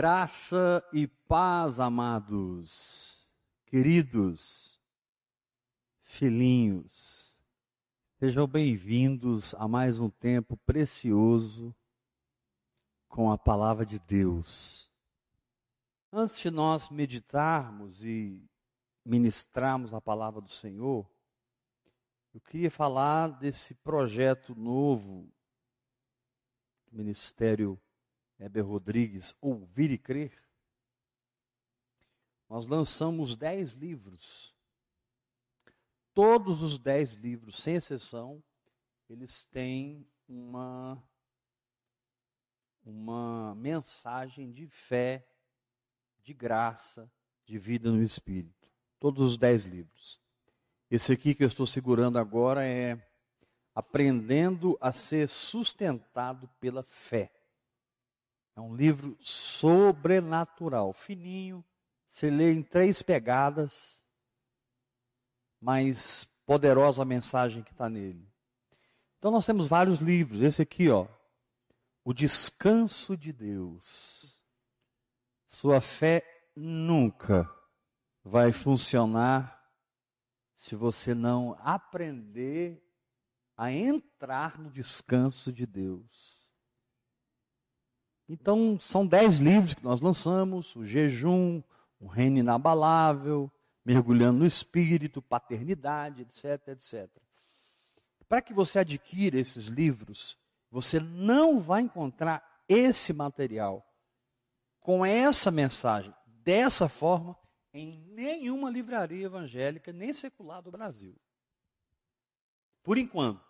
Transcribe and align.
Graça 0.00 0.80
e 0.92 1.08
paz, 1.08 1.80
amados, 1.80 3.28
queridos, 3.66 4.80
filhinhos, 6.04 7.36
sejam 8.20 8.46
bem-vindos 8.46 9.56
a 9.56 9.66
mais 9.66 9.98
um 9.98 10.08
tempo 10.08 10.56
precioso 10.58 11.74
com 13.08 13.32
a 13.32 13.36
palavra 13.36 13.84
de 13.84 13.98
Deus. 13.98 14.88
Antes 16.12 16.38
de 16.38 16.48
nós 16.48 16.90
meditarmos 16.90 18.04
e 18.04 18.48
ministrarmos 19.04 19.92
a 19.92 20.00
palavra 20.00 20.40
do 20.40 20.52
Senhor, 20.52 21.10
eu 22.32 22.40
queria 22.40 22.70
falar 22.70 23.30
desse 23.30 23.74
projeto 23.74 24.54
novo 24.54 25.28
do 26.86 26.96
Ministério 26.96 27.76
Heber 28.38 28.64
Rodrigues, 28.64 29.34
Ouvir 29.40 29.90
e 29.90 29.98
Crer, 29.98 30.32
nós 32.48 32.66
lançamos 32.66 33.36
dez 33.36 33.74
livros. 33.74 34.54
Todos 36.14 36.62
os 36.62 36.78
dez 36.78 37.14
livros, 37.14 37.56
sem 37.56 37.74
exceção, 37.74 38.42
eles 39.08 39.44
têm 39.46 40.06
uma, 40.26 41.02
uma 42.84 43.54
mensagem 43.54 44.52
de 44.52 44.66
fé, 44.66 45.26
de 46.22 46.32
graça, 46.32 47.10
de 47.44 47.58
vida 47.58 47.90
no 47.90 48.02
Espírito. 48.02 48.68
Todos 48.98 49.32
os 49.32 49.36
dez 49.36 49.64
livros. 49.64 50.20
Esse 50.90 51.12
aqui 51.12 51.34
que 51.34 51.44
eu 51.44 51.48
estou 51.48 51.66
segurando 51.66 52.18
agora 52.18 52.66
é 52.66 52.98
Aprendendo 53.78 54.76
a 54.80 54.90
ser 54.90 55.28
sustentado 55.28 56.48
pela 56.58 56.82
fé. 56.82 57.30
É 58.58 58.60
um 58.60 58.74
livro 58.74 59.16
sobrenatural, 59.20 60.92
fininho, 60.92 61.64
você 62.08 62.28
lê 62.28 62.52
em 62.52 62.60
três 62.60 63.00
pegadas, 63.02 64.02
mas 65.60 66.28
poderosa 66.44 67.02
a 67.02 67.04
mensagem 67.04 67.62
que 67.62 67.70
está 67.70 67.88
nele. 67.88 68.28
Então 69.16 69.30
nós 69.30 69.46
temos 69.46 69.68
vários 69.68 70.00
livros. 70.00 70.42
Esse 70.42 70.60
aqui, 70.60 70.90
ó, 70.90 71.06
O 72.02 72.12
Descanso 72.12 73.16
de 73.16 73.32
Deus. 73.32 74.44
Sua 75.46 75.80
fé 75.80 76.24
nunca 76.56 77.48
vai 78.24 78.50
funcionar 78.50 79.72
se 80.52 80.74
você 80.74 81.14
não 81.14 81.56
aprender 81.60 82.84
a 83.56 83.70
entrar 83.70 84.58
no 84.58 84.68
descanso 84.68 85.52
de 85.52 85.64
Deus. 85.64 86.37
Então, 88.28 88.78
são 88.78 89.06
dez 89.06 89.38
livros 89.38 89.74
que 89.74 89.82
nós 89.82 90.00
lançamos: 90.00 90.76
o 90.76 90.84
jejum, 90.84 91.62
o 91.98 92.06
reino 92.06 92.38
inabalável, 92.38 93.50
mergulhando 93.84 94.40
no 94.40 94.46
espírito, 94.46 95.22
paternidade, 95.22 96.22
etc, 96.22 96.68
etc. 96.68 97.08
Para 98.28 98.42
que 98.42 98.52
você 98.52 98.80
adquira 98.80 99.38
esses 99.38 99.66
livros, 99.68 100.36
você 100.70 101.00
não 101.00 101.58
vai 101.58 101.82
encontrar 101.82 102.62
esse 102.68 103.12
material 103.12 103.84
com 104.80 105.04
essa 105.04 105.50
mensagem, 105.50 106.14
dessa 106.26 106.88
forma, 106.88 107.36
em 107.72 107.98
nenhuma 108.10 108.70
livraria 108.70 109.26
evangélica, 109.26 109.92
nem 109.92 110.12
secular 110.12 110.62
do 110.62 110.70
Brasil. 110.70 111.14
Por 112.82 112.98
enquanto. 112.98 113.46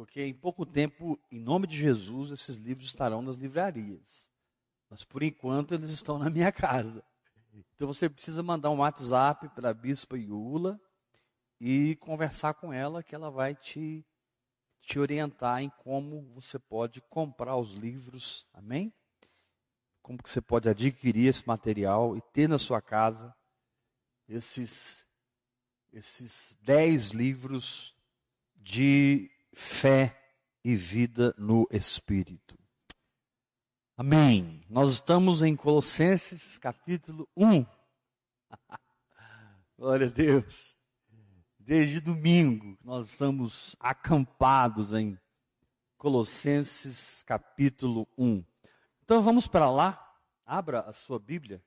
Porque 0.00 0.22
em 0.24 0.32
pouco 0.32 0.64
tempo, 0.64 1.20
em 1.30 1.38
nome 1.38 1.66
de 1.66 1.76
Jesus, 1.76 2.30
esses 2.30 2.56
livros 2.56 2.86
estarão 2.86 3.20
nas 3.20 3.36
livrarias. 3.36 4.30
Mas 4.88 5.04
por 5.04 5.22
enquanto 5.22 5.74
eles 5.74 5.90
estão 5.90 6.18
na 6.18 6.30
minha 6.30 6.50
casa. 6.50 7.04
Então 7.74 7.86
você 7.86 8.08
precisa 8.08 8.42
mandar 8.42 8.70
um 8.70 8.78
WhatsApp 8.78 9.50
para 9.50 9.68
a 9.68 9.74
Bispa 9.74 10.16
Iula 10.16 10.80
e 11.60 11.96
conversar 11.96 12.54
com 12.54 12.72
ela, 12.72 13.02
que 13.02 13.14
ela 13.14 13.30
vai 13.30 13.54
te, 13.54 14.02
te 14.80 14.98
orientar 14.98 15.60
em 15.60 15.68
como 15.68 16.22
você 16.32 16.58
pode 16.58 17.02
comprar 17.02 17.58
os 17.58 17.74
livros. 17.74 18.46
Amém? 18.54 18.94
Como 20.00 20.22
que 20.22 20.30
você 20.30 20.40
pode 20.40 20.66
adquirir 20.66 21.26
esse 21.26 21.46
material 21.46 22.16
e 22.16 22.22
ter 22.32 22.48
na 22.48 22.58
sua 22.58 22.80
casa 22.80 23.36
esses, 24.26 25.04
esses 25.92 26.56
dez 26.62 27.10
livros 27.10 27.94
de 28.56 29.30
fé 29.52 30.16
e 30.64 30.74
vida 30.74 31.34
no 31.38 31.66
Espírito. 31.70 32.58
Amém. 33.96 34.64
Nós 34.68 34.92
estamos 34.92 35.42
em 35.42 35.54
Colossenses 35.54 36.58
capítulo 36.58 37.28
1. 37.36 37.66
Glória 39.76 40.06
a 40.06 40.10
Deus. 40.10 40.76
Desde 41.58 42.00
domingo 42.00 42.78
nós 42.82 43.10
estamos 43.10 43.76
acampados 43.78 44.92
em 44.92 45.18
Colossenses 45.96 47.22
capítulo 47.24 48.08
1. 48.16 48.42
Então 49.04 49.20
vamos 49.20 49.46
para 49.46 49.70
lá. 49.70 50.18
Abra 50.46 50.80
a 50.80 50.92
sua 50.92 51.18
Bíblia. 51.18 51.62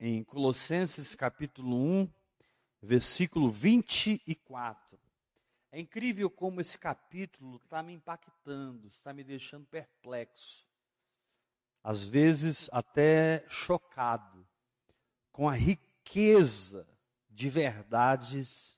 Em 0.00 0.22
Colossenses 0.24 1.14
capítulo 1.14 1.76
1, 1.76 2.12
versículo 2.82 3.48
24. 3.48 5.07
É 5.78 5.80
incrível 5.80 6.28
como 6.28 6.60
esse 6.60 6.76
capítulo 6.76 7.60
está 7.62 7.84
me 7.84 7.92
impactando, 7.92 8.88
está 8.88 9.12
me 9.12 9.22
deixando 9.22 9.64
perplexo. 9.66 10.66
Às 11.84 12.08
vezes 12.08 12.68
até 12.72 13.44
chocado 13.46 14.44
com 15.30 15.48
a 15.48 15.54
riqueza 15.54 16.84
de 17.30 17.48
verdades 17.48 18.76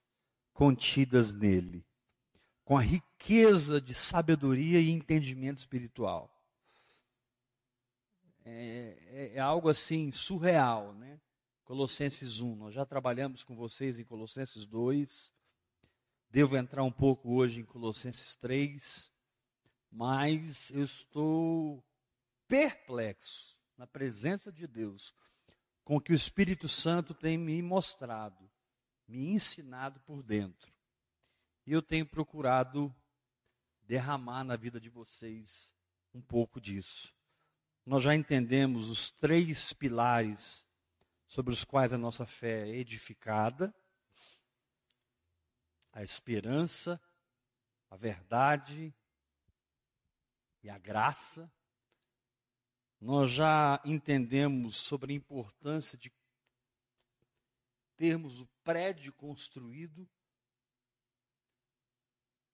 contidas 0.53 1.33
nele, 1.33 1.87
com 2.67 2.77
a 2.77 2.83
riqueza 2.83 3.81
de 3.81 3.95
sabedoria 3.95 4.79
e 4.79 4.91
entendimento 4.91 5.57
espiritual. 5.57 6.31
É, 8.45 8.99
é, 9.07 9.31
é 9.37 9.41
algo 9.41 9.71
assim 9.71 10.13
surreal, 10.13 10.93
né? 10.93 11.19
Colossenses 11.65 12.43
1, 12.43 12.57
nós 12.57 12.75
já 12.75 12.85
trabalhamos 12.85 13.43
com 13.43 13.57
vocês 13.57 13.99
em 13.99 14.05
Colossenses 14.05 14.67
2, 14.67 15.40
Devo 16.33 16.57
entrar 16.57 16.85
um 16.85 16.93
pouco 16.93 17.35
hoje 17.35 17.61
em 17.61 17.65
Colossenses 17.65 18.37
3, 18.37 19.13
mas 19.91 20.71
eu 20.71 20.85
estou 20.85 21.85
perplexo 22.47 23.59
na 23.77 23.85
presença 23.85 24.53
de 24.53 24.65
Deus 24.69 25.13
com 25.83 25.97
o 25.97 26.01
que 26.01 26.13
o 26.13 26.15
Espírito 26.15 26.69
Santo 26.69 27.15
tem 27.15 27.37
me 27.37 27.61
mostrado, 27.61 28.49
me 29.09 29.27
ensinado 29.27 29.99
por 30.03 30.23
dentro. 30.23 30.73
E 31.67 31.73
eu 31.73 31.83
tenho 31.83 32.07
procurado 32.07 32.95
derramar 33.83 34.45
na 34.45 34.55
vida 34.55 34.81
de 34.81 34.89
vocês 34.89 35.75
um 36.15 36.23
pouco 36.23 36.61
disso. 36.61 37.13
Nós 37.85 38.05
já 38.05 38.15
entendemos 38.15 38.89
os 38.89 39.11
três 39.11 39.73
pilares 39.73 40.65
sobre 41.27 41.53
os 41.53 41.65
quais 41.65 41.93
a 41.93 41.99
nossa 41.99 42.25
fé 42.25 42.69
é 42.69 42.77
edificada 42.77 43.75
a 45.93 46.03
esperança, 46.03 47.01
a 47.91 47.97
verdade 47.97 48.95
e 50.63 50.71
a 50.71 50.79
graça. 50.79 51.51
Nós 53.01 53.31
já 53.31 53.81
entendemos 53.85 54.77
sobre 54.77 55.13
a 55.13 55.17
importância 55.17 55.97
de 55.97 56.13
termos 57.97 58.41
o 58.41 58.47
prédio 58.63 59.13
construído 59.13 60.09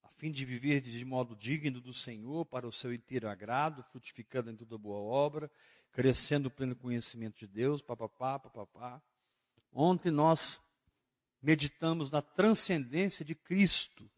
a 0.07 0.09
fim 0.09 0.31
de 0.31 0.45
viver 0.45 0.79
de 0.79 1.03
modo 1.03 1.35
digno 1.35 1.81
do 1.81 1.93
Senhor, 1.93 2.45
para 2.45 2.65
o 2.65 2.71
seu 2.71 2.93
inteiro 2.93 3.27
agrado, 3.27 3.83
frutificando 3.83 4.49
em 4.49 4.55
toda 4.55 4.77
boa 4.77 4.99
obra, 4.99 5.51
crescendo 5.91 6.45
no 6.45 6.51
pleno 6.51 6.75
conhecimento 6.75 7.37
de 7.37 7.45
Deus, 7.45 7.81
papapá, 7.81 8.39
papapá. 8.39 9.01
Ontem 9.71 10.09
nós 10.09 10.61
meditamos 11.47 12.11
na 12.11 12.21
transcendência 12.21 13.23
de 13.23 13.33
Cristo. 13.33 14.11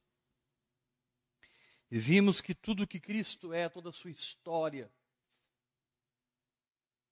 E 1.91 1.99
vimos 1.99 2.41
que 2.41 2.55
tudo 2.55 2.87
que 2.87 2.99
Cristo 2.99 3.53
é, 3.53 3.69
toda 3.69 3.89
a 3.89 3.91
sua 3.91 4.09
história, 4.09 4.91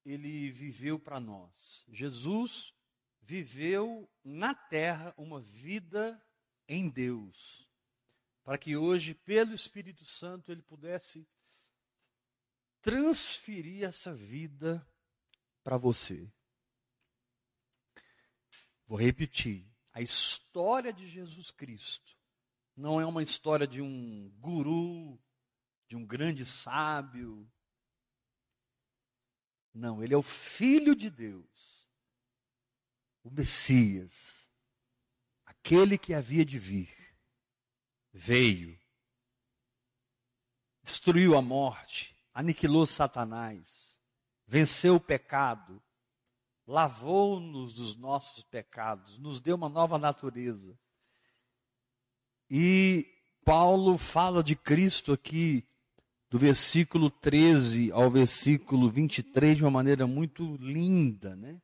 ele 0.04 0.50
viveu 0.50 0.98
para 0.98 1.20
nós. 1.20 1.86
Jesus 1.88 2.74
viveu 3.22 4.10
na 4.24 4.56
terra 4.56 5.14
uma 5.18 5.40
vida 5.40 6.20
em 6.68 6.90
Deus, 6.90 7.70
para 8.44 8.58
que 8.58 8.76
hoje, 8.76 9.14
pelo 9.14 9.54
Espírito 9.54 10.04
Santo, 10.04 10.52
ele 10.52 10.64
pudesse 10.64 11.28
transferir 12.82 13.84
essa 13.84 14.16
vida 14.16 14.84
para 15.64 15.78
você. 15.78 16.28
Vou 18.88 18.98
repetir. 18.98 19.77
A 19.98 20.02
história 20.02 20.94
de 20.94 21.10
Jesus 21.10 21.50
Cristo 21.50 22.16
não 22.76 23.02
é 23.02 23.06
uma 23.08 23.24
história 23.24 23.66
de 23.66 23.82
um 23.82 24.30
guru, 24.38 25.20
de 25.88 25.96
um 25.96 26.06
grande 26.06 26.46
sábio. 26.46 27.52
Não, 29.74 30.04
ele 30.04 30.14
é 30.14 30.18
o 30.18 30.22
Filho 30.22 30.96
de 30.96 31.10
Deus, 31.10 31.90
o 33.24 33.32
Messias, 33.32 34.52
aquele 35.44 35.98
que 35.98 36.14
havia 36.14 36.46
de 36.46 36.60
vir. 36.60 36.94
Veio, 38.14 38.80
destruiu 40.84 41.36
a 41.36 41.42
morte, 41.42 42.16
aniquilou 42.36 42.86
Satanás, 42.86 43.98
venceu 44.46 44.98
o 44.98 45.02
pecado, 45.02 45.84
lavou-nos 46.68 47.74
dos 47.74 47.96
nossos 47.96 48.44
pecados, 48.44 49.18
nos 49.18 49.40
deu 49.40 49.56
uma 49.56 49.70
nova 49.70 49.98
natureza. 49.98 50.78
E 52.50 53.08
Paulo 53.46 53.98
fala 53.98 54.44
de 54.44 54.56
Cristo 54.56 55.14
aqui, 55.14 55.66
do 56.30 56.38
versículo 56.38 57.10
13 57.10 57.90
ao 57.94 58.12
versículo 58.12 58.90
23, 58.90 59.58
de 59.58 59.64
uma 59.64 59.72
maneira 59.72 60.06
muito 60.06 60.58
linda, 60.58 61.36
né? 61.38 61.62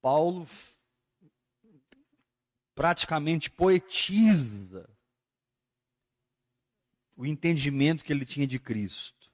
Paulo 0.00 0.46
praticamente 2.76 3.50
poetiza 3.50 4.88
o 7.16 7.26
entendimento 7.26 8.04
que 8.04 8.12
ele 8.12 8.24
tinha 8.24 8.46
de 8.46 8.58
Cristo. 8.58 9.30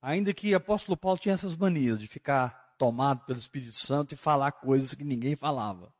Ainda 0.00 0.32
que 0.32 0.52
o 0.52 0.56
apóstolo 0.56 0.96
Paulo 0.96 1.18
tinha 1.18 1.34
essas 1.34 1.56
manias 1.56 1.98
de 1.98 2.06
ficar 2.06 2.67
tomado 2.78 3.26
pelo 3.26 3.38
Espírito 3.38 3.76
Santo 3.76 4.14
e 4.14 4.16
falar 4.16 4.52
coisas 4.52 4.94
que 4.94 5.04
ninguém 5.04 5.36
falava. 5.36 5.92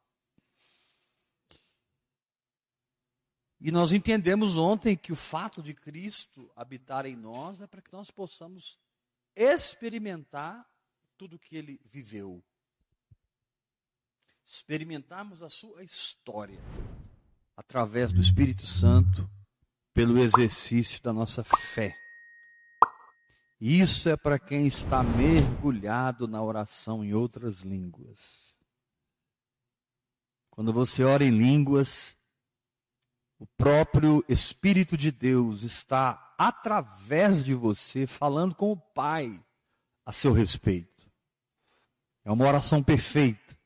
E 3.60 3.72
nós 3.72 3.92
entendemos 3.92 4.56
ontem 4.56 4.96
que 4.96 5.12
o 5.12 5.16
fato 5.16 5.60
de 5.60 5.74
Cristo 5.74 6.50
habitar 6.54 7.04
em 7.04 7.16
nós 7.16 7.60
é 7.60 7.66
para 7.66 7.82
que 7.82 7.92
nós 7.92 8.08
possamos 8.08 8.78
experimentar 9.34 10.64
tudo 11.16 11.38
que 11.38 11.56
ele 11.56 11.80
viveu. 11.84 12.42
Experimentarmos 14.44 15.42
a 15.42 15.50
sua 15.50 15.82
história 15.82 16.60
através 17.56 18.12
do 18.12 18.20
Espírito 18.20 18.64
Santo, 18.64 19.28
pelo 19.92 20.16
exercício 20.18 21.02
da 21.02 21.12
nossa 21.12 21.42
fé. 21.42 21.92
Isso 23.60 24.08
é 24.08 24.16
para 24.16 24.38
quem 24.38 24.66
está 24.66 25.02
mergulhado 25.02 26.28
na 26.28 26.40
oração 26.42 27.04
em 27.04 27.12
outras 27.12 27.62
línguas. 27.62 28.56
Quando 30.50 30.72
você 30.72 31.02
ora 31.02 31.24
em 31.24 31.30
línguas, 31.30 32.16
o 33.38 33.46
próprio 33.46 34.24
Espírito 34.28 34.96
de 34.96 35.10
Deus 35.10 35.62
está 35.62 36.34
através 36.38 37.42
de 37.42 37.54
você 37.54 38.06
falando 38.06 38.54
com 38.54 38.70
o 38.72 38.76
Pai 38.76 39.42
a 40.04 40.12
seu 40.12 40.32
respeito. 40.32 41.10
É 42.24 42.30
uma 42.30 42.46
oração 42.46 42.82
perfeita. 42.82 43.56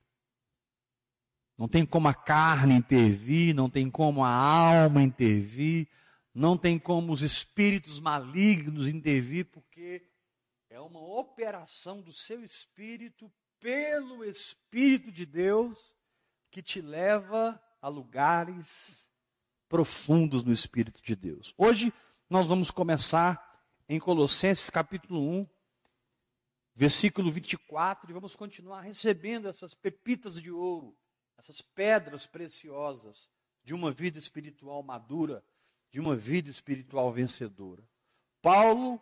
Não 1.59 1.69
tem 1.69 1.85
como 1.85 2.09
a 2.09 2.15
carne 2.15 2.75
intervir, 2.75 3.55
não 3.55 3.69
tem 3.69 3.91
como 3.91 4.25
a 4.25 4.31
alma 4.31 5.03
intervir, 5.03 5.87
não 6.35 6.57
tem 6.57 6.79
como 6.79 7.13
os 7.13 7.23
espíritos 7.23 8.01
malignos 8.01 8.89
intervir, 8.89 9.47
porque 9.47 10.03
é 10.71 10.81
uma 10.81 11.01
operação 11.01 12.01
do 12.01 12.13
seu 12.13 12.43
espírito 12.43 13.31
pelo 13.61 14.25
Espírito 14.25 15.13
de 15.13 15.25
Deus 15.25 15.97
que 16.51 16.63
te 16.63 16.81
leva 16.81 17.63
a 17.81 17.89
lugares 17.89 19.11
profundos 19.69 20.43
no 20.43 20.53
Espírito 20.53 21.01
de 21.03 21.15
Deus. 21.15 21.55
Hoje 21.57 21.93
nós 22.29 22.49
vamos 22.49 22.71
começar 22.71 23.63
em 23.89 24.01
Colossenses 24.01 24.71
capítulo 24.71 25.21
1, 25.21 25.47
versículo 26.75 27.31
24, 27.31 28.11
e 28.11 28.15
vamos 28.15 28.35
continuar 28.35 28.81
recebendo 28.81 29.49
essas 29.49 29.75
pepitas 29.75 30.41
de 30.41 30.51
ouro, 30.51 30.97
essas 31.37 31.61
pedras 31.61 32.27
preciosas 32.27 33.29
de 33.63 33.75
uma 33.75 33.93
vida 33.93 34.19
espiritual 34.19 34.83
madura 34.83 35.45
de 35.93 36.01
uma 36.01 36.17
vida 36.17 36.51
espiritual 36.51 37.13
vencedora. 37.13 37.87
Paulo 38.41 39.01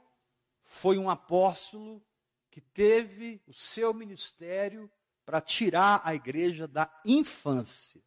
foi 0.63 0.99
um 0.99 1.09
apóstolo 1.09 2.05
que 2.51 2.61
teve 2.61 3.41
o 3.47 3.55
seu 3.55 3.95
ministério 3.95 4.91
para 5.25 5.41
tirar 5.41 6.03
a 6.05 6.17
igreja 6.17 6.67
da 6.67 6.93
infância, 7.05 8.03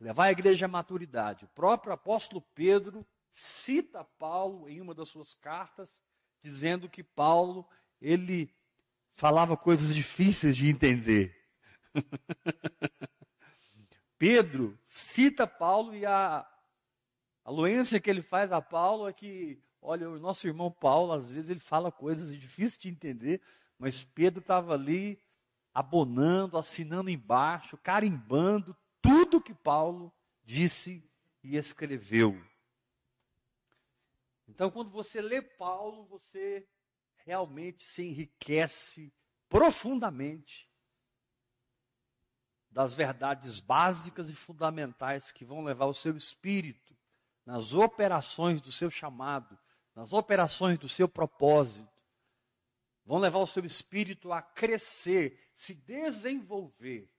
levar 0.00 0.24
a 0.24 0.32
igreja 0.32 0.64
à 0.64 0.68
maturidade. 0.68 1.44
O 1.44 1.48
próprio 1.48 1.92
apóstolo 1.92 2.40
Pedro 2.54 3.06
cita 3.30 4.02
Paulo 4.02 4.66
em 4.66 4.80
uma 4.80 4.94
das 4.94 5.10
suas 5.10 5.34
cartas, 5.34 6.02
dizendo 6.40 6.88
que 6.88 7.04
Paulo 7.04 7.68
ele 8.00 8.50
falava 9.12 9.54
coisas 9.54 9.94
difíceis 9.94 10.56
de 10.56 10.70
entender. 10.70 11.36
Pedro 14.16 14.78
cita 14.88 15.46
Paulo 15.46 15.94
e 15.94 16.06
a 16.06 16.46
a 17.44 17.50
loência 17.50 18.00
que 18.00 18.10
ele 18.10 18.22
faz 18.22 18.52
a 18.52 18.60
Paulo 18.60 19.08
é 19.08 19.12
que, 19.12 19.62
olha, 19.80 20.08
o 20.08 20.18
nosso 20.18 20.46
irmão 20.46 20.70
Paulo, 20.70 21.12
às 21.12 21.28
vezes, 21.28 21.50
ele 21.50 21.60
fala 21.60 21.90
coisas 21.90 22.34
difíceis 22.36 22.78
de 22.78 22.88
entender, 22.88 23.40
mas 23.78 24.04
Pedro 24.04 24.40
estava 24.40 24.74
ali 24.74 25.20
abonando, 25.72 26.58
assinando 26.58 27.08
embaixo, 27.08 27.78
carimbando 27.78 28.76
tudo 29.00 29.40
que 29.40 29.54
Paulo 29.54 30.12
disse 30.44 31.02
e 31.42 31.56
escreveu. 31.56 32.40
Então, 34.46 34.70
quando 34.70 34.90
você 34.90 35.22
lê 35.22 35.40
Paulo, 35.40 36.04
você 36.04 36.66
realmente 37.24 37.84
se 37.84 38.02
enriquece 38.02 39.12
profundamente 39.48 40.68
das 42.70 42.94
verdades 42.94 43.60
básicas 43.60 44.28
e 44.28 44.34
fundamentais 44.34 45.32
que 45.32 45.44
vão 45.44 45.64
levar 45.64 45.86
o 45.86 45.94
seu 45.94 46.16
espírito 46.16 46.89
nas 47.50 47.74
operações 47.74 48.60
do 48.60 48.70
seu 48.70 48.88
chamado, 48.88 49.58
nas 49.92 50.12
operações 50.12 50.78
do 50.78 50.88
seu 50.88 51.08
propósito, 51.08 51.88
vão 53.04 53.18
levar 53.18 53.40
o 53.40 53.46
seu 53.46 53.64
espírito 53.64 54.32
a 54.32 54.40
crescer, 54.40 55.50
se 55.52 55.74
desenvolver, 55.74 57.10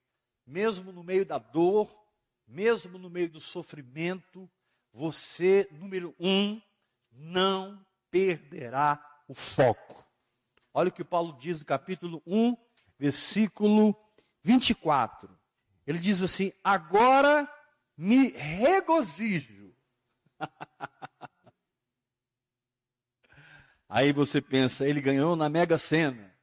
mesmo 0.48 0.94
no 0.94 1.04
meio 1.04 1.26
da 1.26 1.38
dor, 1.38 1.94
mesmo 2.48 2.98
no 2.98 3.10
meio 3.10 3.30
do 3.30 3.42
sofrimento, 3.42 4.50
você, 4.94 5.68
número 5.70 6.16
um, 6.18 6.62
não 7.12 7.86
perderá 8.10 9.06
o 9.28 9.34
foco. 9.34 10.08
Olha 10.74 10.88
o 10.88 10.94
que 10.94 11.04
Paulo 11.04 11.38
diz 11.42 11.60
no 11.60 11.66
capítulo 11.66 12.24
1, 12.26 12.56
versículo 12.98 13.94
24. 14.44 15.30
Ele 15.86 16.00
diz 16.00 16.22
assim: 16.22 16.54
Agora 16.64 17.54
me 17.98 18.30
regozijo 18.30 19.61
Aí 23.88 24.14
você 24.14 24.42
pensa, 24.42 24.88
ele 24.88 25.02
ganhou 25.02 25.36
na 25.36 25.50
Mega 25.50 25.78
Sena. 25.78 26.34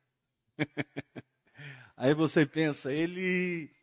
Aí 1.96 2.14
você 2.14 2.44
pensa, 2.46 2.92
ele 2.92 3.74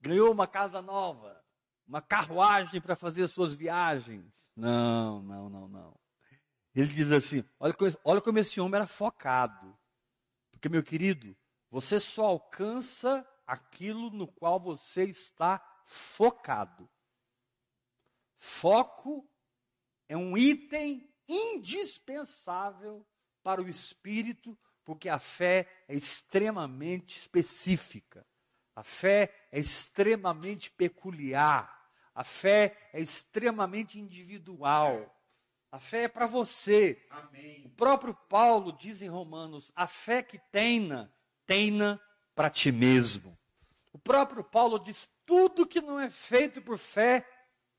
ganhou 0.00 0.32
uma 0.32 0.46
casa 0.46 0.82
nova, 0.82 1.42
uma 1.86 2.00
carruagem 2.02 2.80
para 2.80 2.96
fazer 2.96 3.28
suas 3.28 3.54
viagens. 3.54 4.50
Não, 4.56 5.22
não, 5.22 5.48
não, 5.48 5.68
não. 5.68 6.00
Ele 6.74 6.92
diz 6.92 7.10
assim: 7.12 7.44
olha, 7.60 7.74
olha 8.04 8.20
como 8.20 8.38
esse 8.38 8.60
homem 8.60 8.76
era 8.76 8.86
focado. 8.86 9.78
Porque, 10.50 10.68
meu 10.68 10.82
querido, 10.82 11.36
você 11.70 12.00
só 12.00 12.26
alcança 12.26 13.26
aquilo 13.46 14.10
no 14.10 14.26
qual 14.26 14.58
você 14.58 15.04
está 15.04 15.62
focado. 15.84 16.88
Foco 18.46 19.26
é 20.06 20.14
um 20.14 20.36
item 20.36 21.10
indispensável 21.26 23.06
para 23.42 23.62
o 23.62 23.66
espírito, 23.66 24.56
porque 24.84 25.08
a 25.08 25.18
fé 25.18 25.66
é 25.88 25.94
extremamente 25.96 27.16
específica. 27.18 28.26
A 28.76 28.82
fé 28.82 29.34
é 29.50 29.58
extremamente 29.58 30.70
peculiar. 30.70 31.88
A 32.14 32.22
fé 32.22 32.76
é 32.92 33.00
extremamente 33.00 33.98
individual. 33.98 35.10
A 35.72 35.80
fé 35.80 36.02
é 36.02 36.08
para 36.08 36.26
você. 36.26 37.02
Amém. 37.08 37.64
O 37.64 37.70
próprio 37.70 38.12
Paulo 38.14 38.72
diz 38.72 39.00
em 39.00 39.08
Romanos: 39.08 39.72
a 39.74 39.86
fé 39.86 40.22
que 40.22 40.38
tenha, 40.52 41.10
tenha 41.46 41.98
para 42.34 42.50
ti 42.50 42.70
mesmo. 42.70 43.38
O 43.90 43.98
próprio 43.98 44.44
Paulo 44.44 44.78
diz: 44.78 45.08
tudo 45.24 45.66
que 45.66 45.80
não 45.80 45.98
é 45.98 46.10
feito 46.10 46.60
por 46.60 46.76
fé 46.76 47.26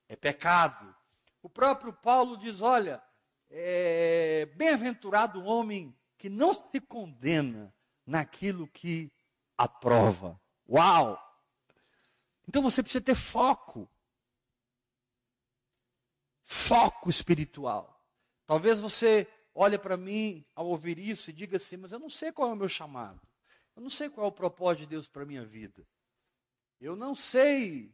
é 0.08 0.16
pecado. 0.16 0.96
O 1.42 1.50
próprio 1.50 1.94
Paulo 1.94 2.38
diz: 2.38 2.62
olha, 2.62 3.02
é 3.50 4.46
bem-aventurado 4.56 5.42
o 5.42 5.46
homem 5.46 5.96
que 6.18 6.30
não 6.30 6.54
se 6.54 6.80
condena 6.80 7.74
naquilo 8.06 8.68
que 8.68 9.12
aprova. 9.58 10.40
Uau! 10.68 11.22
Então 12.48 12.62
você 12.62 12.82
precisa 12.82 13.04
ter 13.04 13.16
foco. 13.16 13.90
Foco 16.42 17.10
espiritual. 17.10 18.04
Talvez 18.46 18.80
você 18.80 19.28
olha 19.54 19.80
para 19.80 19.98
mim 19.98 20.46
ao 20.54 20.68
ouvir 20.68 21.00
isso 21.00 21.30
e 21.30 21.34
diga 21.34 21.58
assim: 21.58 21.78
Mas 21.78 21.92
eu 21.92 22.00
não 22.00 22.10
sei 22.10 22.32
qual 22.32 22.50
é 22.50 22.54
o 22.54 22.58
meu 22.58 22.70
chamado. 22.70 23.22
Eu 23.76 23.82
não 23.82 23.90
sei 23.90 24.10
qual 24.10 24.26
é 24.26 24.30
o 24.30 24.32
propósito 24.32 24.82
de 24.82 24.88
Deus 24.88 25.08
para 25.08 25.24
a 25.24 25.26
minha 25.26 25.44
vida. 25.44 25.86
Eu 26.80 26.96
não 26.96 27.16
sei 27.16 27.94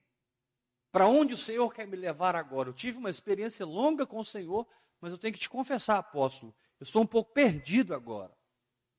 para 0.92 1.08
onde 1.08 1.34
o 1.34 1.38
Senhor 1.38 1.74
quer 1.74 1.88
me 1.88 1.96
levar 1.96 2.36
agora. 2.36 2.70
Eu 2.70 2.74
tive 2.74 2.98
uma 2.98 3.10
experiência 3.10 3.66
longa 3.66 4.06
com 4.06 4.20
o 4.20 4.26
Senhor, 4.26 4.68
mas 5.00 5.12
eu 5.12 5.18
tenho 5.18 5.34
que 5.34 5.40
te 5.40 5.50
confessar, 5.50 5.98
apóstolo, 5.98 6.54
eu 6.80 6.84
estou 6.84 7.02
um 7.02 7.08
pouco 7.08 7.32
perdido 7.32 7.94
agora. 7.94 8.36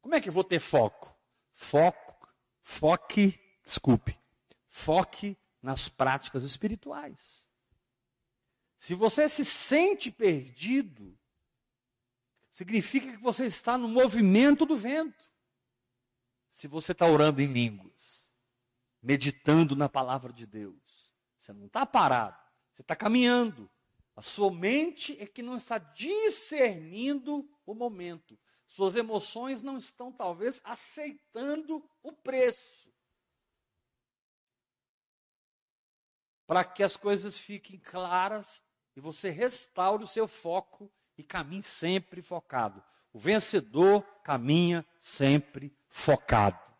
Como 0.00 0.14
é 0.14 0.20
que 0.20 0.28
eu 0.28 0.32
vou 0.32 0.44
ter 0.44 0.58
foco? 0.58 1.14
Foco, 1.52 2.28
foque, 2.60 3.38
desculpe, 3.64 4.18
foque 4.66 5.36
nas 5.62 5.88
práticas 5.88 6.42
espirituais. 6.42 7.44
Se 8.76 8.94
você 8.94 9.28
se 9.28 9.44
sente 9.44 10.10
perdido, 10.10 11.16
significa 12.50 13.12
que 13.12 13.22
você 13.22 13.46
está 13.46 13.78
no 13.78 13.86
movimento 13.86 14.66
do 14.66 14.74
vento. 14.74 15.30
Se 16.48 16.66
você 16.66 16.92
está 16.92 17.06
orando 17.06 17.40
em 17.40 17.46
línguas, 17.46 18.28
meditando 19.00 19.76
na 19.76 19.88
palavra 19.88 20.32
de 20.32 20.46
Deus, 20.46 21.01
você 21.42 21.52
não 21.52 21.66
está 21.66 21.84
parado, 21.84 22.38
você 22.72 22.82
está 22.82 22.94
caminhando. 22.94 23.68
A 24.14 24.22
sua 24.22 24.52
mente 24.52 25.20
é 25.20 25.26
que 25.26 25.42
não 25.42 25.56
está 25.56 25.78
discernindo 25.78 27.48
o 27.66 27.74
momento. 27.74 28.38
Suas 28.64 28.94
emoções 28.94 29.60
não 29.60 29.76
estão, 29.76 30.12
talvez, 30.12 30.60
aceitando 30.62 31.84
o 32.02 32.12
preço. 32.12 32.92
Para 36.46 36.64
que 36.64 36.82
as 36.82 36.96
coisas 36.96 37.38
fiquem 37.38 37.78
claras 37.78 38.62
e 38.94 39.00
você 39.00 39.30
restaure 39.30 40.04
o 40.04 40.06
seu 40.06 40.28
foco 40.28 40.92
e 41.18 41.24
caminhe 41.24 41.62
sempre 41.62 42.22
focado. 42.22 42.82
O 43.12 43.18
vencedor 43.18 44.02
caminha 44.22 44.86
sempre 45.00 45.76
focado. 45.88 46.71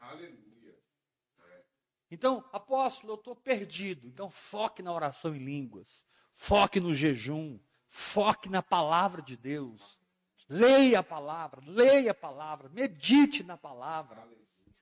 Então, 2.13 2.45
apóstolo, 2.53 3.15
eu 3.15 3.17
estou 3.17 3.35
perdido. 3.35 4.07
Então, 4.07 4.29
foque 4.29 4.83
na 4.83 4.93
oração 4.93 5.35
em 5.35 5.39
línguas, 5.39 6.07
foque 6.31 6.79
no 6.79 6.93
jejum, 6.93 7.59
foque 7.89 8.51
na 8.51 8.63
palavra 8.63 9.23
de 9.23 9.35
Deus. 9.35 9.99
Leia 10.47 10.99
a 10.99 11.03
palavra, 11.03 11.63
leia 11.65 12.11
a 12.11 12.15
palavra, 12.15 12.69
medite 12.69 13.43
na 13.43 13.57
palavra. 13.57 14.29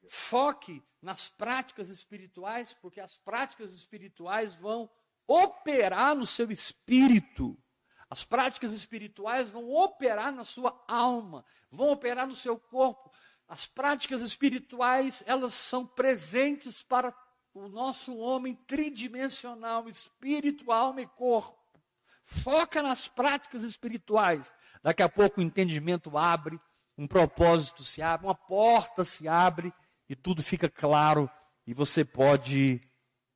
Foque 0.08 0.82
nas 1.00 1.28
práticas 1.28 1.88
espirituais, 1.88 2.72
porque 2.72 2.98
as 2.98 3.16
práticas 3.16 3.74
espirituais 3.74 4.56
vão 4.56 4.90
operar 5.24 6.16
no 6.16 6.26
seu 6.26 6.50
espírito. 6.50 7.56
As 8.10 8.24
práticas 8.24 8.72
espirituais 8.72 9.50
vão 9.50 9.70
operar 9.70 10.32
na 10.32 10.42
sua 10.42 10.76
alma, 10.88 11.44
vão 11.70 11.92
operar 11.92 12.26
no 12.26 12.34
seu 12.34 12.58
corpo. 12.58 13.12
As 13.50 13.66
práticas 13.66 14.22
espirituais, 14.22 15.24
elas 15.26 15.54
são 15.54 15.84
presentes 15.84 16.84
para 16.84 17.12
o 17.52 17.68
nosso 17.68 18.16
homem 18.16 18.54
tridimensional, 18.54 19.88
espírito, 19.88 20.70
alma 20.70 21.02
e 21.02 21.06
corpo. 21.08 21.58
Foca 22.22 22.80
nas 22.80 23.08
práticas 23.08 23.64
espirituais. 23.64 24.54
Daqui 24.84 25.02
a 25.02 25.08
pouco 25.08 25.40
o 25.40 25.42
entendimento 25.42 26.16
abre, 26.16 26.60
um 26.96 27.08
propósito 27.08 27.82
se 27.82 28.00
abre, 28.00 28.28
uma 28.28 28.36
porta 28.36 29.02
se 29.02 29.26
abre 29.26 29.74
e 30.08 30.14
tudo 30.14 30.44
fica 30.44 30.70
claro 30.70 31.28
e 31.66 31.74
você 31.74 32.04
pode 32.04 32.80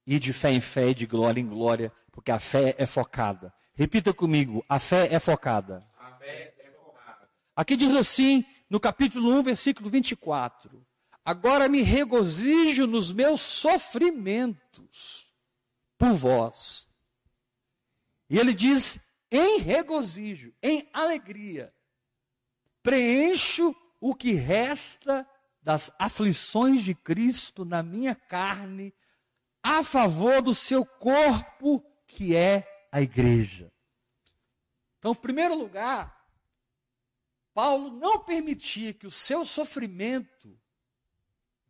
ir 0.07 0.19
de 0.21 0.33
fé 0.33 0.53
em 0.53 0.61
fé 0.61 0.91
e 0.91 0.95
de 0.95 1.07
glória 1.07 1.41
em 1.41 1.49
glória, 1.49 1.93
porque 2.13 2.31
a 2.31 2.39
fé 2.39 2.73
é 2.79 2.87
focada. 2.87 3.53
Repita 3.75 4.15
comigo: 4.15 4.65
a 4.69 4.79
fé 4.79 5.13
é 5.13 5.19
focada. 5.19 5.85
A 5.99 6.13
fé 6.13 6.55
é 6.57 6.71
focada. 6.71 7.29
Aqui 7.57 7.77
diz 7.77 7.93
assim, 7.93 8.45
no 8.69 8.81
capítulo 8.81 9.31
1, 9.39 9.43
versículo 9.43 9.89
24: 9.91 10.85
Agora 11.25 11.69
me 11.69 11.83
regozijo 11.83 12.87
nos 12.87 13.13
meus 13.13 13.41
sofrimentos 13.41 15.33
por 15.97 16.13
vós. 16.13 16.89
E 18.29 18.39
ele 18.39 18.53
diz: 18.53 18.99
em 19.31 19.59
regozijo, 19.59 20.53
em 20.63 20.89
alegria, 20.93 21.75
preencho 22.83 23.75
o 24.01 24.15
que 24.15 24.33
resta 24.33 25.27
das 25.63 25.91
aflições 25.99 26.83
de 26.83 26.95
Cristo 26.95 27.65
na 27.65 27.83
minha 27.83 28.15
carne 28.15 28.95
a 29.63 29.83
favor 29.83 30.43
do 30.43 30.55
seu 30.55 30.85
corpo, 30.85 31.83
que 32.07 32.37
é 32.37 32.69
a 32.93 33.01
igreja. 33.01 33.73
Então, 34.99 35.13
em 35.13 35.17
primeiro 35.17 35.55
lugar, 35.55 36.24
Paulo 37.55 37.91
não 37.91 38.19
permitia 38.19 38.93
que 38.93 39.07
o 39.07 39.11
seu 39.11 39.47
sofrimento 39.47 40.59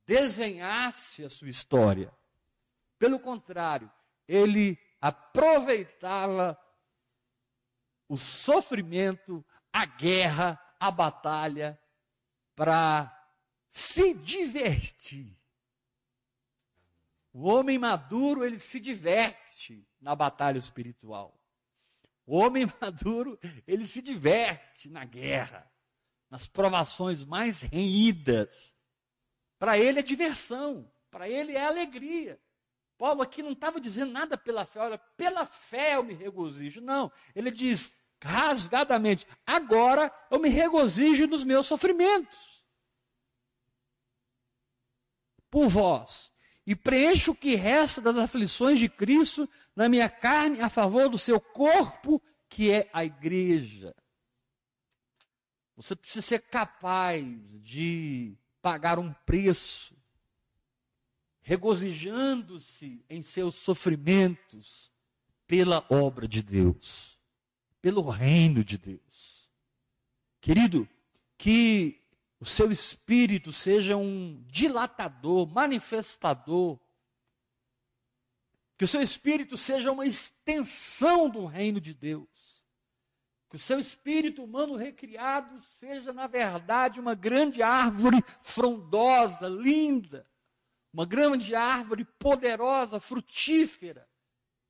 desenhasse 0.06 1.22
a 1.22 1.28
sua 1.28 1.48
história. 1.48 2.12
Pelo 2.98 3.20
contrário, 3.20 3.90
ele 4.26 4.78
aproveitava 5.00 6.58
o 8.08 8.16
sofrimento, 8.16 9.44
a 9.70 9.84
guerra, 9.84 10.58
a 10.80 10.90
batalha 10.90 11.78
para 12.56 13.10
se 13.68 14.14
divertir. 14.14 15.36
O 17.32 17.48
homem 17.48 17.78
maduro, 17.78 18.44
ele 18.44 18.58
se 18.58 18.78
diverte 18.78 19.86
na 20.00 20.14
batalha 20.14 20.56
espiritual. 20.56 21.38
O 22.24 22.38
homem 22.38 22.66
maduro, 22.80 23.38
ele 23.66 23.86
se 23.86 24.00
diverte 24.00 24.88
na 24.88 25.04
guerra, 25.04 25.70
nas 26.34 26.48
provações 26.48 27.24
mais 27.24 27.62
renhidas. 27.62 28.74
Para 29.56 29.78
ele 29.78 30.00
é 30.00 30.02
diversão, 30.02 30.90
para 31.08 31.28
ele 31.28 31.52
é 31.52 31.64
alegria. 31.64 32.40
Paulo 32.98 33.22
aqui 33.22 33.40
não 33.40 33.52
estava 33.52 33.80
dizendo 33.80 34.10
nada 34.10 34.36
pela 34.36 34.66
fé, 34.66 34.80
olha, 34.80 34.98
pela 35.16 35.46
fé 35.46 35.94
eu 35.94 36.02
me 36.02 36.12
regozijo. 36.12 36.80
Não, 36.80 37.12
ele 37.36 37.52
diz 37.52 37.92
rasgadamente: 38.20 39.24
agora 39.46 40.12
eu 40.28 40.40
me 40.40 40.48
regozijo 40.48 41.28
nos 41.28 41.44
meus 41.44 41.68
sofrimentos. 41.68 42.64
Por 45.48 45.68
vós, 45.68 46.32
e 46.66 46.74
preencho 46.74 47.30
o 47.30 47.36
que 47.36 47.54
resta 47.54 48.00
das 48.00 48.16
aflições 48.16 48.80
de 48.80 48.88
Cristo 48.88 49.48
na 49.76 49.88
minha 49.88 50.08
carne 50.08 50.60
a 50.60 50.68
favor 50.68 51.08
do 51.08 51.16
seu 51.16 51.40
corpo, 51.40 52.20
que 52.48 52.72
é 52.72 52.90
a 52.92 53.04
igreja. 53.04 53.94
Você 55.76 55.96
precisa 55.96 56.24
ser 56.24 56.40
capaz 56.40 57.24
de 57.60 58.36
pagar 58.62 58.98
um 58.98 59.12
preço, 59.26 59.96
regozijando-se 61.42 63.04
em 63.10 63.20
seus 63.20 63.56
sofrimentos 63.56 64.92
pela 65.46 65.84
obra 65.90 66.26
de 66.28 66.42
Deus, 66.42 67.20
pelo 67.82 68.08
reino 68.08 68.64
de 68.64 68.78
Deus. 68.78 69.50
Querido, 70.40 70.88
que 71.36 72.00
o 72.38 72.46
seu 72.46 72.70
espírito 72.70 73.52
seja 73.52 73.96
um 73.96 74.42
dilatador, 74.46 75.46
manifestador, 75.46 76.78
que 78.76 78.84
o 78.84 78.88
seu 78.88 79.00
espírito 79.00 79.56
seja 79.56 79.90
uma 79.90 80.06
extensão 80.06 81.28
do 81.28 81.46
reino 81.46 81.80
de 81.80 81.94
Deus, 81.94 82.53
que 83.54 83.56
o 83.56 83.60
seu 83.60 83.78
espírito 83.78 84.42
humano 84.42 84.74
recriado 84.74 85.60
seja, 85.60 86.12
na 86.12 86.26
verdade, 86.26 86.98
uma 86.98 87.14
grande 87.14 87.62
árvore 87.62 88.20
frondosa, 88.40 89.46
linda, 89.46 90.26
uma 90.92 91.06
grande 91.06 91.54
árvore 91.54 92.04
poderosa, 92.18 92.98
frutífera, 92.98 94.08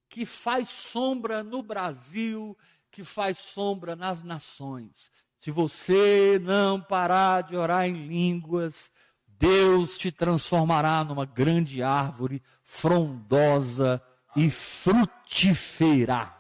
que 0.06 0.26
faz 0.26 0.68
sombra 0.68 1.42
no 1.42 1.62
Brasil, 1.62 2.54
que 2.90 3.02
faz 3.02 3.38
sombra 3.38 3.96
nas 3.96 4.22
nações. 4.22 5.10
Se 5.40 5.50
você 5.50 6.38
não 6.42 6.78
parar 6.78 7.42
de 7.42 7.56
orar 7.56 7.86
em 7.86 8.06
línguas, 8.06 8.92
Deus 9.26 9.96
te 9.96 10.12
transformará 10.12 11.02
numa 11.02 11.24
grande 11.24 11.82
árvore 11.82 12.42
frondosa 12.62 14.02
e 14.36 14.50
frutífera. 14.50 16.33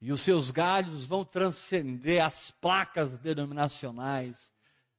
E 0.00 0.12
os 0.12 0.20
seus 0.20 0.50
galhos 0.50 1.04
vão 1.04 1.24
transcender 1.24 2.24
as 2.24 2.50
placas 2.50 3.18
denominacionais, 3.18 4.52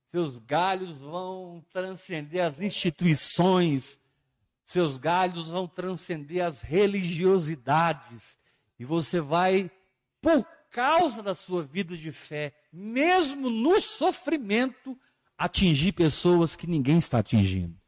seus 0.06 0.38
galhos 0.38 1.00
vão 1.00 1.64
transcender 1.72 2.46
as 2.46 2.60
instituições, 2.60 4.00
seus 4.64 4.98
galhos 4.98 5.50
vão 5.50 5.68
transcender 5.68 6.46
as 6.46 6.62
religiosidades, 6.62 8.38
e 8.78 8.84
você 8.84 9.22
vai, 9.22 9.72
por 10.22 10.46
causa 10.70 11.24
da 11.24 11.34
sua 11.34 11.64
vida 11.64 11.96
de 11.96 12.12
fé, 12.12 12.54
mesmo 12.72 13.50
no 13.50 13.80
sofrimento, 13.80 14.98
atingir 15.38 15.94
pessoas 15.94 16.56
que 16.56 16.68
ninguém 16.68 16.98
está 16.98 17.20
atingindo. 17.20 17.80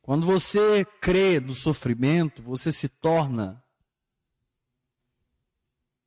Quando 0.00 0.24
você 0.24 0.86
crê 1.02 1.38
no 1.40 1.52
sofrimento, 1.52 2.42
você 2.42 2.72
se 2.72 2.88
torna 2.88 3.62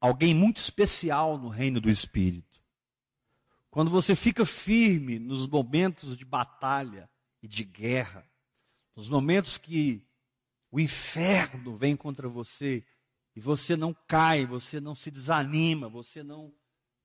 alguém 0.02 0.34
muito 0.34 0.58
especial 0.58 1.38
no 1.38 1.48
reino 1.48 1.80
do 1.80 1.90
Espírito. 1.90 2.60
Quando 3.70 3.92
você 3.92 4.16
fica 4.16 4.44
firme 4.44 5.20
nos 5.20 5.48
momentos 5.48 6.18
de 6.18 6.26
batalha 6.26 7.08
e 7.42 7.48
de 7.48 7.64
guerra, 7.64 8.28
nos 8.96 9.08
momentos 9.08 9.58
que 9.58 10.06
o 10.72 10.80
inferno 10.80 11.78
vem 11.78 11.96
contra 11.96 12.28
você 12.28 12.84
e 13.36 13.40
você 13.40 13.78
não 13.78 13.94
cai, 14.08 14.46
você 14.46 14.82
não 14.82 14.96
se 14.96 15.12
desanima, 15.12 15.88
você 15.88 16.24
não 16.24 16.54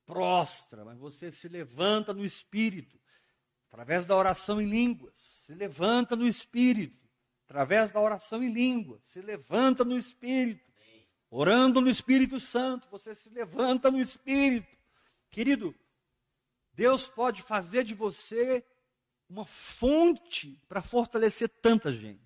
prostra, 0.06 0.84
mas 0.84 0.98
você 0.98 1.30
se 1.30 1.48
levanta 1.48 2.14
no 2.14 2.24
espírito, 2.24 2.98
através 3.68 4.06
da 4.06 4.16
oração 4.16 4.60
em 4.60 4.66
línguas, 4.66 5.12
se 5.16 5.54
levanta 5.54 6.16
no 6.16 6.26
espírito, 6.26 7.06
através 7.44 7.92
da 7.92 8.00
oração 8.00 8.42
em 8.42 8.52
línguas, 8.52 9.06
se 9.06 9.20
levanta 9.20 9.84
no 9.84 9.96
espírito, 9.96 10.66
orando 11.30 11.80
no 11.80 11.88
Espírito 11.88 12.38
Santo, 12.38 12.88
você 12.88 13.14
se 13.14 13.28
levanta 13.30 13.90
no 13.90 14.00
espírito. 14.00 14.78
Querido, 15.30 15.74
Deus 16.72 17.08
pode 17.08 17.42
fazer 17.42 17.84
de 17.84 17.94
você 17.94 18.64
uma 19.28 19.44
fonte 19.44 20.62
para 20.68 20.82
fortalecer 20.82 21.48
tanta 21.48 21.92
gente, 21.92 22.20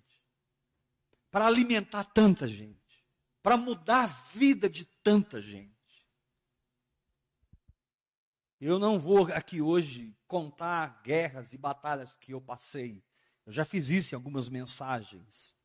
para 1.29 1.47
alimentar 1.47 2.03
tanta 2.03 2.47
gente 2.47 2.81
para 3.41 3.57
mudar 3.57 4.03
a 4.03 4.07
vida 4.07 4.69
de 4.69 4.85
tanta 4.85 5.41
gente. 5.41 5.71
Eu 8.59 8.77
não 8.77 8.99
vou 8.99 9.25
aqui 9.33 9.61
hoje 9.61 10.15
contar 10.27 11.01
guerras 11.03 11.51
e 11.51 11.57
batalhas 11.57 12.15
que 12.15 12.33
eu 12.33 12.39
passei. 12.39 13.03
Eu 13.45 13.51
já 13.51 13.65
fiz 13.65 13.89
isso 13.89 14.13
em 14.13 14.17
algumas 14.17 14.49
mensagens. 14.49 15.55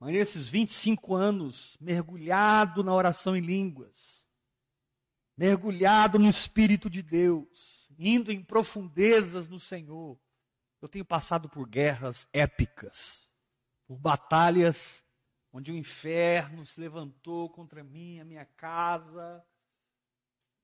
Mas 0.00 0.12
nesses 0.12 0.48
25 0.48 1.14
anos, 1.14 1.76
mergulhado 1.78 2.82
na 2.82 2.94
oração 2.94 3.36
em 3.36 3.40
línguas, 3.40 4.26
mergulhado 5.36 6.18
no 6.18 6.26
Espírito 6.26 6.88
de 6.88 7.02
Deus, 7.02 7.92
indo 7.98 8.32
em 8.32 8.42
profundezas 8.42 9.46
no 9.46 9.60
Senhor, 9.60 10.18
eu 10.80 10.88
tenho 10.88 11.04
passado 11.04 11.50
por 11.50 11.68
guerras 11.68 12.26
épicas, 12.32 13.30
por 13.86 13.98
batalhas 13.98 15.04
onde 15.52 15.70
o 15.70 15.76
inferno 15.76 16.64
se 16.64 16.80
levantou 16.80 17.50
contra 17.50 17.84
mim, 17.84 18.20
a 18.20 18.24
minha 18.24 18.46
casa, 18.46 19.44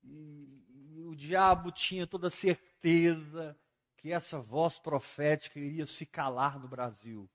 e, 0.02 0.64
e 0.94 1.02
o 1.02 1.14
diabo 1.14 1.70
tinha 1.70 2.06
toda 2.06 2.30
certeza 2.30 3.58
que 3.98 4.12
essa 4.12 4.38
voz 4.38 4.78
profética 4.78 5.58
iria 5.58 5.84
se 5.84 6.06
calar 6.06 6.58
no 6.58 6.68
Brasil. 6.68 7.28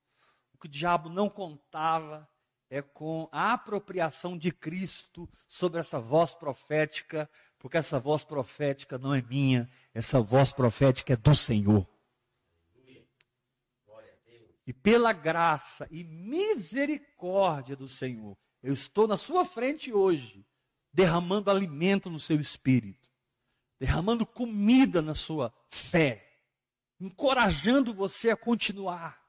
Que 0.62 0.68
o 0.68 0.70
diabo 0.70 1.08
não 1.08 1.28
contava 1.28 2.28
é 2.70 2.80
com 2.80 3.28
a 3.32 3.52
apropriação 3.52 4.38
de 4.38 4.52
Cristo 4.52 5.28
sobre 5.48 5.80
essa 5.80 5.98
voz 5.98 6.36
profética, 6.36 7.28
porque 7.58 7.76
essa 7.76 7.98
voz 7.98 8.24
profética 8.24 8.96
não 8.96 9.12
é 9.12 9.20
minha, 9.20 9.68
essa 9.92 10.20
voz 10.22 10.52
profética 10.52 11.14
é 11.14 11.16
do 11.16 11.34
Senhor. 11.34 11.84
E 14.64 14.72
pela 14.72 15.12
graça 15.12 15.88
e 15.90 16.04
misericórdia 16.04 17.74
do 17.74 17.88
Senhor, 17.88 18.38
eu 18.62 18.72
estou 18.72 19.08
na 19.08 19.16
sua 19.16 19.44
frente 19.44 19.92
hoje, 19.92 20.46
derramando 20.92 21.50
alimento 21.50 22.08
no 22.08 22.20
seu 22.20 22.38
espírito, 22.38 23.10
derramando 23.80 24.24
comida 24.24 25.02
na 25.02 25.16
sua 25.16 25.52
fé, 25.66 26.38
encorajando 27.00 27.92
você 27.92 28.30
a 28.30 28.36
continuar, 28.36 29.21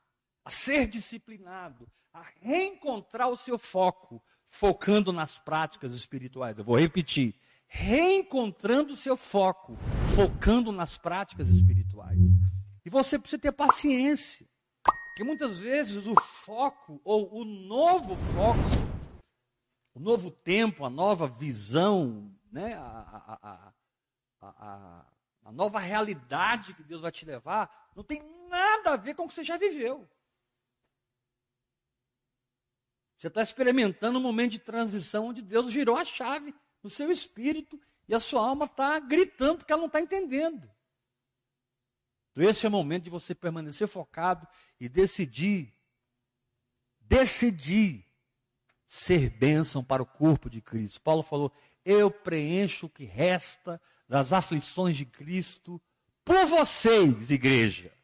a 0.46 0.52
ser 0.52 0.88
disciplinado, 0.88 1.88
a 2.14 2.24
reencontrar 2.42 3.30
o 3.30 3.36
seu 3.36 3.58
foco, 3.58 4.22
focando 4.46 5.12
nas 5.12 5.40
práticas 5.40 5.94
espirituais. 5.94 6.58
Eu 6.58 6.64
vou 6.64 6.78
repetir: 6.78 7.36
reencontrando 7.68 8.94
o 8.94 8.98
seu 8.98 9.18
foco, 9.18 9.78
focando 10.16 10.72
nas 10.72 10.98
práticas 10.98 11.50
espirituais. 11.50 12.20
E 12.86 12.90
você 12.90 13.18
precisa 13.18 13.42
ter 13.42 13.52
paciência. 13.52 14.48
Porque 14.84 15.24
muitas 15.24 15.60
vezes 15.60 16.08
o 16.08 16.20
foco, 16.20 17.00
ou 17.04 17.42
o 17.42 17.46
novo 17.46 18.16
foco, 18.34 18.60
o 19.94 20.00
novo 20.00 20.32
tempo, 20.32 20.84
a 20.86 20.90
nova 20.90 21.28
visão, 21.28 22.34
né, 22.52 22.74
a, 22.74 23.38
a, 23.42 23.74
a, 24.42 25.06
a, 25.46 25.52
nova 25.52 25.78
realidade 25.78 26.74
que 26.74 26.84
Deus 26.84 27.02
vai 27.02 27.12
te 27.12 27.26
levar, 27.26 27.92
não 27.96 28.04
tem 28.04 28.24
nada 28.50 28.94
a 28.94 28.96
ver 28.96 29.14
com 29.14 29.26
o 29.26 29.28
que 29.28 29.36
você 29.36 29.44
já 29.44 29.56
viveu. 29.56 30.10
Você 33.24 33.30
está 33.30 33.42
experimentando 33.42 34.20
um 34.20 34.22
momento 34.22 34.52
de 34.52 34.60
transição 34.60 35.28
onde 35.28 35.42
Deus 35.42 35.72
girou 35.72 35.96
a 35.96 36.04
chave 36.04 36.54
no 36.84 36.90
seu 36.90 37.10
espírito 37.10 37.80
e 38.06 38.14
a 38.14 38.20
sua 38.20 38.46
alma 38.46 38.66
está 38.66 39.00
gritando 39.00 39.60
porque 39.60 39.72
ela 39.72 39.80
não 39.80 39.88
está 39.88 40.02
entendendo. 40.02 40.70
Então, 42.32 42.44
esse 42.44 42.66
é 42.66 42.68
o 42.68 42.72
momento 42.74 43.06
de 43.06 43.10
você 43.10 43.34
permanecer 43.34 43.88
focado 43.88 44.46
e 44.78 44.90
decidir, 44.90 45.74
decidir 47.00 48.06
ser 48.86 49.30
bênção 49.30 49.82
para 49.82 50.04
o 50.04 50.06
corpo 50.06 50.50
de 50.50 50.60
Cristo. 50.60 51.00
Paulo 51.00 51.24
falou: 51.24 51.50
Eu 51.86 52.12
preencho 52.12 52.88
o 52.88 52.90
que 52.90 53.06
resta 53.06 53.82
das 54.06 54.34
aflições 54.34 54.98
de 54.98 55.06
Cristo 55.06 55.82
por 56.26 56.46
vocês, 56.46 57.32
igreja. 57.32 57.98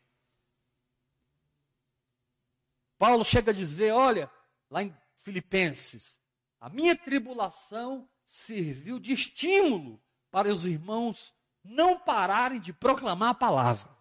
Paulo 2.98 3.26
chega 3.26 3.52
a 3.52 3.54
dizer: 3.54 3.92
Olha, 3.92 4.32
lá 4.70 4.82
em 4.82 4.98
Filipenses, 5.24 6.20
a 6.60 6.70
minha 6.70 6.96
tribulação 6.96 8.10
serviu 8.26 9.00
de 9.00 9.14
estímulo 9.14 10.02
para 10.30 10.54
os 10.54 10.66
irmãos 10.66 11.34
não 11.64 12.00
pararem 12.00 12.60
de 12.60 12.74
proclamar 12.74 13.30
a 13.30 13.36
palavra 13.36 14.00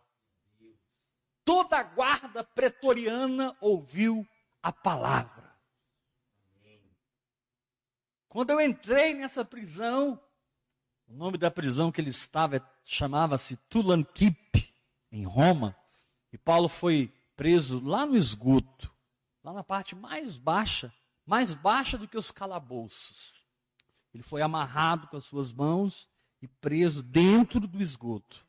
toda 1.48 1.78
a 1.78 1.83
guarda 1.83 2.44
pretoriana 2.44 3.57
ouviu 3.59 4.28
a 4.62 4.70
palavra. 4.70 5.50
Quando 8.28 8.50
eu 8.50 8.61
entrei 8.61 9.14
nessa 9.14 9.46
prisão, 9.46 10.20
o 11.09 11.14
nome 11.14 11.38
da 11.38 11.50
prisão 11.50 11.90
que 11.90 12.02
ele 12.02 12.11
estava 12.11 12.61
chamava-se 12.85 13.57
Tulankip, 13.70 14.74
em 15.11 15.24
Roma, 15.24 15.74
e 16.31 16.37
Paulo 16.37 16.68
foi 16.68 17.11
preso 17.35 17.83
lá 17.83 18.04
no 18.04 18.14
esgoto, 18.14 18.94
lá 19.42 19.54
na 19.54 19.64
parte 19.64 19.96
mais 19.96 20.37
baixa, 20.37 20.92
mais 21.28 21.52
baixa 21.52 21.98
do 21.98 22.08
que 22.08 22.16
os 22.16 22.30
calabouços. 22.30 23.42
Ele 24.14 24.22
foi 24.22 24.40
amarrado 24.40 25.06
com 25.08 25.16
as 25.18 25.26
suas 25.26 25.52
mãos 25.52 26.08
e 26.40 26.48
preso 26.48 27.02
dentro 27.02 27.60
do 27.60 27.82
esgoto. 27.82 28.46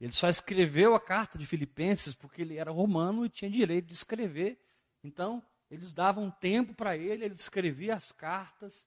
Ele 0.00 0.12
só 0.14 0.26
escreveu 0.26 0.94
a 0.94 1.00
carta 1.00 1.36
de 1.36 1.44
Filipenses 1.44 2.14
porque 2.14 2.40
ele 2.40 2.56
era 2.56 2.70
romano 2.70 3.26
e 3.26 3.28
tinha 3.28 3.50
direito 3.50 3.86
de 3.86 3.92
escrever. 3.92 4.58
Então, 5.02 5.42
eles 5.70 5.92
davam 5.92 6.30
tempo 6.30 6.72
para 6.72 6.96
ele, 6.96 7.26
ele 7.26 7.34
escrevia 7.34 7.94
as 7.94 8.10
cartas 8.10 8.86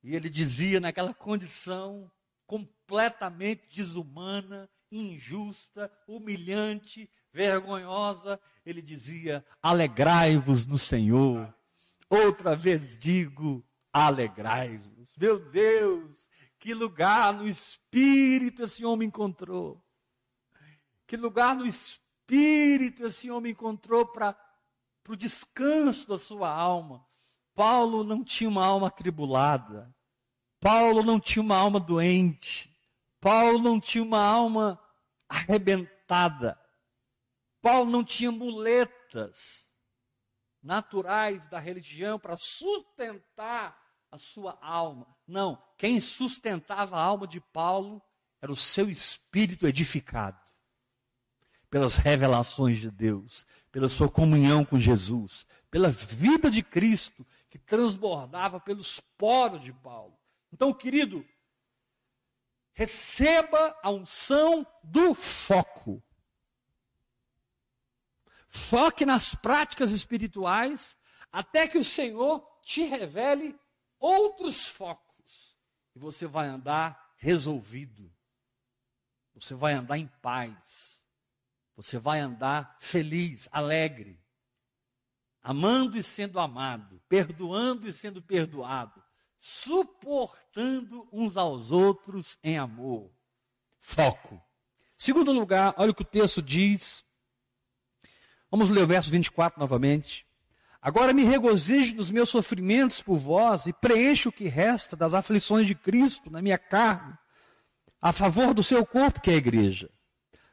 e 0.00 0.14
ele 0.14 0.28
dizia 0.28 0.78
naquela 0.78 1.12
condição 1.12 2.08
completamente 2.46 3.66
desumana, 3.68 4.70
injusta, 4.90 5.92
humilhante, 6.06 7.10
vergonhosa, 7.32 8.40
ele 8.64 8.80
dizia: 8.80 9.44
Alegrai-vos 9.60 10.64
no 10.64 10.78
Senhor. 10.78 11.52
Outra 12.10 12.56
vez 12.56 12.96
digo: 12.98 13.64
alegrai-vos. 13.92 15.14
Meu 15.16 15.38
Deus, 15.38 16.28
que 16.58 16.72
lugar 16.72 17.34
no 17.34 17.46
espírito 17.46 18.62
esse 18.62 18.84
homem 18.84 19.08
encontrou. 19.08 19.84
Que 21.06 21.16
lugar 21.16 21.56
no 21.56 21.66
espírito 21.66 23.06
esse 23.06 23.30
homem 23.30 23.52
encontrou 23.52 24.06
para 24.06 24.36
o 25.08 25.16
descanso 25.16 26.06
da 26.08 26.18
sua 26.18 26.50
alma. 26.50 27.06
Paulo 27.54 28.04
não 28.04 28.22
tinha 28.22 28.48
uma 28.48 28.64
alma 28.64 28.88
atribulada. 28.88 29.94
Paulo 30.60 31.02
não 31.02 31.18
tinha 31.18 31.42
uma 31.42 31.56
alma 31.56 31.80
doente. 31.80 32.74
Paulo 33.20 33.58
não 33.58 33.80
tinha 33.80 34.04
uma 34.04 34.22
alma 34.22 34.78
arrebentada. 35.28 36.58
Paulo 37.60 37.90
não 37.90 38.04
tinha 38.04 38.30
muletas 38.30 39.67
naturais 40.68 41.48
da 41.48 41.58
religião 41.58 42.18
para 42.18 42.36
sustentar 42.36 43.74
a 44.10 44.18
sua 44.18 44.58
alma. 44.60 45.06
Não, 45.26 45.60
quem 45.78 45.98
sustentava 45.98 46.94
a 46.94 47.02
alma 47.02 47.26
de 47.26 47.40
Paulo 47.40 48.02
era 48.38 48.52
o 48.52 48.56
seu 48.56 48.90
espírito 48.90 49.66
edificado 49.66 50.38
pelas 51.70 51.96
revelações 51.96 52.78
de 52.78 52.90
Deus, 52.90 53.46
pela 53.72 53.88
sua 53.88 54.10
comunhão 54.10 54.62
com 54.62 54.78
Jesus, 54.78 55.46
pela 55.70 55.88
vida 55.88 56.50
de 56.50 56.62
Cristo 56.62 57.26
que 57.48 57.58
transbordava 57.58 58.60
pelos 58.60 59.00
poros 59.16 59.62
de 59.62 59.72
Paulo. 59.72 60.18
Então, 60.52 60.72
querido, 60.74 61.26
receba 62.74 63.74
a 63.82 63.90
unção 63.90 64.66
do 64.84 65.14
foco. 65.14 66.02
Foque 68.48 69.04
nas 69.04 69.34
práticas 69.34 69.90
espirituais 69.90 70.96
até 71.30 71.68
que 71.68 71.76
o 71.76 71.84
Senhor 71.84 72.40
te 72.62 72.82
revele 72.82 73.58
outros 73.98 74.68
focos. 74.68 75.56
e 75.94 75.98
você 75.98 76.26
vai 76.26 76.48
andar 76.48 77.12
resolvido. 77.16 78.10
Você 79.34 79.54
vai 79.54 79.74
andar 79.74 79.98
em 79.98 80.06
paz. 80.22 81.04
Você 81.76 81.98
vai 81.98 82.20
andar 82.20 82.76
feliz, 82.80 83.48
alegre. 83.52 84.20
Amando 85.42 85.96
e 85.96 86.02
sendo 86.02 86.40
amado, 86.40 87.00
perdoando 87.08 87.88
e 87.88 87.92
sendo 87.92 88.20
perdoado, 88.20 89.02
suportando 89.36 91.08
uns 91.12 91.36
aos 91.36 91.70
outros 91.70 92.36
em 92.42 92.58
amor. 92.58 93.12
Foco. 93.78 94.42
Segundo 94.96 95.32
lugar, 95.32 95.74
olha 95.76 95.92
o 95.92 95.94
que 95.94 96.02
o 96.02 96.04
texto 96.04 96.42
diz. 96.42 97.04
Vamos 98.50 98.70
ler 98.70 98.82
o 98.82 98.86
verso 98.86 99.10
24 99.10 99.60
novamente. 99.60 100.26
Agora 100.80 101.12
me 101.12 101.24
regozijo 101.24 101.94
nos 101.96 102.10
meus 102.10 102.28
sofrimentos 102.28 103.02
por 103.02 103.18
vós 103.18 103.66
e 103.66 103.72
preencho 103.72 104.28
o 104.28 104.32
que 104.32 104.48
resta 104.48 104.96
das 104.96 105.12
aflições 105.12 105.66
de 105.66 105.74
Cristo 105.74 106.30
na 106.30 106.40
minha 106.40 106.58
carne, 106.58 107.18
a 108.00 108.12
favor 108.12 108.54
do 108.54 108.62
seu 108.62 108.86
corpo, 108.86 109.20
que 109.20 109.30
é 109.30 109.34
a 109.34 109.38
igreja, 109.38 109.90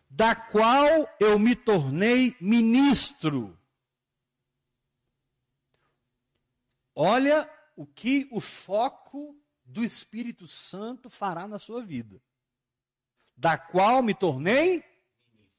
da 0.10 0.36
qual 0.36 1.08
eu 1.20 1.38
me 1.38 1.56
tornei 1.56 2.36
ministro. 2.42 3.58
Olha 6.96 7.50
o 7.76 7.86
que 7.86 8.28
o 8.32 8.42
foco 8.42 9.38
do 9.64 9.84
Espírito 9.84 10.48
Santo 10.48 11.10
fará 11.10 11.48
na 11.48 11.60
sua 11.60 11.84
vida. 11.84 12.22
Da 13.36 13.58
qual 13.58 14.02
me 14.02 14.14
tornei 14.14 14.84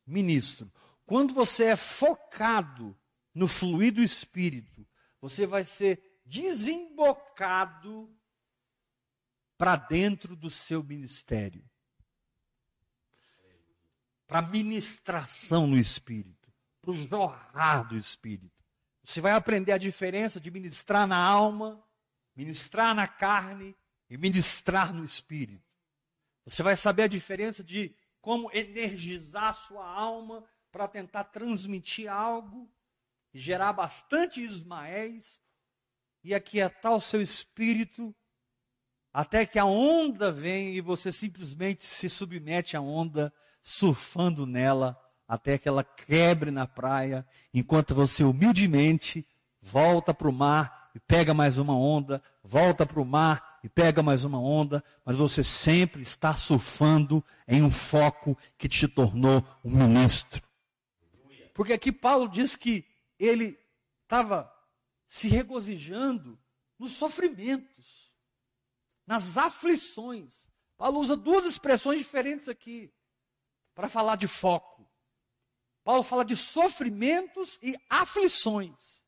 ministro. 0.07 0.72
Quando 1.07 1.33
você 1.33 1.64
é 1.64 1.77
focado 1.77 2.99
no 3.35 3.49
fluir 3.49 3.95
do 3.95 4.03
Espírito, 4.03 4.87
você 5.21 5.47
vai 5.47 5.64
ser 5.64 6.21
desembocado 6.25 8.14
para 9.57 9.77
dentro 9.77 10.37
do 10.37 10.51
seu 10.51 10.83
ministério. 10.83 11.64
Para 14.27 14.42
ministração 14.42 15.66
no 15.66 15.79
Espírito, 15.79 16.53
para 16.83 16.90
o 16.90 16.95
jorrar 16.95 17.88
do 17.88 17.97
Espírito. 17.97 18.62
Você 19.03 19.21
vai 19.21 19.33
aprender 19.33 19.73
a 19.73 19.79
diferença 19.79 20.38
de 20.38 20.51
ministrar 20.51 21.07
na 21.07 21.16
alma 21.16 21.87
ministrar 22.37 22.95
na 22.95 23.09
carne 23.09 23.75
e 24.11 24.19
ministrar 24.19 24.92
no 24.92 25.05
espírito. 25.05 25.64
Você 26.45 26.62
vai 26.62 26.77
saber 26.77 27.05
a 27.05 27.09
diferença 27.09 27.64
de 27.64 27.97
como 28.21 28.51
energizar 28.53 29.55
sua 29.55 29.88
alma 29.88 30.45
para 30.77 30.89
tentar 30.89 31.25
transmitir 31.25 32.07
algo 32.07 32.71
gerar 33.33 33.73
bastante 33.73 34.43
Ismaéis 34.43 35.41
e 36.23 36.35
aquietar 36.35 36.95
o 36.95 37.01
seu 37.01 37.23
espírito 37.23 38.15
até 39.11 39.47
que 39.47 39.59
a 39.59 39.65
onda 39.65 40.31
vem 40.31 40.75
e 40.75 40.83
você 40.83 41.11
simplesmente 41.11 41.87
se 41.87 42.11
submete 42.11 42.77
à 42.77 42.83
onda, 42.83 43.33
surfando 43.62 44.45
nela 44.45 44.95
até 45.27 45.57
que 45.57 45.67
ela 45.67 45.83
quebre 45.83 46.51
na 46.51 46.67
praia, 46.67 47.27
enquanto 47.55 47.95
você 47.95 48.23
humildemente 48.23 49.27
volta 49.59 50.12
para 50.12 50.29
o 50.29 50.33
mar 50.33 50.91
e 50.95 51.01
pega 51.01 51.33
mais 51.33 51.57
uma 51.57 51.75
onda, 51.75 52.23
volta 52.45 52.85
para 52.85 53.01
o 53.01 53.05
mar 53.07 53.59
e 53.65 53.69
pega 53.71 54.03
mais 54.03 54.25
uma 54.25 54.39
onda, 54.39 54.85
mas 55.07 55.17
você 55.17 55.43
sempre 55.43 56.03
está 56.03 56.37
surfando 56.37 57.25
em 57.49 57.62
um 57.62 57.71
foco 57.71 58.37
que 58.59 58.69
te 58.69 58.87
tornou 58.87 59.43
um 59.65 59.71
ministro. 59.71 60.46
Porque 61.57 61.73
aqui 61.73 61.90
Paulo 61.90 62.29
diz 62.29 62.55
que 62.55 62.87
ele 63.19 63.59
estava 64.03 64.55
se 65.07 65.27
regozijando 65.27 66.38
nos 66.79 66.92
sofrimentos, 66.92 68.14
nas 69.07 69.38
aflições. 69.38 70.51
Paulo 70.77 71.01
usa 71.01 71.16
duas 71.16 71.47
expressões 71.47 71.99
diferentes 71.99 72.47
aqui 72.47 72.92
para 73.75 73.88
falar 73.88 74.16
de 74.16 74.29
foco. 74.29 74.87
Paulo 75.83 76.03
fala 76.03 76.27
de 76.27 76.37
sofrimentos 76.37 77.59
e 77.62 77.75
aflições. 77.88 79.03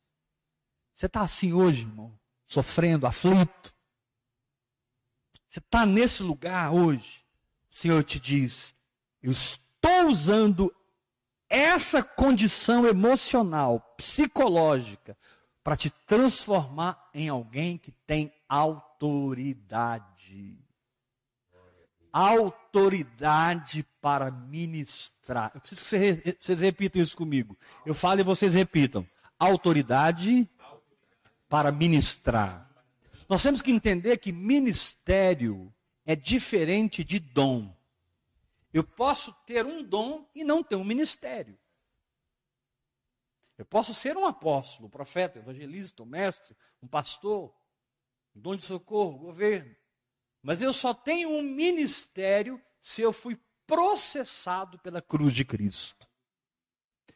Você 0.91 1.05
está 1.05 1.21
assim 1.21 1.53
hoje, 1.53 1.81
irmão? 1.81 2.19
Sofrendo, 2.47 3.05
aflito? 3.05 3.75
Você 5.47 5.59
está 5.59 5.85
nesse 5.85 6.23
lugar 6.23 6.73
hoje? 6.73 7.23
O 7.69 7.75
Senhor 7.75 8.03
te 8.03 8.19
diz: 8.19 8.73
Eu 9.21 9.31
estou 9.31 10.07
usando 10.07 10.75
essa 11.49 12.03
condição 12.03 12.85
emocional, 12.85 13.79
psicológica, 13.97 15.17
para 15.63 15.75
te 15.75 15.89
transformar 15.89 17.09
em 17.13 17.29
alguém 17.29 17.77
que 17.77 17.91
tem 18.05 18.31
autoridade. 18.47 20.57
Autoridade 22.11 23.85
para 24.01 24.31
ministrar. 24.31 25.51
Eu 25.53 25.61
preciso 25.61 25.83
que 25.83 26.35
vocês 26.39 26.61
repitam 26.61 27.01
isso 27.01 27.17
comigo. 27.17 27.57
Eu 27.85 27.93
falo 27.93 28.19
e 28.19 28.23
vocês 28.23 28.53
repitam. 28.53 29.05
Autoridade 29.37 30.49
para 31.47 31.71
ministrar. 31.71 32.67
Nós 33.27 33.43
temos 33.43 33.61
que 33.61 33.71
entender 33.71 34.17
que 34.17 34.31
ministério 34.31 35.71
é 36.05 36.15
diferente 36.15 37.03
de 37.03 37.19
dom. 37.19 37.75
Eu 38.73 38.83
posso 38.83 39.33
ter 39.45 39.65
um 39.65 39.83
dom 39.83 40.29
e 40.33 40.43
não 40.43 40.63
ter 40.63 40.75
um 40.75 40.83
ministério. 40.83 41.57
Eu 43.57 43.65
posso 43.65 43.93
ser 43.93 44.15
um 44.15 44.25
apóstolo, 44.25 44.87
um 44.87 44.91
profeta, 44.91 45.39
um 45.39 45.41
evangelista, 45.41 46.03
um 46.03 46.05
mestre, 46.05 46.55
um 46.81 46.87
pastor, 46.87 47.53
um 48.35 48.39
dom 48.39 48.55
de 48.55 48.63
socorro, 48.63 49.17
governo. 49.17 49.75
Mas 50.41 50.61
eu 50.61 50.71
só 50.71 50.93
tenho 50.93 51.29
um 51.29 51.41
ministério 51.41 52.61
se 52.81 53.01
eu 53.01 53.11
fui 53.11 53.37
processado 53.67 54.79
pela 54.79 55.01
cruz 55.01 55.33
de 55.35 55.43
Cristo. 55.43 56.07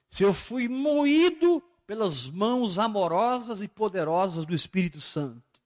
Se 0.10 0.24
eu 0.24 0.34
fui 0.34 0.68
moído 0.68 1.62
pelas 1.88 2.30
mãos 2.30 2.78
amorosas 2.78 3.62
e 3.62 3.68
poderosas 3.68 4.46
do 4.46 4.54
Espírito 4.54 5.00
Santo, 5.00 5.62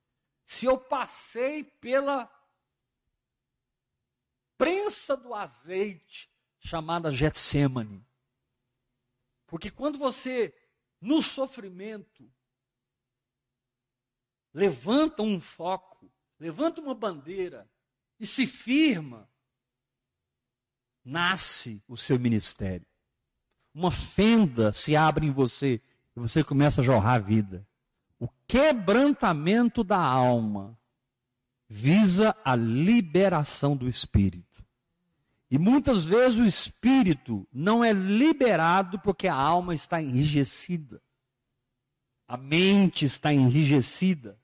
se 0.46 0.66
eu 0.66 0.78
passei 0.78 1.64
pela 1.64 2.26
prensa 4.58 5.16
do 5.16 5.34
azeite 5.34 6.30
chamada 6.60 7.12
Getsemane, 7.12 8.06
porque 9.46 9.72
quando 9.72 9.98
você, 9.98 10.54
no 11.00 11.22
sofrimento, 11.22 12.30
levanta 14.54 15.22
um 15.24 15.40
foco, 15.40 16.12
levanta 16.40 16.82
uma 16.82 16.94
bandeira 16.94 17.70
e 18.20 18.28
se 18.28 18.46
firma, 18.46 19.30
nasce 21.06 21.82
o 21.88 21.96
seu 21.96 22.20
ministério. 22.20 22.86
Uma 23.74 23.92
fenda 23.92 24.74
se 24.74 24.96
abre 24.96 25.26
em 25.26 25.32
você 25.32 25.82
e 26.16 26.20
você 26.20 26.44
começa 26.44 26.82
a 26.82 26.84
jorrar 26.84 27.14
a 27.14 27.20
vida. 27.20 27.66
O 28.20 28.28
quebrantamento 28.48 29.84
da 29.84 30.00
alma 30.00 30.78
visa 31.68 32.36
a 32.44 32.56
liberação 32.56 33.76
do 33.76 33.88
espírito. 33.88 34.66
E 35.50 35.58
muitas 35.58 36.06
vezes 36.06 36.40
o 36.40 36.46
espírito 36.46 37.48
não 37.52 37.84
é 37.84 37.94
liberado 37.94 39.00
porque 39.00 39.28
a 39.28 39.36
alma 39.36 39.74
está 39.74 40.02
enrijecida. 40.02 41.02
A 42.28 42.36
mente 42.36 43.06
está 43.06 43.34
enrijecida 43.34 44.38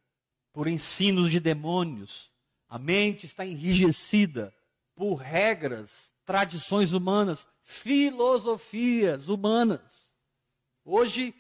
por 0.53 0.67
ensinos 0.67 1.29
de 1.29 1.39
demônios. 1.39 2.31
A 2.69 2.79
mente 2.79 3.25
está 3.25 3.45
enrijecida 3.45 4.53
por 4.95 5.15
regras, 5.15 6.13
tradições 6.25 6.93
humanas, 6.93 7.45
filosofias 7.61 9.27
humanas. 9.27 10.11
Hoje 10.85 11.35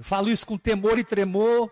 Eu 0.00 0.04
falo 0.04 0.30
isso 0.30 0.46
com 0.46 0.56
temor 0.56 0.98
e 0.98 1.04
tremor, 1.04 1.70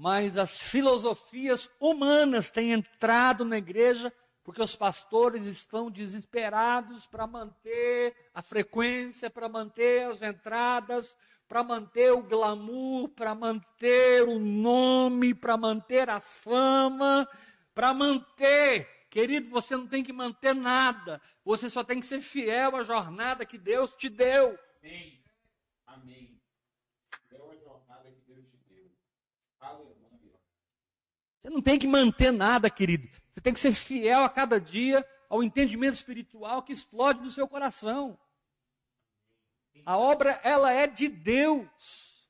mas 0.00 0.38
as 0.38 0.62
filosofias 0.62 1.70
humanas 1.78 2.48
têm 2.48 2.72
entrado 2.72 3.44
na 3.44 3.58
igreja 3.58 4.10
porque 4.42 4.62
os 4.62 4.74
pastores 4.74 5.44
estão 5.44 5.90
desesperados 5.90 7.06
para 7.06 7.26
manter 7.26 8.16
a 8.32 8.40
frequência, 8.40 9.28
para 9.28 9.46
manter 9.46 10.10
as 10.10 10.22
entradas, 10.22 11.14
para 11.46 11.62
manter 11.62 12.14
o 12.14 12.22
glamour, 12.22 13.10
para 13.10 13.34
manter 13.34 14.26
o 14.26 14.38
nome, 14.38 15.34
para 15.34 15.58
manter 15.58 16.08
a 16.08 16.18
fama, 16.18 17.28
para 17.74 17.92
manter. 17.92 18.88
Querido, 19.10 19.50
você 19.50 19.76
não 19.76 19.86
tem 19.86 20.02
que 20.02 20.14
manter 20.14 20.54
nada, 20.54 21.20
você 21.44 21.68
só 21.68 21.84
tem 21.84 22.00
que 22.00 22.06
ser 22.06 22.22
fiel 22.22 22.74
à 22.74 22.82
jornada 22.82 23.44
que 23.44 23.58
Deus 23.58 23.94
te 23.94 24.08
deu. 24.08 24.58
Amém. 24.82 25.22
Amém. 25.86 26.39
Você 31.40 31.48
não 31.48 31.62
tem 31.62 31.78
que 31.78 31.86
manter 31.86 32.32
nada, 32.32 32.68
querido. 32.68 33.08
Você 33.30 33.40
tem 33.40 33.52
que 33.52 33.60
ser 33.60 33.72
fiel 33.72 34.22
a 34.22 34.28
cada 34.28 34.60
dia 34.60 35.06
ao 35.28 35.42
entendimento 35.42 35.94
espiritual 35.94 36.62
que 36.62 36.72
explode 36.72 37.20
no 37.20 37.30
seu 37.30 37.48
coração. 37.48 38.18
A 39.86 39.96
obra, 39.96 40.40
ela 40.44 40.72
é 40.72 40.86
de 40.86 41.08
Deus. 41.08 42.28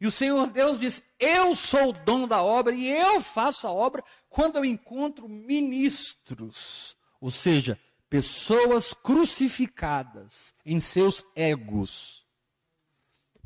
E 0.00 0.06
o 0.06 0.10
Senhor 0.10 0.48
Deus 0.48 0.78
diz: 0.78 1.04
Eu 1.18 1.54
sou 1.54 1.90
o 1.90 1.92
dono 1.92 2.26
da 2.26 2.42
obra 2.42 2.74
e 2.74 2.88
eu 2.88 3.20
faço 3.20 3.66
a 3.66 3.72
obra 3.72 4.02
quando 4.28 4.56
eu 4.56 4.64
encontro 4.64 5.28
ministros, 5.28 6.96
ou 7.20 7.30
seja, 7.30 7.78
pessoas 8.08 8.94
crucificadas 8.94 10.54
em 10.64 10.80
seus 10.80 11.24
egos, 11.34 12.24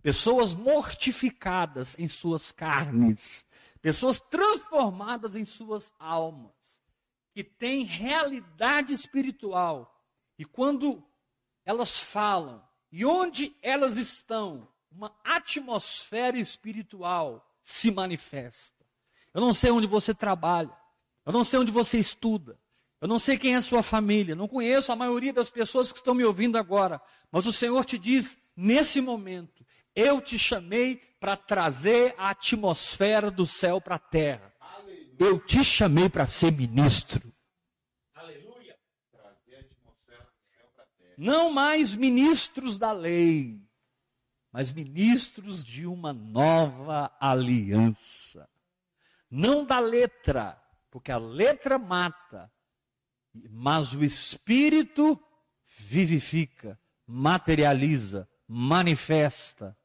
pessoas 0.02 0.52
mortificadas 0.52 1.96
em 1.98 2.08
suas 2.08 2.50
carnes, 2.50 3.46
pessoas 3.80 4.20
transformadas 4.20 5.36
em 5.36 5.44
suas 5.44 5.92
almas, 5.98 6.82
que 7.32 7.44
têm 7.44 7.84
realidade 7.84 8.92
espiritual. 8.92 10.04
E 10.38 10.44
quando 10.44 11.02
elas 11.64 11.98
falam, 11.98 12.62
e 12.90 13.06
onde 13.06 13.56
elas 13.62 13.96
estão, 13.96 14.68
uma 14.90 15.14
atmosfera 15.24 16.38
espiritual 16.38 17.48
se 17.62 17.90
manifesta. 17.90 18.84
Eu 19.32 19.40
não 19.40 19.54
sei 19.54 19.70
onde 19.70 19.86
você 19.86 20.12
trabalha, 20.12 20.76
eu 21.24 21.32
não 21.32 21.44
sei 21.44 21.60
onde 21.60 21.70
você 21.70 21.98
estuda, 21.98 22.58
eu 23.00 23.08
não 23.08 23.18
sei 23.18 23.38
quem 23.38 23.54
é 23.54 23.56
a 23.56 23.62
sua 23.62 23.82
família, 23.82 24.34
não 24.34 24.46
conheço 24.46 24.92
a 24.92 24.96
maioria 24.96 25.32
das 25.32 25.48
pessoas 25.48 25.90
que 25.90 25.98
estão 25.98 26.14
me 26.14 26.24
ouvindo 26.24 26.58
agora, 26.58 27.00
mas 27.30 27.46
o 27.46 27.52
Senhor 27.52 27.84
te 27.84 27.96
diz, 27.96 28.36
nesse 28.54 29.00
momento, 29.00 29.61
eu 29.94 30.20
te 30.20 30.38
chamei 30.38 30.96
para 31.20 31.36
trazer 31.36 32.14
a 32.18 32.30
atmosfera 32.30 33.30
do 33.30 33.46
céu 33.46 33.80
para 33.80 33.96
a 33.96 33.98
terra. 33.98 34.52
Aleluia. 34.60 35.16
Eu 35.18 35.38
te 35.38 35.62
chamei 35.62 36.08
para 36.08 36.26
ser 36.26 36.52
ministro. 36.52 37.32
Aleluia. 38.14 38.76
Trazer 39.10 39.56
a 39.56 39.60
atmosfera 39.60 40.24
do 40.24 40.50
céu 40.50 40.68
para 40.74 40.84
a 40.84 40.86
terra. 40.86 41.14
Não 41.16 41.50
mais 41.50 41.94
ministros 41.94 42.78
da 42.78 42.92
lei, 42.92 43.60
mas 44.50 44.72
ministros 44.72 45.62
de 45.64 45.86
uma 45.86 46.12
nova 46.12 47.14
aliança. 47.20 48.48
Não 49.30 49.64
da 49.64 49.78
letra, 49.78 50.60
porque 50.90 51.10
a 51.10 51.18
letra 51.18 51.78
mata, 51.78 52.52
mas 53.50 53.94
o 53.94 54.04
espírito 54.04 55.18
vivifica, 55.78 56.78
materializa, 57.06 58.28
manifesta, 58.46 59.76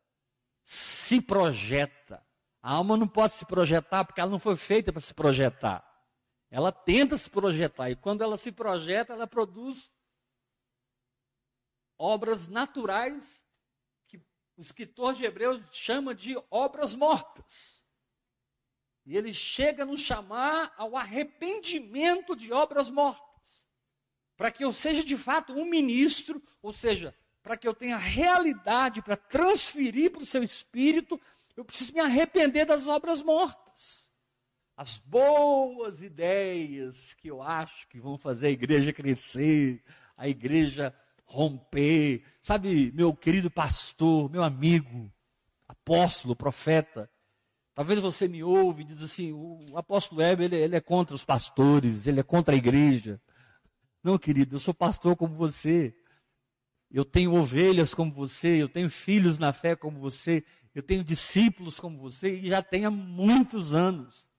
se 0.69 1.21
projeta. 1.21 2.21
A 2.61 2.73
alma 2.73 2.97
não 2.97 3.07
pode 3.07 3.33
se 3.33 3.45
projetar 3.45 4.03
porque 4.03 4.19
ela 4.19 4.29
não 4.29 4.39
foi 4.39 4.57
feita 4.57 4.91
para 4.91 4.99
se 4.99 5.13
projetar. 5.13 5.81
Ela 6.51 6.71
tenta 6.71 7.17
se 7.17 7.29
projetar 7.29 7.89
e 7.89 7.95
quando 7.95 8.21
ela 8.21 8.35
se 8.35 8.51
projeta, 8.51 9.13
ela 9.13 9.25
produz 9.25 9.93
obras 11.97 12.47
naturais 12.47 13.47
o 14.57 14.61
escritor 14.61 15.13
de 15.13 15.23
Hebreus 15.23 15.61
chama 15.71 16.15
de 16.15 16.35
obras 16.49 16.95
mortas. 16.95 17.83
E 19.05 19.15
ele 19.15 19.31
chega 19.31 19.83
a 19.83 19.85
nos 19.85 20.01
chamar 20.01 20.73
ao 20.75 20.97
arrependimento 20.97 22.35
de 22.35 22.51
obras 22.51 22.89
mortas. 22.89 23.67
Para 24.35 24.51
que 24.51 24.65
eu 24.65 24.73
seja 24.73 25.03
de 25.03 25.15
fato 25.15 25.53
um 25.53 25.69
ministro, 25.69 26.43
ou 26.61 26.73
seja, 26.73 27.15
para 27.47 27.55
que 27.55 27.65
eu 27.65 27.73
tenha 27.73 27.95
realidade 27.95 29.01
para 29.01 29.15
transferir 29.15 30.11
para 30.11 30.21
o 30.21 30.25
seu 30.25 30.43
espírito, 30.43 31.17
eu 31.55 31.63
preciso 31.63 31.93
me 31.93 32.01
arrepender 32.01 32.65
das 32.65 32.87
obras 32.87 33.21
mortas. 33.21 34.09
As 34.75 34.97
boas 34.97 36.01
ideias 36.01 37.13
que 37.13 37.29
eu 37.29 37.41
acho 37.41 37.87
que 37.87 38.01
vão 38.01 38.17
fazer 38.17 38.47
a 38.47 38.51
igreja 38.51 38.91
crescer, 38.91 39.81
a 40.17 40.27
igreja 40.27 40.93
romper. 41.23 42.21
Sabe, 42.41 42.91
meu 42.93 43.15
querido 43.15 43.49
pastor, 43.49 44.29
meu 44.29 44.43
amigo, 44.43 45.09
apóstolo, 45.69 46.35
profeta. 46.35 47.09
Talvez 47.73 48.01
você 48.01 48.27
me 48.27 48.43
ouve 48.43 48.81
e 48.81 48.85
diz 48.85 49.01
assim: 49.01 49.31
o 49.31 49.77
apóstolo 49.77 50.21
Heber, 50.21 50.47
ele, 50.47 50.57
ele 50.57 50.75
é 50.75 50.81
contra 50.81 51.15
os 51.15 51.23
pastores, 51.23 52.07
ele 52.07 52.19
é 52.19 52.23
contra 52.23 52.53
a 52.53 52.57
igreja. 52.57 53.21
Não, 54.03 54.17
querido, 54.17 54.55
eu 54.55 54.59
sou 54.59 54.73
pastor 54.73 55.15
como 55.15 55.33
você. 55.33 55.95
Eu 56.91 57.03
tenho 57.03 57.33
ovelhas 57.33 57.93
como 57.93 58.11
você, 58.11 58.61
eu 58.61 58.69
tenho 58.69 58.89
filhos 58.89 59.37
na 59.37 59.51
fé 59.51 59.75
como 59.75 59.99
você, 59.99 60.43
eu 60.73 60.81
tenho 60.81 61.03
discípulos 61.03 61.79
como 61.79 61.97
você 61.97 62.39
e 62.39 62.49
já 62.49 62.61
tenho 62.61 62.87
há 62.87 62.91
muitos 62.91 63.73
anos. 63.73 64.29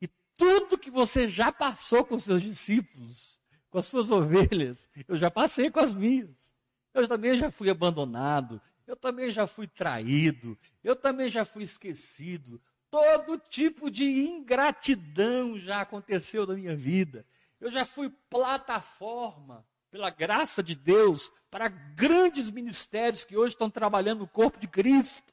E 0.00 0.08
tudo 0.36 0.78
que 0.78 0.90
você 0.90 1.28
já 1.28 1.52
passou 1.52 2.04
com 2.04 2.18
seus 2.18 2.40
discípulos, 2.40 3.40
com 3.68 3.78
as 3.78 3.86
suas 3.86 4.10
ovelhas. 4.10 4.88
Eu 5.06 5.16
já 5.16 5.30
passei 5.30 5.70
com 5.70 5.80
as 5.80 5.92
minhas. 5.92 6.54
Eu 6.94 7.06
também 7.06 7.36
já 7.36 7.50
fui 7.50 7.68
abandonado. 7.68 8.60
Eu 8.86 8.96
também 8.96 9.30
já 9.30 9.46
fui 9.46 9.66
traído. 9.66 10.58
Eu 10.82 10.96
também 10.96 11.28
já 11.28 11.44
fui 11.44 11.62
esquecido. 11.62 12.60
Todo 12.90 13.38
tipo 13.38 13.90
de 13.90 14.04
ingratidão 14.04 15.58
já 15.58 15.82
aconteceu 15.82 16.46
na 16.46 16.54
minha 16.54 16.74
vida. 16.74 17.26
Eu 17.60 17.70
já 17.70 17.84
fui 17.84 18.08
plataforma, 18.30 19.66
pela 19.90 20.10
graça 20.10 20.62
de 20.62 20.74
Deus, 20.74 21.30
para 21.50 21.68
grandes 21.68 22.50
ministérios 22.50 23.24
que 23.24 23.36
hoje 23.36 23.54
estão 23.54 23.70
trabalhando 23.70 24.20
no 24.20 24.28
corpo 24.28 24.58
de 24.58 24.68
Cristo. 24.68 25.32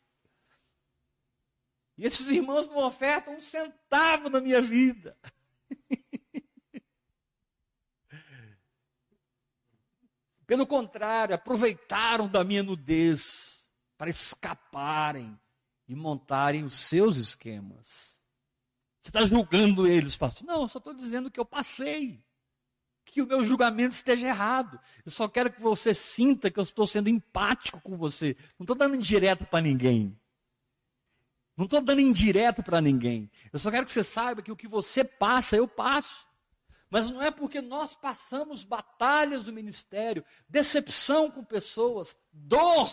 E 1.98 2.06
esses 2.06 2.28
irmãos 2.30 2.68
não 2.68 2.78
ofertam 2.78 3.36
um 3.36 3.40
centavo 3.40 4.30
na 4.30 4.42
minha 4.42 4.62
vida. 4.62 5.18
Pelo 10.46 10.68
contrário, 10.68 11.34
aproveitaram 11.34 12.28
da 12.28 12.44
minha 12.44 12.62
nudez 12.62 13.68
para 13.98 14.10
escaparem 14.10 15.40
e 15.88 15.96
montarem 15.96 16.64
os 16.64 16.76
seus 16.76 17.16
esquemas. 17.18 18.20
Você 19.02 19.10
está 19.10 19.24
julgando 19.26 19.88
eles, 19.88 20.18
pastor? 20.18 20.46
Não, 20.48 20.64
eu 20.64 20.68
só 20.68 20.80
estou 20.80 20.94
dizendo 20.94 21.32
que 21.32 21.40
eu 21.40 21.46
passei. 21.46 22.25
Que 23.06 23.22
o 23.22 23.28
meu 23.28 23.44
julgamento 23.44 23.96
esteja 23.96 24.28
errado. 24.28 24.80
Eu 25.06 25.12
só 25.12 25.28
quero 25.28 25.52
que 25.52 25.62
você 25.62 25.94
sinta 25.94 26.52
que 26.52 26.60
eu 26.60 26.64
estou 26.64 26.86
sendo 26.86 27.08
empático 27.08 27.80
com 27.80 27.96
você. 27.96 28.36
Não 28.60 28.66
estou 28.66 28.76
dando 28.76 28.96
indireta 28.96 29.46
para 29.46 29.62
ninguém. 29.62 30.20
Não 31.56 31.66
estou 31.66 31.80
dando 31.80 32.02
indireta 32.02 32.62
para 32.62 32.82
ninguém. 32.82 33.32
Eu 33.54 33.60
só 33.60 33.72
quero 33.72 33.86
que 33.86 33.92
você 33.92 34.04
saiba 34.04 34.42
que 34.42 34.52
o 34.52 34.56
que 34.56 34.68
você 34.68 35.04
passa, 35.04 35.56
eu 35.56 35.68
passo. 35.68 36.28
Mas 36.90 37.10
não 37.10 37.22
é 37.22 37.32
porque 37.32 37.62
nós 37.62 37.96
passamos 37.96 38.64
batalhas 38.64 39.46
do 39.46 39.54
ministério, 39.54 40.24
decepção 40.48 41.32
com 41.32 41.44
pessoas, 41.44 42.16
dor. 42.32 42.90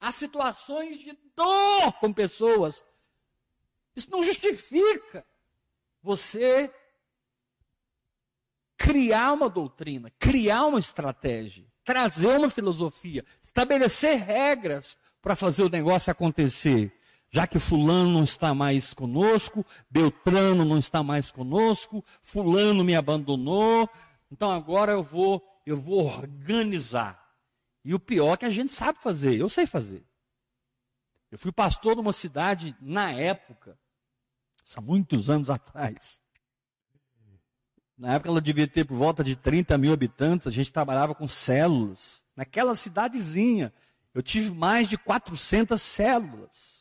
Há 0.00 0.12
situações 0.12 0.98
de 0.98 1.18
dor 1.34 1.92
com 2.00 2.12
pessoas. 2.12 2.84
Isso 3.94 4.10
não 4.10 4.22
justifica 4.22 5.26
você 6.02 6.72
criar 8.78 9.32
uma 9.34 9.50
doutrina, 9.50 10.10
criar 10.18 10.64
uma 10.64 10.78
estratégia, 10.78 11.66
trazer 11.84 12.38
uma 12.38 12.48
filosofia, 12.48 13.22
estabelecer 13.42 14.24
regras 14.24 14.96
para 15.20 15.36
fazer 15.36 15.64
o 15.64 15.68
negócio 15.68 16.10
acontecer 16.10 16.98
já 17.30 17.46
que 17.46 17.58
fulano 17.58 18.10
não 18.10 18.22
está 18.22 18.54
mais 18.54 18.94
conosco, 18.94 19.64
Beltrano 19.90 20.64
não 20.64 20.78
está 20.78 21.02
mais 21.02 21.30
conosco, 21.30 22.04
fulano 22.22 22.82
me 22.82 22.94
abandonou, 22.94 23.88
então 24.30 24.50
agora 24.50 24.92
eu 24.92 25.02
vou, 25.02 25.44
eu 25.66 25.76
vou 25.76 26.06
organizar. 26.06 27.22
E 27.84 27.94
o 27.94 28.00
pior 28.00 28.34
é 28.34 28.36
que 28.38 28.44
a 28.46 28.50
gente 28.50 28.72
sabe 28.72 28.98
fazer, 29.00 29.38
eu 29.38 29.48
sei 29.48 29.66
fazer. 29.66 30.04
Eu 31.30 31.38
fui 31.38 31.52
pastor 31.52 31.96
numa 31.96 32.12
cidade 32.12 32.74
na 32.80 33.12
época, 33.12 33.78
há 34.74 34.80
muitos 34.80 35.28
anos 35.28 35.50
atrás. 35.50 36.20
Na 37.98 38.14
época 38.14 38.30
ela 38.30 38.40
devia 38.40 38.68
ter 38.68 38.84
por 38.84 38.94
volta 38.94 39.24
de 39.24 39.34
30 39.34 39.76
mil 39.76 39.92
habitantes, 39.92 40.46
a 40.46 40.50
gente 40.50 40.72
trabalhava 40.72 41.14
com 41.14 41.26
células. 41.26 42.22
Naquela 42.36 42.76
cidadezinha, 42.76 43.72
eu 44.14 44.22
tive 44.22 44.54
mais 44.54 44.88
de 44.88 44.96
400 44.96 45.80
células 45.82 46.78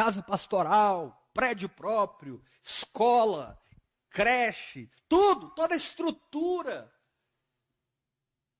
casa 0.00 0.22
pastoral, 0.22 1.28
prédio 1.34 1.68
próprio, 1.68 2.42
escola, 2.62 3.60
creche, 4.08 4.90
tudo, 5.06 5.50
toda 5.50 5.74
a 5.74 5.76
estrutura 5.76 6.90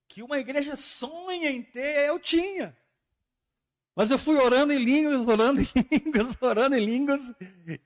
que 0.07 0.23
uma 0.23 0.38
igreja 0.38 0.77
sonha 0.77 1.51
em 1.51 1.62
ter, 1.62 2.09
eu 2.09 2.19
tinha. 2.19 2.77
Mas 3.95 4.11
eu 4.11 4.19
fui 4.19 4.37
orando 4.37 4.73
em 4.73 4.79
línguas, 4.79 5.27
orando 5.27 5.61
em 5.61 5.69
línguas, 5.90 6.37
orando 6.40 6.77
em 6.77 6.85
línguas, 6.85 7.33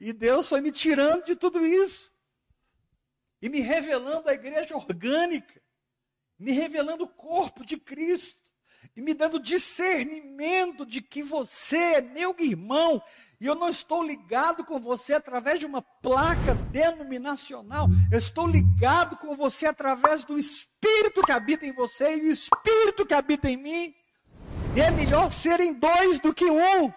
e 0.01 0.13
Deus 0.13 0.49
foi 0.49 0.61
me 0.61 0.73
tirando 0.73 1.25
de 1.25 1.37
tudo 1.37 1.65
isso. 1.65 2.13
E 3.45 3.49
me 3.51 3.61
revelando 3.61 4.31
a 4.31 4.33
igreja 4.33 4.75
orgânica, 4.75 5.61
me 6.39 6.53
revelando 6.53 7.05
o 7.05 7.09
corpo 7.09 7.63
de 7.63 7.77
Cristo 7.77 8.41
e 8.97 9.03
me 9.03 9.13
dando 9.13 9.39
discernimento 9.39 10.87
de 10.87 11.03
que 11.03 11.23
você 11.23 11.77
é 11.77 12.01
meu 12.01 12.35
irmão 12.39 13.03
e 13.39 13.45
eu 13.45 13.55
não 13.55 13.69
estou 13.69 14.03
ligado 14.03 14.65
com 14.65 14.81
você 14.81 15.13
através 15.13 15.61
de 15.61 15.67
uma 15.67 15.83
placa 15.83 16.55
denominacional, 16.73 17.87
eu 18.11 18.19
estou 18.19 18.47
ligado 18.47 19.19
com 19.19 19.37
você 19.37 19.67
através 19.67 20.25
do 20.25 20.39
Espírito 20.39 21.21
que 21.21 21.33
habita 21.33 21.67
em 21.67 21.73
você 21.73 22.17
e 22.17 22.23
o 22.23 22.33
Espírito 22.33 23.05
que 23.05 23.13
habita 23.13 23.51
em 23.51 23.59
mim. 23.59 23.95
E 24.75 24.81
é 24.81 24.91
melhor 24.91 25.31
serem 25.31 25.75
dois 25.75 26.19
do 26.19 26.33
que 26.33 26.47
um. 26.47 26.91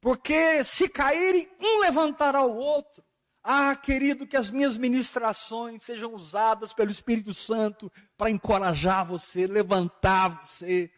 Porque 0.00 0.62
se 0.62 0.88
caírem, 0.88 1.50
um 1.60 1.80
levantará 1.80 2.44
o 2.44 2.56
outro. 2.56 3.02
Ah, 3.44 3.74
querido, 3.74 4.26
que 4.26 4.36
as 4.36 4.50
minhas 4.50 4.76
ministrações 4.76 5.82
sejam 5.82 6.14
usadas 6.14 6.72
pelo 6.72 6.90
Espírito 6.92 7.34
Santo 7.34 7.90
para 8.16 8.30
encorajar 8.30 9.04
você, 9.04 9.46
levantar 9.46 10.28
você, 10.46 10.90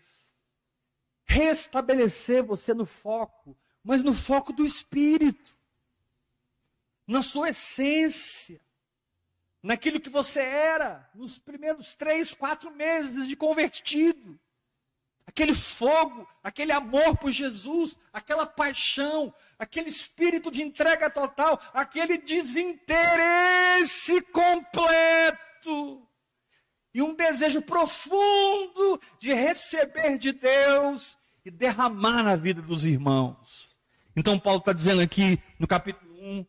restabelecer 1.24 2.42
você 2.42 2.74
no 2.74 2.84
foco, 2.84 3.56
mas 3.82 4.02
no 4.02 4.12
foco 4.12 4.52
do 4.52 4.64
Espírito, 4.64 5.56
na 7.06 7.22
sua 7.22 7.48
essência, 7.48 8.60
naquilo 9.62 10.00
que 10.00 10.10
você 10.10 10.40
era 10.40 11.10
nos 11.14 11.38
primeiros 11.38 11.94
três, 11.94 12.34
quatro 12.34 12.70
meses 12.70 13.26
de 13.26 13.34
convertido 13.34 14.38
aquele 15.34 15.52
fogo, 15.52 16.28
aquele 16.44 16.70
amor 16.70 17.16
por 17.16 17.32
Jesus, 17.32 17.98
aquela 18.12 18.46
paixão, 18.46 19.34
aquele 19.58 19.90
espírito 19.90 20.48
de 20.48 20.62
entrega 20.62 21.10
total, 21.10 21.60
aquele 21.72 22.18
desinteresse 22.18 24.20
completo 24.32 26.06
e 26.94 27.02
um 27.02 27.16
desejo 27.16 27.60
profundo 27.62 29.00
de 29.18 29.34
receber 29.34 30.18
de 30.18 30.32
Deus 30.32 31.18
e 31.44 31.50
derramar 31.50 32.22
na 32.22 32.36
vida 32.36 32.62
dos 32.62 32.84
irmãos. 32.84 33.70
Então, 34.14 34.38
Paulo 34.38 34.60
está 34.60 34.72
dizendo 34.72 35.02
aqui 35.02 35.42
no 35.58 35.66
capítulo 35.66 36.14
1, 36.16 36.46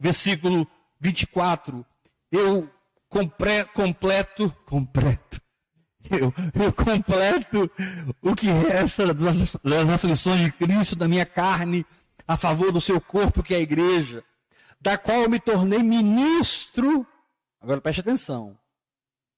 versículo 0.00 0.68
24: 0.98 1.86
Eu 2.32 2.68
completo, 3.08 4.50
completo, 4.66 5.40
eu, 6.10 6.32
eu 6.62 6.72
completo 6.72 7.70
o 8.20 8.34
que 8.34 8.46
resta 8.46 9.12
das, 9.14 9.56
das 9.62 9.88
aflições 9.88 10.40
de 10.40 10.52
Cristo 10.52 10.96
da 10.96 11.08
minha 11.08 11.26
carne 11.26 11.86
a 12.26 12.36
favor 12.36 12.72
do 12.72 12.80
seu 12.80 13.00
corpo, 13.00 13.42
que 13.42 13.54
é 13.54 13.58
a 13.58 13.60
igreja, 13.60 14.24
da 14.80 14.96
qual 14.96 15.22
eu 15.22 15.30
me 15.30 15.40
tornei 15.40 15.82
ministro. 15.82 17.06
Agora 17.60 17.80
preste 17.80 18.00
atenção. 18.00 18.58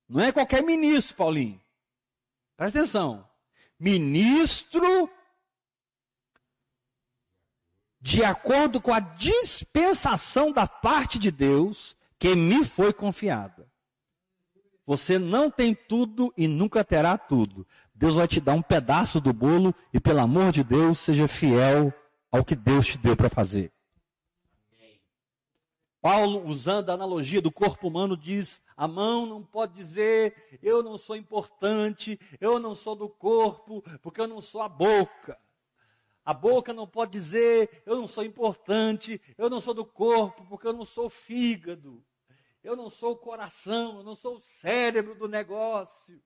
Não 0.08 0.20
é 0.20 0.30
qualquer 0.32 0.62
ministro, 0.62 1.16
Paulinho. 1.16 1.60
Preste 2.56 2.78
atenção. 2.78 3.26
Ministro 3.78 5.10
de 8.00 8.24
acordo 8.24 8.80
com 8.80 8.92
a 8.92 8.98
dispensação 8.98 10.52
da 10.52 10.66
parte 10.66 11.20
de 11.20 11.30
Deus 11.30 11.96
que 12.18 12.34
me 12.34 12.64
foi 12.64 12.92
confiada. 12.92 13.71
Você 14.84 15.18
não 15.18 15.50
tem 15.50 15.74
tudo 15.74 16.32
e 16.36 16.48
nunca 16.48 16.84
terá 16.84 17.16
tudo. 17.16 17.66
Deus 17.94 18.16
vai 18.16 18.26
te 18.26 18.40
dar 18.40 18.54
um 18.54 18.62
pedaço 18.62 19.20
do 19.20 19.32
bolo 19.32 19.74
e, 19.92 20.00
pelo 20.00 20.20
amor 20.20 20.50
de 20.50 20.64
Deus, 20.64 20.98
seja 20.98 21.28
fiel 21.28 21.92
ao 22.30 22.44
que 22.44 22.56
Deus 22.56 22.86
te 22.86 22.98
deu 22.98 23.16
para 23.16 23.28
fazer. 23.28 23.72
Paulo, 26.00 26.44
usando 26.44 26.90
a 26.90 26.94
analogia 26.94 27.40
do 27.40 27.52
corpo 27.52 27.86
humano, 27.86 28.16
diz: 28.16 28.60
a 28.76 28.88
mão 28.88 29.24
não 29.24 29.40
pode 29.40 29.74
dizer, 29.74 30.58
eu 30.60 30.82
não 30.82 30.98
sou 30.98 31.14
importante, 31.14 32.18
eu 32.40 32.58
não 32.58 32.74
sou 32.74 32.96
do 32.96 33.08
corpo, 33.08 33.84
porque 34.02 34.20
eu 34.20 34.26
não 34.26 34.40
sou 34.40 34.62
a 34.62 34.68
boca. 34.68 35.38
A 36.24 36.34
boca 36.34 36.72
não 36.72 36.88
pode 36.88 37.12
dizer, 37.12 37.82
eu 37.86 37.96
não 37.96 38.08
sou 38.08 38.24
importante, 38.24 39.20
eu 39.38 39.48
não 39.48 39.60
sou 39.60 39.74
do 39.74 39.84
corpo, 39.84 40.44
porque 40.46 40.66
eu 40.66 40.72
não 40.72 40.84
sou 40.84 41.08
fígado. 41.08 42.04
Eu 42.62 42.76
não 42.76 42.88
sou 42.88 43.12
o 43.12 43.16
coração, 43.16 43.98
eu 43.98 44.04
não 44.04 44.14
sou 44.14 44.36
o 44.36 44.40
cérebro 44.40 45.14
do 45.14 45.26
negócio. 45.26 46.22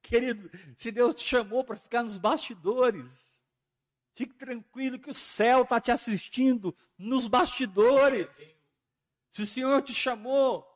Querido, 0.00 0.48
se 0.76 0.92
Deus 0.92 1.14
te 1.14 1.24
chamou 1.24 1.64
para 1.64 1.76
ficar 1.76 2.02
nos 2.02 2.18
bastidores, 2.18 3.38
fique 4.14 4.34
tranquilo 4.34 4.98
que 4.98 5.10
o 5.10 5.14
céu 5.14 5.62
está 5.62 5.80
te 5.80 5.90
assistindo 5.90 6.76
nos 6.96 7.26
bastidores. 7.26 8.28
Se 9.28 9.42
o 9.42 9.46
Senhor 9.46 9.82
te 9.82 9.92
chamou 9.92 10.66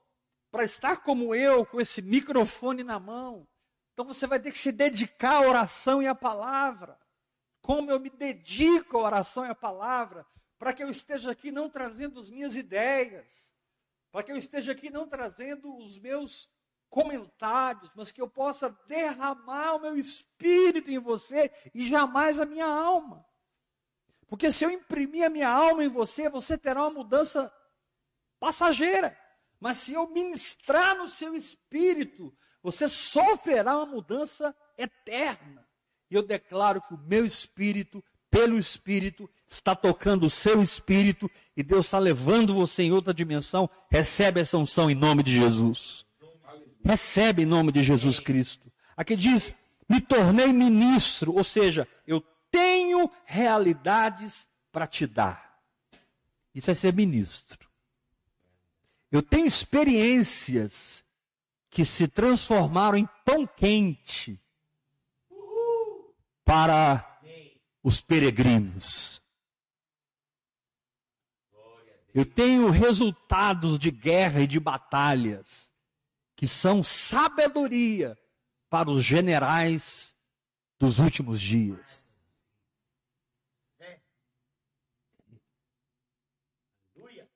para 0.51 0.65
estar 0.65 0.99
como 0.99 1.35
eu, 1.35 1.65
com 1.65 1.81
esse 1.81 2.03
microfone 2.03 2.83
na 2.83 2.99
mão, 2.99 3.49
então 3.93 4.05
você 4.05 4.27
vai 4.27 4.41
ter 4.41 4.51
que 4.51 4.59
se 4.59 4.73
dedicar 4.73 5.37
à 5.37 5.49
oração 5.49 6.03
e 6.03 6.07
à 6.07 6.15
palavra. 6.15 6.99
Como 7.61 7.91
eu 7.91 8.01
me 8.01 8.11
dedico 8.11 8.99
à 8.99 9.03
oração 9.03 9.47
e 9.47 9.51
à 9.51 9.55
palavra, 9.55 10.27
para 10.59 10.73
que 10.73 10.83
eu 10.83 10.91
esteja 10.91 11.31
aqui 11.31 11.53
não 11.53 11.71
trazendo 11.71 12.19
as 12.19 12.29
minhas 12.29 12.57
ideias, 12.57 13.52
para 14.13 14.23
que 14.23 14.31
eu 14.31 14.37
esteja 14.37 14.73
aqui 14.73 14.91
não 14.91 15.09
trazendo 15.09 15.75
os 15.79 15.99
meus 15.99 16.49
comentários, 16.91 17.91
mas 17.97 18.13
que 18.13 18.21
eu 18.21 18.29
possa 18.29 18.69
derramar 18.87 19.77
o 19.77 19.81
meu 19.81 19.97
espírito 19.97 20.91
em 20.91 20.99
você 20.99 21.51
e 21.75 21.89
jamais 21.89 22.39
a 22.39 22.45
minha 22.45 22.67
alma. 22.67 23.25
Porque 24.29 24.53
se 24.53 24.65
eu 24.65 24.71
imprimir 24.71 25.25
a 25.25 25.31
minha 25.31 25.49
alma 25.49 25.83
em 25.83 25.89
você, 25.89 26.29
você 26.29 26.59
terá 26.59 26.83
uma 26.83 26.91
mudança 26.91 27.51
passageira. 28.39 29.19
Mas 29.59 29.79
se 29.79 29.95
eu 29.95 30.07
ministrar 30.09 30.97
no 30.97 31.09
seu 31.09 31.35
espírito, 31.35 32.37
você 32.63 32.89
sofrerá 32.89 33.77
uma 33.77 33.87
mudança 33.87 34.55
eterna. 34.77 35.67
E 36.11 36.15
eu 36.15 36.23
declaro 36.23 36.83
que 36.83 36.93
o 36.93 36.99
meu 36.99 37.25
espírito 37.25 38.05
pelo 38.33 38.59
Espírito, 38.59 39.29
está 39.47 39.77
tocando 39.77 40.25
o 40.25 40.31
seu 40.31 40.63
espírito 40.63 41.31
e 41.55 41.63
Deus 41.63 41.85
está 41.85 41.99
levando 41.99 42.55
você 42.55 42.83
em 42.83 42.91
outra 42.91 43.13
dimensão. 43.13 43.69
Recebe 43.91 44.41
essa 44.41 44.57
unção 44.57 44.91
em 44.91 44.95
nome 44.95 45.23
de 45.23 45.35
Jesus. 45.35 46.07
Recebe 46.83 47.43
em 47.43 47.47
nome 47.47 47.71
de 47.71 47.83
Jesus 47.83 48.19
Cristo. 48.19 48.73
Aqui 48.97 49.15
diz: 49.15 49.53
me 49.87 50.01
tornei 50.01 50.51
ministro, 50.51 51.35
ou 51.35 51.45
seja, 51.45 51.87
eu 52.07 52.23
tenho 52.51 53.11
realidades 53.27 54.49
para 54.73 54.87
te 54.87 55.07
dar. 55.07 55.61
Isso 56.55 56.71
é 56.71 56.75
ser 56.75 56.95
ministro. 56.95 57.69
Eu 59.11 59.23
tenho 59.23 59.45
experiências 59.45 61.05
que 61.69 61.85
se 61.85 62.09
transformaram 62.09 62.97
em 62.97 63.07
pão 63.27 63.47
quente 63.47 64.41
para 66.47 67.12
os 67.83 68.01
peregrinos. 68.01 69.23
Eu 72.15 72.27
tenho 72.27 72.71
resultados 72.71 73.79
de 73.79 73.91
guerra 73.91 74.43
e 74.43 74.47
de 74.47 74.61
batalhas 74.61 75.73
que 76.37 76.47
são 76.47 76.83
sabedoria 76.83 78.19
para 78.69 78.91
os 78.91 79.03
generais 79.03 80.15
dos 80.79 80.99
últimos 80.99 81.41
dias. 81.41 82.03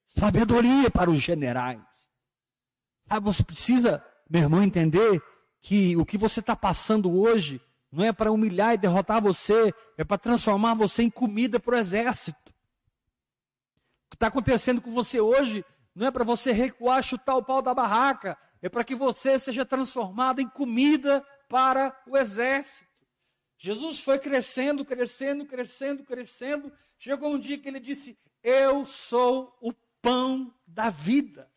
Sabedoria 0.06 0.90
para 0.90 1.10
os 1.10 1.20
generais. 1.20 1.80
Ah, 3.08 3.20
você 3.20 3.44
precisa, 3.44 4.04
meu 4.28 4.42
irmão, 4.42 4.62
entender 4.62 5.22
que 5.60 5.96
o 5.96 6.06
que 6.06 6.16
você 6.16 6.40
está 6.40 6.56
passando 6.56 7.12
hoje 7.12 7.60
não 7.96 8.04
é 8.04 8.12
para 8.12 8.30
humilhar 8.30 8.74
e 8.74 8.76
derrotar 8.76 9.22
você, 9.22 9.72
é 9.96 10.04
para 10.04 10.18
transformar 10.18 10.74
você 10.74 11.02
em 11.02 11.08
comida 11.08 11.58
para 11.58 11.76
o 11.76 11.78
exército. 11.78 12.52
O 14.04 14.10
que 14.10 14.16
está 14.16 14.26
acontecendo 14.26 14.82
com 14.82 14.92
você 14.92 15.18
hoje 15.18 15.64
não 15.94 16.06
é 16.06 16.10
para 16.10 16.22
você 16.22 16.52
recuar, 16.52 17.02
chutar 17.02 17.36
o 17.36 17.42
pau 17.42 17.62
da 17.62 17.72
barraca, 17.72 18.36
é 18.60 18.68
para 18.68 18.84
que 18.84 18.94
você 18.94 19.38
seja 19.38 19.64
transformado 19.64 20.42
em 20.42 20.48
comida 20.48 21.26
para 21.48 21.98
o 22.06 22.18
exército. 22.18 22.86
Jesus 23.56 24.00
foi 24.00 24.18
crescendo, 24.18 24.84
crescendo, 24.84 25.46
crescendo, 25.46 26.04
crescendo. 26.04 26.70
Chegou 26.98 27.32
um 27.32 27.38
dia 27.38 27.56
que 27.56 27.66
ele 27.66 27.80
disse: 27.80 28.18
Eu 28.42 28.84
sou 28.84 29.56
o 29.58 29.72
pão 30.02 30.54
da 30.66 30.90
vida, 30.90 31.50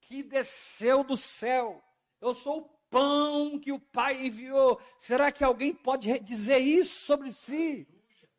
que 0.00 0.24
desceu 0.24 1.04
do 1.04 1.16
céu. 1.16 1.80
Eu 2.20 2.34
sou 2.34 2.58
o 2.58 2.81
pão 2.92 3.58
que 3.58 3.72
o 3.72 3.80
Pai 3.80 4.26
enviou. 4.26 4.78
Será 4.98 5.32
que 5.32 5.42
alguém 5.42 5.72
pode 5.72 6.20
dizer 6.20 6.58
isso 6.58 7.06
sobre 7.06 7.32
si? 7.32 7.88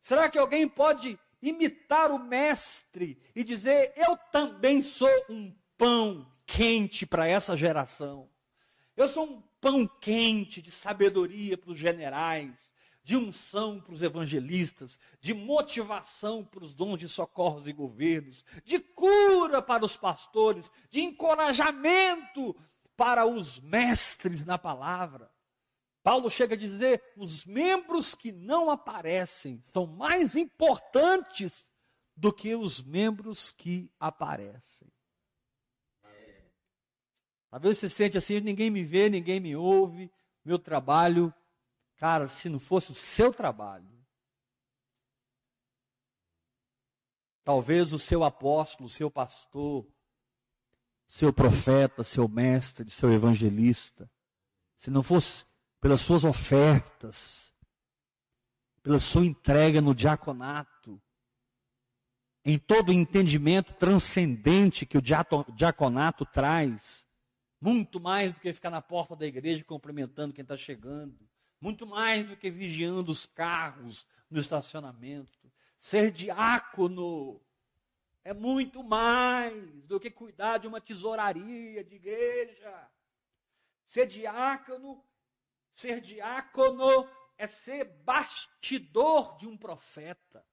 Será 0.00 0.30
que 0.30 0.38
alguém 0.38 0.68
pode 0.68 1.18
imitar 1.42 2.12
o 2.12 2.18
Mestre 2.18 3.18
e 3.34 3.42
dizer: 3.42 3.92
Eu 3.96 4.16
também 4.30 4.82
sou 4.82 5.10
um 5.28 5.52
pão 5.76 6.30
quente 6.46 7.04
para 7.04 7.26
essa 7.26 7.56
geração? 7.56 8.30
Eu 8.96 9.08
sou 9.08 9.24
um 9.24 9.42
pão 9.60 9.86
quente 10.00 10.62
de 10.62 10.70
sabedoria 10.70 11.58
para 11.58 11.72
os 11.72 11.78
generais, 11.78 12.72
de 13.02 13.16
unção 13.16 13.80
para 13.80 13.92
os 13.92 14.02
evangelistas, 14.02 14.98
de 15.20 15.34
motivação 15.34 16.44
para 16.44 16.62
os 16.62 16.72
dons 16.72 16.98
de 16.98 17.08
socorros 17.08 17.66
e 17.66 17.72
governos, 17.72 18.44
de 18.64 18.78
cura 18.78 19.60
para 19.60 19.84
os 19.84 19.96
pastores, 19.96 20.70
de 20.90 21.02
encorajamento 21.02 22.54
para 22.96 23.26
os 23.26 23.60
mestres 23.60 24.44
na 24.44 24.58
palavra. 24.58 25.30
Paulo 26.02 26.30
chega 26.30 26.54
a 26.54 26.58
dizer: 26.58 27.02
os 27.16 27.44
membros 27.44 28.14
que 28.14 28.32
não 28.32 28.70
aparecem 28.70 29.60
são 29.62 29.86
mais 29.86 30.36
importantes 30.36 31.64
do 32.16 32.32
que 32.32 32.54
os 32.54 32.82
membros 32.82 33.50
que 33.50 33.90
aparecem. 33.98 34.92
Talvez 37.50 37.78
você 37.78 37.88
sente 37.88 38.18
assim: 38.18 38.40
ninguém 38.40 38.70
me 38.70 38.82
vê, 38.82 39.08
ninguém 39.08 39.40
me 39.40 39.56
ouve, 39.56 40.12
meu 40.44 40.58
trabalho. 40.58 41.32
Cara, 41.96 42.26
se 42.28 42.48
não 42.48 42.58
fosse 42.58 42.90
o 42.90 42.94
seu 42.94 43.32
trabalho, 43.32 43.94
Talvez 47.44 47.92
o 47.92 47.98
seu 47.98 48.24
apóstolo, 48.24 48.86
o 48.86 48.90
seu 48.90 49.10
pastor, 49.10 49.86
seu 51.06 51.32
profeta, 51.32 52.02
seu 52.02 52.28
mestre, 52.28 52.90
seu 52.90 53.12
evangelista, 53.12 54.10
se 54.76 54.90
não 54.90 55.02
fosse 55.02 55.44
pelas 55.80 56.00
suas 56.00 56.24
ofertas, 56.24 57.52
pela 58.82 58.98
sua 58.98 59.24
entrega 59.24 59.80
no 59.80 59.94
diaconato, 59.94 61.00
em 62.44 62.58
todo 62.58 62.90
o 62.90 62.92
entendimento 62.92 63.72
transcendente 63.74 64.84
que 64.84 64.98
o 64.98 65.02
diaconato 65.02 66.26
traz, 66.26 67.06
muito 67.60 67.98
mais 67.98 68.32
do 68.32 68.40
que 68.40 68.52
ficar 68.52 68.68
na 68.68 68.82
porta 68.82 69.16
da 69.16 69.26
igreja 69.26 69.64
cumprimentando 69.64 70.34
quem 70.34 70.42
está 70.42 70.56
chegando, 70.56 71.18
muito 71.58 71.86
mais 71.86 72.28
do 72.28 72.36
que 72.36 72.50
vigiando 72.50 73.10
os 73.10 73.24
carros 73.24 74.06
no 74.30 74.38
estacionamento. 74.38 75.50
Ser 75.78 76.10
diácono 76.10 77.40
é 78.24 78.32
muito 78.32 78.82
mais 78.82 79.54
do 79.84 80.00
que 80.00 80.10
cuidar 80.10 80.56
de 80.58 80.66
uma 80.66 80.80
tesouraria 80.80 81.84
de 81.84 81.96
igreja. 81.96 82.90
Ser 83.84 84.06
diácono, 84.06 85.04
ser 85.70 86.00
diácono 86.00 87.06
é 87.36 87.46
ser 87.46 87.84
bastidor 87.84 89.36
de 89.36 89.46
um 89.46 89.58
profeta. 89.58 90.44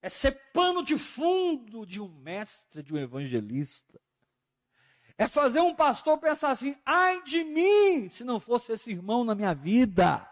É 0.00 0.08
ser 0.08 0.32
pano 0.52 0.82
de 0.82 0.96
fundo 0.96 1.84
de 1.84 2.00
um 2.00 2.08
mestre, 2.08 2.82
de 2.82 2.94
um 2.94 2.96
evangelista. 2.96 4.00
É 5.18 5.28
fazer 5.28 5.60
um 5.60 5.74
pastor 5.74 6.16
pensar 6.16 6.52
assim: 6.52 6.74
ai 6.86 7.22
de 7.22 7.44
mim, 7.44 8.08
se 8.08 8.24
não 8.24 8.40
fosse 8.40 8.72
esse 8.72 8.90
irmão 8.90 9.24
na 9.24 9.34
minha 9.34 9.52
vida. 9.52 10.26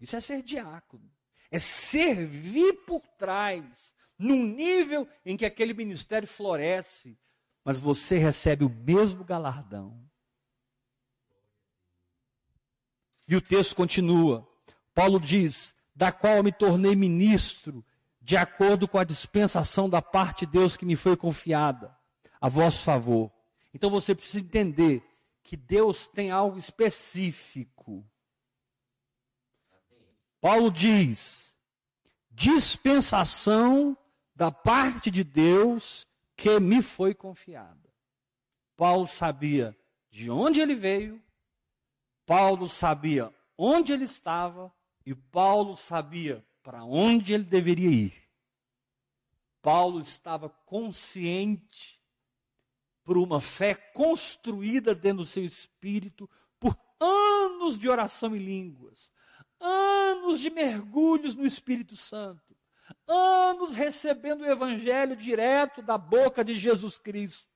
Isso 0.00 0.16
é 0.16 0.20
ser 0.20 0.42
diácono. 0.42 1.12
É 1.50 1.58
servir 1.58 2.72
por 2.86 3.06
trás, 3.18 3.94
num 4.18 4.44
nível 4.44 5.08
em 5.24 5.36
que 5.36 5.44
aquele 5.44 5.74
ministério 5.74 6.26
floresce, 6.26 7.18
mas 7.64 7.78
você 7.78 8.16
recebe 8.18 8.64
o 8.64 8.70
mesmo 8.70 9.24
galardão. 9.24 10.00
E 13.28 13.34
o 13.34 13.40
texto 13.40 13.74
continua. 13.74 14.46
Paulo 14.94 15.18
diz: 15.18 15.74
da 15.94 16.12
qual 16.12 16.42
me 16.42 16.52
tornei 16.52 16.94
ministro 16.94 17.84
de 18.20 18.36
acordo 18.36 18.88
com 18.88 18.98
a 18.98 19.04
dispensação 19.04 19.88
da 19.88 20.02
parte 20.02 20.44
de 20.44 20.52
Deus 20.52 20.76
que 20.76 20.84
me 20.84 20.96
foi 20.96 21.16
confiada, 21.16 21.96
a 22.40 22.48
vosso 22.48 22.84
favor. 22.84 23.30
Então 23.72 23.88
você 23.88 24.14
precisa 24.14 24.40
entender 24.40 25.02
que 25.42 25.56
Deus 25.56 26.06
tem 26.06 26.30
algo 26.30 26.58
específico. 26.58 28.04
Paulo 30.40 30.70
diz: 30.70 31.56
dispensação 32.30 33.96
da 34.36 34.52
parte 34.52 35.10
de 35.10 35.24
Deus 35.24 36.06
que 36.36 36.60
me 36.60 36.82
foi 36.82 37.14
confiada. 37.14 37.90
Paulo 38.76 39.08
sabia 39.08 39.74
de 40.10 40.30
onde 40.30 40.60
ele 40.60 40.74
veio, 40.74 41.22
Paulo 42.26 42.68
sabia 42.68 43.34
onde 43.56 43.94
ele 43.94 44.04
estava 44.04 44.70
e 45.06 45.14
Paulo 45.14 45.74
sabia 45.74 46.46
para 46.62 46.84
onde 46.84 47.32
ele 47.32 47.44
deveria 47.44 47.88
ir. 47.88 48.26
Paulo 49.62 50.00
estava 50.00 50.50
consciente 50.50 51.98
por 53.02 53.16
uma 53.16 53.40
fé 53.40 53.74
construída 53.74 54.94
dentro 54.94 55.18
do 55.18 55.24
seu 55.24 55.44
espírito 55.44 56.28
por 56.60 56.78
anos 57.00 57.78
de 57.78 57.88
oração 57.88 58.36
em 58.36 58.40
línguas, 58.40 59.10
anos 59.58 60.40
de 60.40 60.50
mergulhos 60.50 61.34
no 61.34 61.46
Espírito 61.46 61.96
Santo, 61.96 62.45
anos 63.06 63.74
recebendo 63.74 64.42
o 64.42 64.46
evangelho 64.46 65.16
direto 65.16 65.82
da 65.82 65.96
boca 65.96 66.44
de 66.44 66.54
Jesus 66.54 66.98
Cristo. 66.98 67.54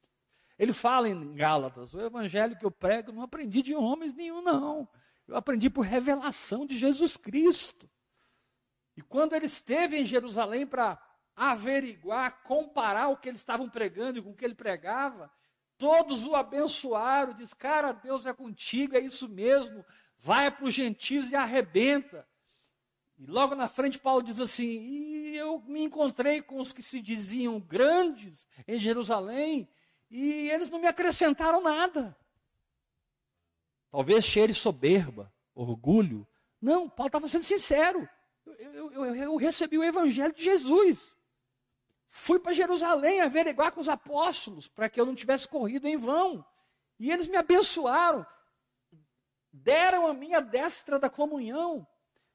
Ele 0.58 0.72
fala 0.72 1.08
em 1.08 1.34
Gálatas: 1.34 1.94
o 1.94 2.00
evangelho 2.00 2.56
que 2.56 2.64
eu 2.64 2.70
prego 2.70 3.12
não 3.12 3.22
aprendi 3.22 3.62
de 3.62 3.74
homens 3.74 4.12
nenhum, 4.12 4.42
não. 4.42 4.88
Eu 5.26 5.36
aprendi 5.36 5.70
por 5.70 5.82
revelação 5.82 6.66
de 6.66 6.76
Jesus 6.76 7.16
Cristo. 7.16 7.88
E 8.96 9.02
quando 9.02 9.34
ele 9.34 9.46
esteve 9.46 9.96
em 9.96 10.04
Jerusalém 10.04 10.66
para 10.66 11.00
averiguar, 11.34 12.42
comparar 12.42 13.08
o 13.08 13.16
que 13.16 13.28
eles 13.28 13.40
estavam 13.40 13.68
pregando 13.68 14.22
com 14.22 14.30
o 14.30 14.34
que 14.34 14.44
ele 14.44 14.54
pregava, 14.54 15.30
todos 15.78 16.24
o 16.24 16.36
abençoaram, 16.36 17.32
diz, 17.32 17.54
cara, 17.54 17.92
Deus 17.92 18.26
é 18.26 18.34
contigo, 18.34 18.94
é 18.94 19.00
isso 19.00 19.26
mesmo, 19.26 19.82
vai 20.18 20.50
para 20.50 20.66
os 20.66 20.74
gentios 20.74 21.30
e 21.30 21.36
arrebenta. 21.36 22.28
E 23.20 23.26
logo 23.26 23.54
na 23.54 23.68
frente 23.68 24.00
Paulo 24.00 24.24
diz 24.24 24.40
assim, 24.40 24.64
e 24.64 25.36
eu 25.36 25.60
me 25.60 25.84
encontrei 25.84 26.42
com 26.42 26.58
os 26.58 26.72
que 26.72 26.82
se 26.82 27.00
diziam 27.00 27.60
grandes 27.60 28.48
em 28.66 28.80
Jerusalém, 28.80 29.68
e 30.10 30.50
eles 30.50 30.68
não 30.68 30.80
me 30.80 30.88
acrescentaram 30.88 31.62
nada. 31.62 32.16
Talvez 33.92 34.24
cheire 34.24 34.52
soberba, 34.52 35.32
orgulho. 35.54 36.26
Não, 36.60 36.88
Paulo 36.88 37.06
estava 37.06 37.28
sendo 37.28 37.44
sincero 37.44 38.08
eu, 38.58 38.90
eu, 38.92 39.16
eu 39.16 39.36
recebi 39.36 39.78
o 39.78 39.84
evangelho 39.84 40.34
de 40.34 40.42
Jesus. 40.42 41.16
Fui 42.06 42.38
para 42.38 42.52
Jerusalém 42.52 43.20
averiguar 43.20 43.72
com 43.72 43.80
os 43.80 43.88
apóstolos, 43.88 44.66
para 44.66 44.88
que 44.88 45.00
eu 45.00 45.06
não 45.06 45.14
tivesse 45.14 45.46
corrido 45.46 45.86
em 45.86 45.96
vão. 45.96 46.44
E 46.98 47.10
eles 47.10 47.28
me 47.28 47.36
abençoaram, 47.36 48.26
deram 49.52 50.06
a 50.06 50.12
minha 50.12 50.40
destra 50.40 50.98
da 50.98 51.08
comunhão. 51.08 51.86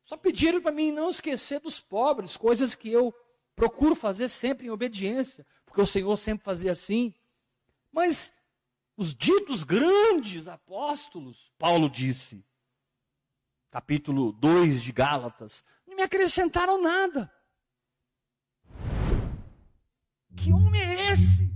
Só 0.05 0.15
pediram 0.15 0.61
para 0.61 0.71
mim 0.71 0.91
não 0.91 1.09
esquecer 1.09 1.59
dos 1.59 1.81
pobres, 1.81 2.37
coisas 2.37 2.75
que 2.75 2.91
eu 2.91 3.11
procuro 3.55 3.95
fazer 3.95 4.27
sempre 4.27 4.67
em 4.67 4.69
obediência, 4.69 5.43
porque 5.65 5.81
o 5.81 5.85
Senhor 5.85 6.15
sempre 6.15 6.45
fazia 6.45 6.73
assim. 6.73 7.11
Mas 7.91 8.31
os 8.95 9.15
ditos 9.15 9.63
grandes 9.63 10.47
apóstolos, 10.47 11.51
Paulo 11.57 11.89
disse, 11.89 12.45
capítulo 13.71 14.31
2 14.31 14.83
de 14.83 14.91
Gálatas, 14.91 15.63
não 15.87 15.95
me 15.95 16.03
acrescentaram 16.03 16.79
nada. 16.79 17.33
Que 20.37 20.53
homem 20.53 20.81
é 20.81 21.11
esse? 21.13 21.51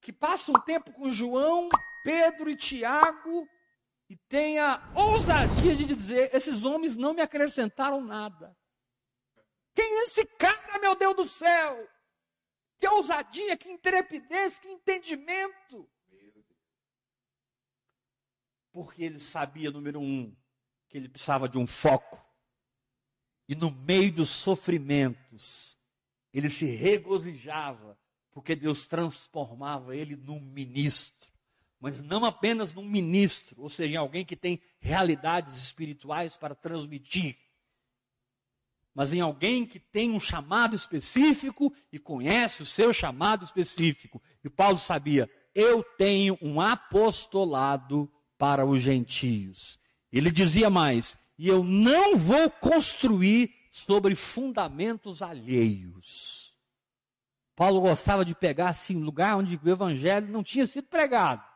Que 0.00 0.14
passa 0.14 0.50
um 0.50 0.58
tempo 0.60 0.90
com 0.92 1.10
João, 1.10 1.68
Pedro 2.04 2.48
e 2.48 2.56
Tiago 2.56 3.46
e 4.12 4.16
tem 4.28 4.58
a 4.58 4.92
ousadia 4.94 5.74
de 5.74 5.86
dizer: 5.86 6.34
esses 6.34 6.66
homens 6.66 6.96
não 6.96 7.14
me 7.14 7.22
acrescentaram 7.22 7.98
nada. 7.98 8.54
Quem 9.74 10.00
é 10.00 10.04
esse 10.04 10.26
cara, 10.26 10.78
meu 10.78 10.94
Deus 10.94 11.16
do 11.16 11.26
céu? 11.26 11.88
Que 12.76 12.86
ousadia, 12.88 13.56
que 13.56 13.70
intrepidez, 13.70 14.58
que 14.58 14.68
entendimento. 14.68 15.88
Porque 18.70 19.02
ele 19.02 19.18
sabia, 19.18 19.70
número 19.70 19.98
um, 19.98 20.36
que 20.90 20.98
ele 20.98 21.08
precisava 21.08 21.48
de 21.48 21.56
um 21.56 21.66
foco. 21.66 22.22
E 23.48 23.54
no 23.54 23.70
meio 23.70 24.12
dos 24.12 24.28
sofrimentos, 24.28 25.74
ele 26.34 26.50
se 26.50 26.66
regozijava, 26.66 27.98
porque 28.30 28.54
Deus 28.54 28.86
transformava 28.86 29.96
ele 29.96 30.16
num 30.16 30.38
ministro. 30.38 31.31
Mas 31.82 32.00
não 32.00 32.24
apenas 32.24 32.72
num 32.72 32.84
ministro, 32.84 33.60
ou 33.60 33.68
seja, 33.68 33.94
em 33.94 33.96
alguém 33.96 34.24
que 34.24 34.36
tem 34.36 34.60
realidades 34.78 35.60
espirituais 35.60 36.36
para 36.36 36.54
transmitir, 36.54 37.36
mas 38.94 39.12
em 39.12 39.20
alguém 39.20 39.66
que 39.66 39.80
tem 39.80 40.12
um 40.12 40.20
chamado 40.20 40.76
específico 40.76 41.74
e 41.90 41.98
conhece 41.98 42.62
o 42.62 42.66
seu 42.66 42.92
chamado 42.92 43.44
específico. 43.44 44.22
E 44.44 44.48
Paulo 44.48 44.78
sabia: 44.78 45.28
eu 45.52 45.82
tenho 45.82 46.38
um 46.40 46.60
apostolado 46.60 48.08
para 48.38 48.64
os 48.64 48.80
gentios. 48.80 49.76
Ele 50.12 50.30
dizia 50.30 50.70
mais: 50.70 51.18
e 51.36 51.48
eu 51.48 51.64
não 51.64 52.16
vou 52.16 52.48
construir 52.48 53.52
sobre 53.72 54.14
fundamentos 54.14 55.20
alheios. 55.20 56.54
Paulo 57.56 57.80
gostava 57.80 58.24
de 58.24 58.36
pegar 58.36 58.68
assim 58.68 59.00
lugar 59.00 59.36
onde 59.36 59.58
o 59.60 59.68
evangelho 59.68 60.28
não 60.28 60.44
tinha 60.44 60.64
sido 60.64 60.86
pregado. 60.86 61.51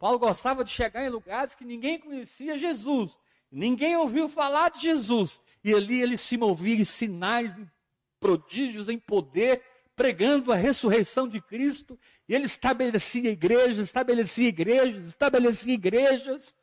Paulo 0.00 0.18
gostava 0.18 0.64
de 0.64 0.70
chegar 0.70 1.04
em 1.04 1.10
lugares 1.10 1.54
que 1.54 1.62
ninguém 1.62 1.98
conhecia 1.98 2.56
Jesus, 2.56 3.20
ninguém 3.52 3.94
ouviu 3.96 4.30
falar 4.30 4.70
de 4.70 4.80
Jesus, 4.80 5.38
e 5.62 5.74
ali 5.74 6.00
ele 6.00 6.16
se 6.16 6.38
movia 6.38 6.74
em 6.74 6.84
sinais, 6.84 7.54
em 7.56 7.70
prodígios, 8.18 8.88
em 8.88 8.98
poder, 8.98 9.62
pregando 9.94 10.50
a 10.52 10.56
ressurreição 10.56 11.28
de 11.28 11.38
Cristo, 11.38 12.00
e 12.26 12.34
ele 12.34 12.46
estabelecia 12.46 13.30
igrejas, 13.30 13.88
estabelecia 13.88 14.48
igrejas, 14.48 15.04
estabelecia 15.04 15.74
igrejas, 15.74 16.54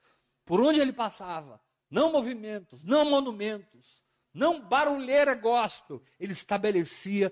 por 0.44 0.60
onde 0.60 0.80
ele 0.80 0.92
passava, 0.92 1.62
não 1.92 2.12
movimentos, 2.12 2.84
não 2.84 3.06
monumentos, 3.06 4.04
não 4.34 4.60
barulheira 4.60 5.36
gospel, 5.36 6.02
ele 6.20 6.34
estabelecia 6.34 7.32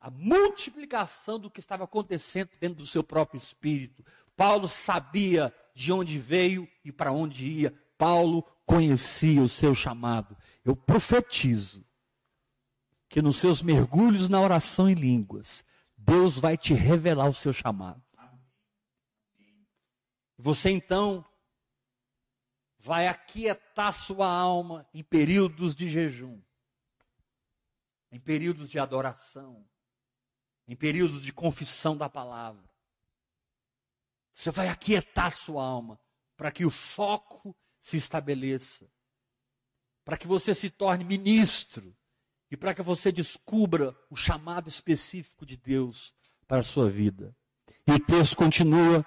a 0.00 0.10
multiplicação 0.10 1.38
do 1.38 1.50
que 1.50 1.60
estava 1.60 1.84
acontecendo 1.84 2.50
dentro 2.60 2.78
do 2.78 2.86
seu 2.86 3.02
próprio 3.02 3.38
espírito. 3.38 4.04
Paulo 4.36 4.68
sabia 4.68 5.52
de 5.74 5.92
onde 5.92 6.18
veio 6.18 6.68
e 6.84 6.92
para 6.92 7.10
onde 7.10 7.46
ia. 7.46 7.74
Paulo 7.96 8.42
conhecia 8.66 9.42
o 9.42 9.48
seu 9.48 9.74
chamado. 9.74 10.36
Eu 10.64 10.76
profetizo 10.76 11.84
que 13.08 13.22
nos 13.22 13.38
seus 13.38 13.62
mergulhos 13.62 14.28
na 14.28 14.40
oração 14.40 14.88
em 14.88 14.94
línguas, 14.94 15.64
Deus 15.96 16.38
vai 16.38 16.56
te 16.56 16.74
revelar 16.74 17.28
o 17.28 17.34
seu 17.34 17.52
chamado. 17.52 18.02
Você 20.38 20.70
então 20.70 21.24
vai 22.78 23.08
aquietar 23.08 23.92
sua 23.94 24.30
alma 24.30 24.86
em 24.92 25.02
períodos 25.02 25.74
de 25.74 25.88
jejum, 25.88 26.40
em 28.12 28.20
períodos 28.20 28.68
de 28.68 28.78
adoração, 28.78 29.66
em 30.68 30.76
períodos 30.76 31.22
de 31.22 31.32
confissão 31.32 31.96
da 31.96 32.08
palavra. 32.08 32.75
Você 34.36 34.50
vai 34.50 34.68
aquietar 34.68 35.32
sua 35.32 35.64
alma 35.64 35.98
para 36.36 36.52
que 36.52 36.66
o 36.66 36.70
foco 36.70 37.56
se 37.80 37.96
estabeleça, 37.96 38.86
para 40.04 40.18
que 40.18 40.26
você 40.26 40.52
se 40.52 40.68
torne 40.68 41.02
ministro 41.04 41.96
e 42.50 42.56
para 42.56 42.74
que 42.74 42.82
você 42.82 43.10
descubra 43.10 43.96
o 44.10 44.14
chamado 44.14 44.68
específico 44.68 45.46
de 45.46 45.56
Deus 45.56 46.14
para 46.46 46.58
a 46.58 46.62
sua 46.62 46.90
vida. 46.90 47.34
E 47.86 47.92
o 47.92 47.98
texto 47.98 48.36
continua 48.36 49.04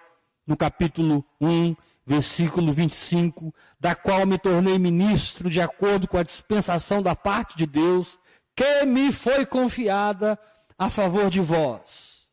no 0.48 0.58
capítulo 0.58 1.24
1, 1.40 1.76
versículo 2.08 2.74
25, 2.74 3.54
da 3.80 3.94
qual 3.94 4.26
me 4.26 4.40
tornei 4.40 4.80
ministro 4.80 5.48
de 5.48 5.62
acordo 5.62 6.08
com 6.08 6.18
a 6.18 6.24
dispensação 6.24 7.04
da 7.04 7.16
parte 7.16 7.56
de 7.56 7.68
Deus, 7.68 8.18
que 8.56 8.84
me 8.84 9.14
foi 9.14 9.46
confiada 9.46 10.40
a 10.76 10.90
favor 10.90 11.30
de 11.30 11.40
vós. 11.40 12.28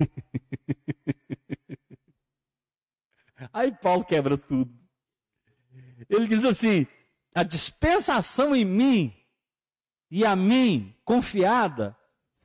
Aí 3.52 3.72
Paulo 3.72 4.04
quebra 4.04 4.36
tudo. 4.36 4.72
Ele 6.08 6.26
diz 6.26 6.44
assim: 6.44 6.86
a 7.34 7.42
dispensação 7.42 8.54
em 8.54 8.64
mim 8.64 9.14
e 10.10 10.24
a 10.24 10.34
mim 10.36 10.94
confiada 11.04 11.96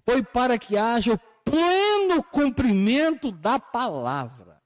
foi 0.06 0.24
para 0.24 0.58
que 0.58 0.78
haja 0.78 1.14
o 1.14 1.20
pleno 1.44 2.24
cumprimento 2.24 3.32
da 3.32 3.60
palavra. 3.60 4.62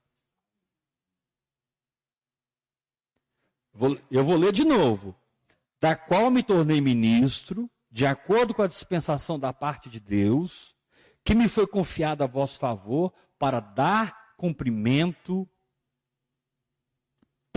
eu 4.10 4.24
vou 4.24 4.36
ler 4.36 4.52
de 4.52 4.64
novo. 4.64 5.14
Da 5.80 5.94
qual 5.94 6.30
me 6.30 6.42
tornei 6.42 6.80
ministro, 6.80 7.70
de 7.90 8.06
acordo 8.06 8.54
com 8.54 8.62
a 8.62 8.66
dispensação 8.66 9.38
da 9.38 9.52
parte 9.52 9.90
de 9.90 10.00
Deus, 10.00 10.74
que 11.22 11.34
me 11.34 11.48
foi 11.48 11.66
confiada 11.66 12.24
a 12.24 12.26
vosso 12.26 12.58
favor, 12.58 13.12
para 13.38 13.60
dar 13.60 14.34
cumprimento 14.36 15.48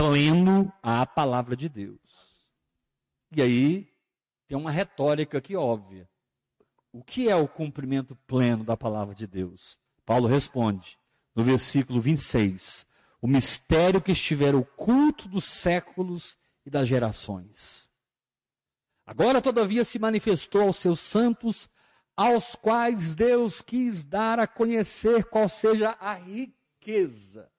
pleno 0.00 0.72
à 0.82 1.04
palavra 1.04 1.54
de 1.54 1.68
Deus. 1.68 2.00
E 3.36 3.42
aí 3.42 3.86
tem 4.48 4.56
uma 4.56 4.70
retórica 4.70 5.36
aqui 5.36 5.54
óbvia. 5.54 6.08
O 6.90 7.04
que 7.04 7.28
é 7.28 7.36
o 7.36 7.46
cumprimento 7.46 8.16
pleno 8.26 8.64
da 8.64 8.78
palavra 8.78 9.14
de 9.14 9.26
Deus? 9.26 9.78
Paulo 10.06 10.26
responde 10.26 10.98
no 11.34 11.44
versículo 11.44 12.00
26: 12.00 12.86
O 13.20 13.28
mistério 13.28 14.00
que 14.00 14.12
estiver 14.12 14.54
oculto 14.54 15.28
dos 15.28 15.44
séculos 15.44 16.34
e 16.64 16.70
das 16.70 16.88
gerações. 16.88 17.90
Agora, 19.06 19.42
todavia, 19.42 19.84
se 19.84 19.98
manifestou 19.98 20.62
aos 20.62 20.76
seus 20.76 20.98
santos, 20.98 21.68
aos 22.16 22.54
quais 22.54 23.14
Deus 23.14 23.60
quis 23.60 24.02
dar 24.02 24.38
a 24.38 24.46
conhecer 24.46 25.24
qual 25.26 25.46
seja 25.46 25.90
a 26.00 26.14
riqueza 26.14 27.52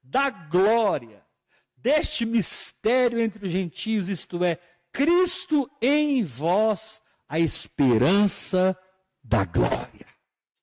da 0.00 0.30
glória 0.30 1.25
deste 1.86 2.26
mistério 2.26 3.20
entre 3.20 3.46
os 3.46 3.52
gentios, 3.52 4.08
isto 4.08 4.42
é, 4.42 4.56
Cristo 4.90 5.70
em 5.80 6.24
vós, 6.24 7.00
a 7.28 7.38
esperança 7.38 8.76
da 9.22 9.44
glória. 9.44 10.08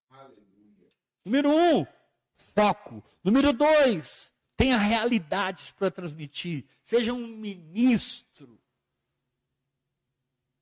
Aleluia. 0.09 0.91
Número 1.23 1.49
um, 1.49 1.87
foco. 2.35 3.01
Número 3.23 3.53
dois, 3.53 4.33
tenha 4.57 4.75
realidades 4.75 5.71
para 5.71 5.89
transmitir. 5.89 6.65
Seja 6.81 7.13
um 7.13 7.25
ministro 7.25 8.61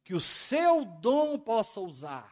que 0.04 0.14
o 0.14 0.20
seu 0.20 0.86
dom 0.86 1.40
possa 1.40 1.80
usar. 1.80 2.32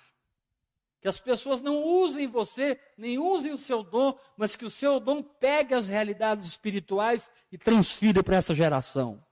Que 1.02 1.08
as 1.08 1.20
pessoas 1.20 1.62
não 1.62 1.84
usem 1.84 2.28
você, 2.28 2.80
nem 2.97 3.18
usem 3.18 3.52
o 3.52 3.58
seu 3.58 3.84
dom, 3.84 4.18
mas 4.36 4.56
que 4.56 4.66
o 4.66 4.70
seu 4.70 5.00
dom 5.00 5.24
pegue 5.24 5.74
as 5.74 5.88
realidades 5.88 6.47
espirituais 6.47 7.32
e 7.52 7.58
transfira 7.58 8.24
para 8.24 8.36
essa 8.36 8.54
geração. 8.54 9.24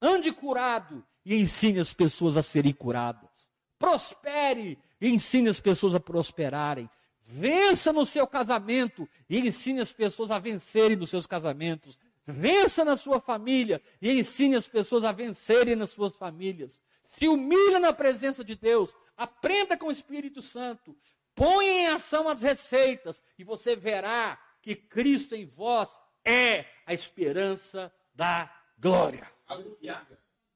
Ande 0.00 0.32
curado 0.32 1.04
e 1.24 1.34
ensine 1.36 1.80
as 1.80 1.92
pessoas 1.92 2.36
a 2.36 2.42
serem 2.42 2.72
curadas 2.72 3.50
prospere 3.78 4.78
e 5.00 5.08
ensine 5.08 5.48
as 5.48 5.60
pessoas 5.60 5.94
a 5.94 6.00
prosperarem. 6.00 6.88
Vença 7.20 7.92
no 7.92 8.06
seu 8.06 8.26
casamento 8.26 9.08
e 9.28 9.40
ensine 9.40 9.80
as 9.80 9.92
pessoas 9.92 10.30
a 10.30 10.38
vencerem 10.38 10.96
nos 10.96 11.10
seus 11.10 11.26
casamentos. 11.26 11.98
Vença 12.24 12.84
na 12.84 12.96
sua 12.96 13.20
família 13.20 13.80
e 14.00 14.18
ensine 14.18 14.56
as 14.56 14.68
pessoas 14.68 15.04
a 15.04 15.12
vencerem 15.12 15.76
nas 15.76 15.90
suas 15.90 16.16
famílias. 16.16 16.82
Se 17.06 17.28
humilha 17.28 17.80
na 17.80 17.92
presença 17.92 18.44
de 18.44 18.54
Deus, 18.54 18.94
aprenda 19.16 19.76
com 19.76 19.86
o 19.86 19.92
Espírito 19.92 20.42
Santo, 20.42 20.96
ponha 21.34 21.70
em 21.70 21.86
ação 21.86 22.28
as 22.28 22.42
receitas 22.42 23.22
e 23.38 23.44
você 23.44 23.74
verá 23.74 24.38
que 24.60 24.74
Cristo 24.74 25.34
em 25.34 25.46
vós 25.46 25.90
é 26.24 26.66
a 26.84 26.92
esperança 26.92 27.92
da 28.14 28.52
glória. 28.76 29.30
Aleluia. 29.46 30.06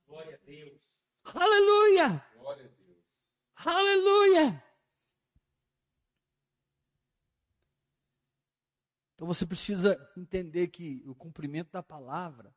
Glória 0.07 0.35
a 0.35 0.45
Deus. 0.45 0.83
Aleluia. 1.25 2.27
Glória 2.35 2.65
a 2.65 2.69
Deus. 2.69 2.81
Aleluia! 3.55 4.65
Então 9.15 9.27
você 9.27 9.47
precisa 9.47 10.11
entender 10.17 10.69
que 10.69 11.03
o 11.07 11.15
cumprimento 11.15 11.71
da 11.71 11.83
palavra 11.83 12.57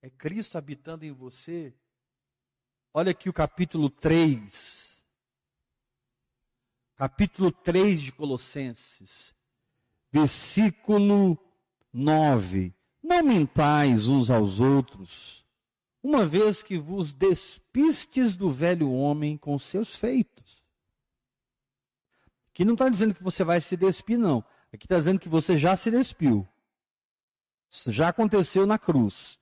é 0.00 0.08
Cristo 0.08 0.56
habitando 0.56 1.04
em 1.04 1.12
você. 1.12 1.76
Olha 2.96 3.10
aqui 3.10 3.28
o 3.28 3.32
capítulo 3.32 3.90
3. 3.90 5.04
Capítulo 6.94 7.50
3 7.50 8.00
de 8.00 8.12
Colossenses, 8.12 9.34
versículo 10.12 11.36
9. 11.92 12.72
Não 13.02 13.24
mentais 13.24 14.06
uns 14.06 14.30
aos 14.30 14.60
outros 14.60 15.44
uma 16.00 16.24
vez 16.24 16.62
que 16.62 16.78
vos 16.78 17.12
despistes 17.12 18.36
do 18.36 18.48
velho 18.48 18.92
homem 18.92 19.36
com 19.36 19.58
seus 19.58 19.96
feitos. 19.96 20.64
Aqui 22.50 22.64
não 22.64 22.74
está 22.74 22.88
dizendo 22.88 23.12
que 23.12 23.24
você 23.24 23.42
vai 23.42 23.60
se 23.60 23.76
despir, 23.76 24.20
não. 24.20 24.44
Aqui 24.72 24.86
está 24.86 24.98
dizendo 24.98 25.18
que 25.18 25.28
você 25.28 25.58
já 25.58 25.74
se 25.76 25.90
despiu. 25.90 26.46
Isso 27.68 27.90
já 27.90 28.10
aconteceu 28.10 28.64
na 28.64 28.78
cruz. 28.78 29.40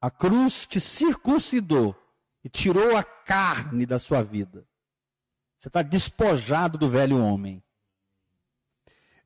A 0.00 0.10
cruz 0.10 0.66
te 0.66 0.80
circuncidou 0.80 2.01
e 2.44 2.48
tirou 2.48 2.96
a 2.96 3.04
carne 3.04 3.86
da 3.86 3.98
sua 3.98 4.22
vida. 4.22 4.66
Você 5.58 5.68
está 5.68 5.82
despojado 5.82 6.76
do 6.76 6.88
velho 6.88 7.18
homem. 7.18 7.62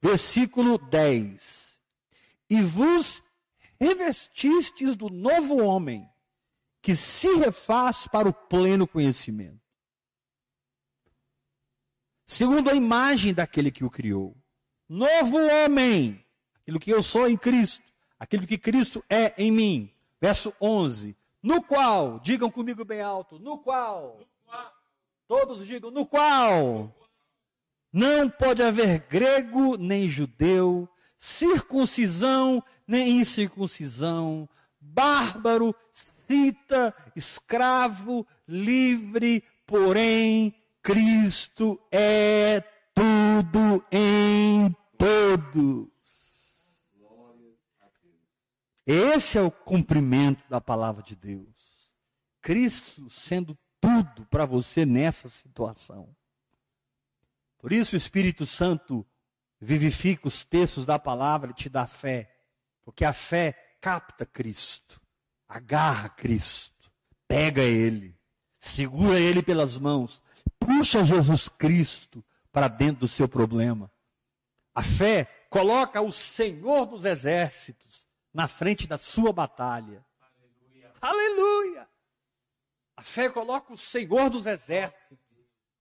Versículo 0.02 0.76
10. 0.76 1.80
E 2.50 2.60
vos 2.60 3.22
revestistes 3.80 4.94
do 4.94 5.08
novo 5.08 5.56
homem 5.56 6.08
que 6.82 6.94
se 6.94 7.34
refaz 7.36 8.06
para 8.06 8.28
o 8.28 8.32
pleno 8.32 8.86
conhecimento. 8.86 9.60
Segundo 12.26 12.70
a 12.70 12.74
imagem 12.74 13.32
daquele 13.32 13.70
que 13.70 13.84
o 13.84 13.90
criou. 13.90 14.36
Novo 14.88 15.36
homem, 15.38 16.24
aquilo 16.60 16.78
que 16.78 16.90
eu 16.90 17.02
sou 17.02 17.28
em 17.28 17.36
Cristo, 17.36 17.92
aquilo 18.18 18.46
que 18.46 18.58
Cristo 18.58 19.04
é 19.08 19.34
em 19.42 19.50
mim. 19.50 19.92
Verso 20.20 20.52
11. 20.60 21.16
No 21.46 21.62
qual, 21.62 22.18
digam 22.18 22.50
comigo 22.50 22.84
bem 22.84 23.00
alto, 23.00 23.38
no 23.38 23.56
qual, 23.56 24.18
no 24.18 24.26
qual. 24.44 24.72
todos 25.28 25.64
digam, 25.64 25.92
no 25.92 26.04
qual, 26.04 26.92
não 27.92 28.28
pode 28.28 28.64
haver 28.64 29.06
grego 29.08 29.76
nem 29.76 30.08
judeu, 30.08 30.88
circuncisão 31.16 32.60
nem 32.84 33.20
incircuncisão, 33.20 34.48
bárbaro, 34.80 35.72
cita, 35.92 36.92
escravo, 37.14 38.26
livre, 38.48 39.44
porém 39.64 40.52
Cristo 40.82 41.80
é 41.92 42.60
tudo 42.92 43.84
em 43.92 44.74
todos. 44.98 45.95
Esse 48.86 49.36
é 49.36 49.42
o 49.42 49.50
cumprimento 49.50 50.48
da 50.48 50.60
palavra 50.60 51.02
de 51.02 51.16
Deus. 51.16 51.94
Cristo 52.40 53.10
sendo 53.10 53.58
tudo 53.80 54.24
para 54.26 54.46
você 54.46 54.86
nessa 54.86 55.28
situação. 55.28 56.14
Por 57.58 57.72
isso 57.72 57.94
o 57.94 57.96
Espírito 57.96 58.46
Santo 58.46 59.04
vivifica 59.60 60.28
os 60.28 60.44
textos 60.44 60.86
da 60.86 60.98
palavra 60.98 61.50
e 61.50 61.54
te 61.54 61.68
dá 61.68 61.86
fé, 61.86 62.32
porque 62.84 63.04
a 63.04 63.12
fé 63.12 63.52
capta 63.80 64.24
Cristo 64.24 65.00
agarra 65.48 66.08
Cristo, 66.08 66.90
pega 67.26 67.62
Ele, 67.62 68.18
segura 68.58 69.18
Ele 69.18 69.42
pelas 69.42 69.78
mãos, 69.78 70.20
puxa 70.58 71.04
Jesus 71.04 71.48
Cristo 71.48 72.24
para 72.52 72.68
dentro 72.68 73.00
do 73.00 73.08
seu 73.08 73.28
problema. 73.28 73.90
A 74.74 74.82
fé 74.82 75.46
coloca 75.48 76.00
o 76.00 76.12
Senhor 76.12 76.86
dos 76.86 77.04
exércitos 77.04 78.05
na 78.36 78.46
frente 78.46 78.86
da 78.86 78.98
sua 78.98 79.32
batalha. 79.32 80.04
Aleluia. 80.20 80.92
Aleluia. 81.00 81.88
A 82.94 83.00
fé 83.00 83.30
coloca 83.30 83.72
o 83.72 83.78
Senhor 83.78 84.28
dos 84.28 84.46
exércitos 84.46 85.18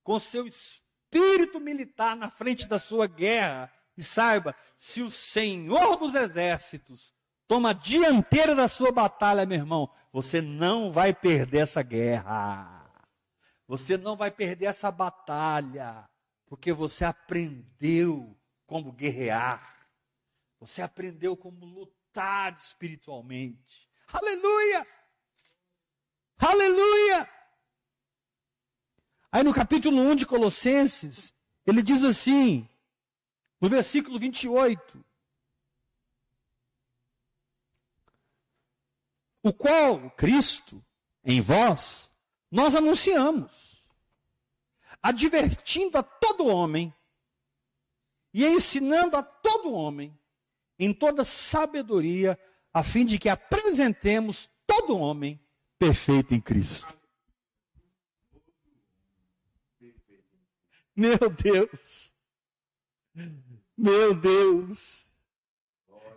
com 0.01 0.17
seu 0.21 0.47
espírito 0.47 1.59
militar 1.59 2.15
na 2.15 2.29
frente 2.29 2.65
da 2.65 2.79
sua 2.79 3.07
guerra. 3.07 3.69
E 3.97 4.01
saiba, 4.01 4.55
se 4.77 5.01
o 5.01 5.11
Senhor 5.11 5.97
dos 5.97 6.15
exércitos 6.15 7.13
toma 7.45 7.71
a 7.71 7.73
dianteira 7.73 8.55
da 8.55 8.69
sua 8.69 8.89
batalha, 8.89 9.45
meu 9.45 9.57
irmão, 9.57 9.91
você 10.13 10.41
não 10.41 10.93
vai 10.93 11.13
perder 11.13 11.63
essa 11.63 11.83
guerra. 11.83 12.89
Você 13.67 13.97
não 13.97 14.15
vai 14.15 14.31
perder 14.31 14.67
essa 14.67 14.89
batalha, 14.89 16.09
porque 16.45 16.71
você 16.71 17.03
aprendeu 17.03 18.33
como 18.65 18.93
guerrear. 18.93 19.89
Você 20.57 20.81
aprendeu 20.81 21.35
como 21.35 21.65
lutar 21.65 22.04
espiritualmente. 22.57 23.89
Aleluia! 24.07 24.87
Aleluia! 26.37 27.29
Aí 29.31 29.43
no 29.43 29.53
capítulo 29.53 30.01
1 30.01 30.15
de 30.15 30.25
Colossenses, 30.25 31.33
ele 31.65 31.83
diz 31.83 32.03
assim, 32.03 32.69
no 33.59 33.67
versículo 33.67 34.17
28, 34.17 35.03
o 39.43 39.53
qual 39.53 40.09
Cristo 40.11 40.83
em 41.23 41.41
vós 41.41 42.11
nós 42.49 42.75
anunciamos, 42.75 43.91
advertindo 45.03 45.97
a 45.97 46.03
todo 46.03 46.47
homem 46.47 46.93
e 48.33 48.45
ensinando 48.45 49.17
a 49.17 49.23
todo 49.23 49.73
homem 49.73 50.17
em 50.77 50.93
toda 50.93 51.23
sabedoria, 51.23 52.37
a 52.73 52.83
fim 52.83 53.05
de 53.05 53.17
que 53.17 53.29
apresentemos 53.29 54.49
todo 54.67 54.97
homem 54.97 55.39
perfeito 55.79 56.33
em 56.33 56.41
Cristo. 56.41 56.97
Meu 60.95 61.29
Deus, 61.29 62.13
meu 63.77 64.13
Deus. 64.15 65.05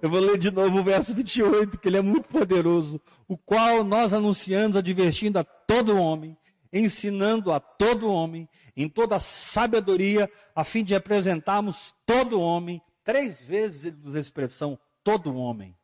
Eu 0.01 0.09
vou 0.09 0.21
ler 0.21 0.39
de 0.39 0.51
novo 0.53 0.79
o 0.79 0.85
verso 0.85 1.13
28, 1.13 1.79
que 1.79 1.89
ele 1.89 1.97
é 1.97 2.01
muito 2.01 2.29
poderoso. 2.29 3.01
O 3.27 3.37
qual 3.37 3.83
nós 3.83 4.13
anunciamos, 4.13 4.77
advertindo 4.77 5.41
a 5.41 5.45
todo 5.45 6.01
homem, 6.01 6.39
ensinando 6.73 7.51
a 7.51 7.59
todo 7.59 8.11
homem, 8.11 8.49
em 8.77 8.89
toda 8.89 9.19
sabedoria, 9.19 10.31
a 10.55 10.63
fim 10.63 10.85
de 10.85 10.95
apresentarmos 10.95 11.95
todo 12.07 12.41
homem, 12.41 12.81
três 13.09 13.47
vezes 13.47 13.87
ele 13.87 13.97
usa 14.05 14.19
a 14.19 14.21
expressão 14.21 14.79
todo 15.03 15.35
homem. 15.35 15.75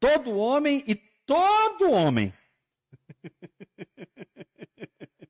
Todo 0.00 0.34
homem 0.34 0.82
e 0.86 0.94
todo 0.94 1.90
homem. 1.90 2.32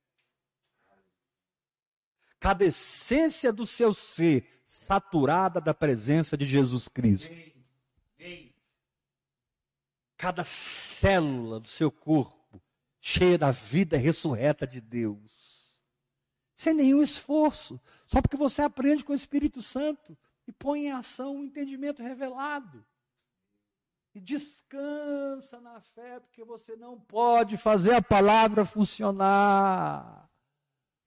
Cada 2.38 2.64
essência 2.64 3.52
do 3.52 3.66
seu 3.66 3.92
ser 3.92 4.62
saturada 4.64 5.60
da 5.60 5.74
presença 5.74 6.36
de 6.36 6.46
Jesus 6.46 6.86
Cristo. 6.86 7.34
Cada 10.16 10.44
célula 10.44 11.58
do 11.58 11.66
seu 11.66 11.90
corpo 11.90 12.62
cheia 13.00 13.36
da 13.36 13.50
vida 13.50 13.96
ressurreta 13.96 14.64
de 14.64 14.80
Deus. 14.80 15.64
Sem 16.54 16.72
nenhum 16.72 17.02
esforço, 17.02 17.80
só 18.14 18.22
porque 18.22 18.36
você 18.36 18.62
aprende 18.62 19.04
com 19.04 19.12
o 19.12 19.16
Espírito 19.16 19.60
Santo 19.60 20.16
e 20.46 20.52
põe 20.52 20.86
em 20.86 20.92
ação 20.92 21.36
o 21.36 21.44
entendimento 21.44 22.00
revelado. 22.00 22.86
E 24.14 24.20
descansa 24.20 25.60
na 25.60 25.80
fé, 25.80 26.20
porque 26.20 26.44
você 26.44 26.76
não 26.76 26.96
pode 26.96 27.56
fazer 27.56 27.94
a 27.94 28.00
palavra 28.00 28.64
funcionar. 28.64 30.30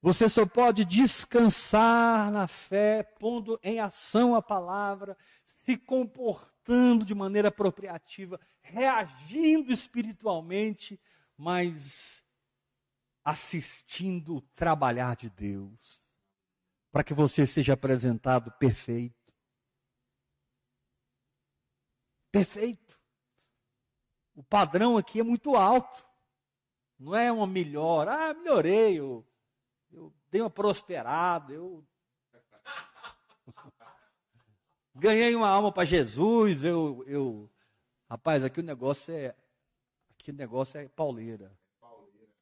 Você 0.02 0.28
só 0.28 0.46
pode 0.46 0.84
descansar 0.84 2.30
na 2.30 2.46
fé, 2.46 3.04
pondo 3.04 3.58
em 3.64 3.80
ação 3.80 4.36
a 4.36 4.42
palavra, 4.42 5.18
se 5.46 5.78
comportando 5.78 7.06
de 7.06 7.16
maneira 7.16 7.48
apropriativa, 7.48 8.38
reagindo 8.62 9.72
espiritualmente 9.72 11.00
mas 11.38 12.24
assistindo 13.24 14.38
o 14.38 14.42
trabalhar 14.42 15.16
de 15.16 15.30
Deus, 15.30 16.07
para 16.92 17.04
que 17.04 17.14
você 17.14 17.46
seja 17.46 17.74
apresentado 17.74 18.52
perfeito. 18.54 19.16
Perfeito. 22.32 23.00
O 24.36 24.44
padrão 24.44 24.98
aqui 24.98 25.20
é 25.20 25.24
muito 25.24 25.56
alto. 25.56 26.06
Não 27.00 27.16
é 27.16 27.32
uma 27.32 27.48
melhor. 27.48 28.08
Ah, 28.08 28.34
melhorei, 28.34 29.00
eu, 29.00 29.26
eu 29.92 30.14
dei 30.30 30.42
uma 30.42 30.50
prosperada, 30.50 31.54
eu 31.54 31.86
ganhei 34.96 35.36
uma 35.36 35.48
alma 35.48 35.72
para 35.72 35.86
Jesus, 35.86 36.64
eu, 36.64 37.04
eu. 37.08 37.50
Rapaz, 38.10 38.44
aqui 38.44 38.60
o 38.60 38.64
negócio 38.64 39.14
é 39.14 39.36
que 40.18 40.32
negócio 40.34 40.78
é 40.78 40.90
pauleira. 40.90 41.58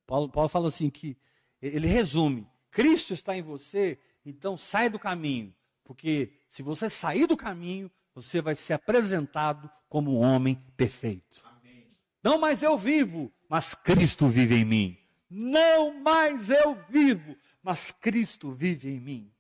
Paulo, 0.08 0.28
Paulo 0.28 0.50
fala 0.50 0.70
assim 0.70 0.90
que 0.90 1.16
ele 1.62 1.86
resume: 1.86 2.50
Cristo 2.72 3.14
está 3.14 3.38
em 3.38 3.44
você, 3.44 4.00
então 4.26 4.58
sai 4.58 4.90
do 4.90 4.98
caminho, 4.98 5.54
porque 5.84 6.34
se 6.48 6.64
você 6.64 6.90
sair 6.90 7.28
do 7.28 7.38
caminho, 7.38 7.92
você 8.14 8.42
vai 8.42 8.56
ser 8.56 8.74
apresentado 8.74 9.70
como 9.88 10.18
um 10.18 10.22
homem 10.22 10.56
perfeito. 10.76 11.44
Amém. 11.46 11.88
Não 12.24 12.40
mais 12.40 12.64
eu 12.64 12.78
vivo, 12.78 13.32
mas 13.48 13.76
Cristo 13.76 14.28
vive 14.28 14.56
em 14.56 14.66
mim. 14.66 14.98
Não 15.30 16.00
mais 16.02 16.50
eu 16.50 16.76
vivo, 16.90 17.38
mas 17.62 17.92
Cristo 17.92 18.52
vive 18.52 18.90
em 18.90 19.00
mim. 19.00 19.32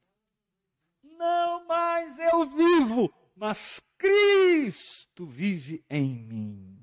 Não 1.01 1.65
mais 1.65 2.19
eu 2.19 2.45
vivo, 2.45 3.13
mas 3.35 3.81
Cristo 3.97 5.25
vive 5.25 5.83
em 5.89 6.13
mim. 6.13 6.77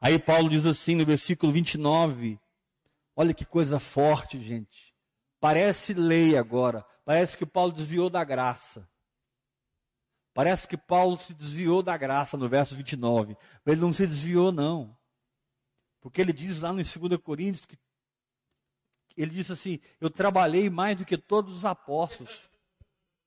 Aí 0.00 0.18
Paulo 0.18 0.48
diz 0.48 0.64
assim 0.64 0.94
no 0.94 1.04
versículo 1.04 1.52
29, 1.52 2.40
olha 3.14 3.34
que 3.34 3.44
coisa 3.44 3.78
forte, 3.78 4.40
gente. 4.40 4.89
Parece 5.40 5.94
lei 5.94 6.36
agora, 6.36 6.86
parece 7.04 7.36
que 7.36 7.46
Paulo 7.46 7.72
desviou 7.72 8.10
da 8.10 8.22
graça. 8.22 8.88
Parece 10.32 10.68
que 10.68 10.76
Paulo 10.76 11.18
se 11.18 11.34
desviou 11.34 11.82
da 11.82 11.96
graça 11.96 12.36
no 12.36 12.48
verso 12.48 12.76
29. 12.76 13.36
Mas 13.64 13.72
ele 13.72 13.80
não 13.80 13.92
se 13.92 14.06
desviou, 14.06 14.52
não. 14.52 14.96
Porque 16.00 16.20
ele 16.20 16.32
diz 16.32 16.60
lá 16.60 16.72
no 16.72 16.76
2 16.76 17.16
Coríntios 17.22 17.66
que 17.66 17.76
ele 19.16 19.30
disse 19.32 19.52
assim: 19.52 19.80
Eu 20.00 20.08
trabalhei 20.08 20.70
mais 20.70 20.96
do 20.96 21.04
que 21.04 21.18
todos 21.18 21.56
os 21.56 21.64
apóstolos, 21.64 22.48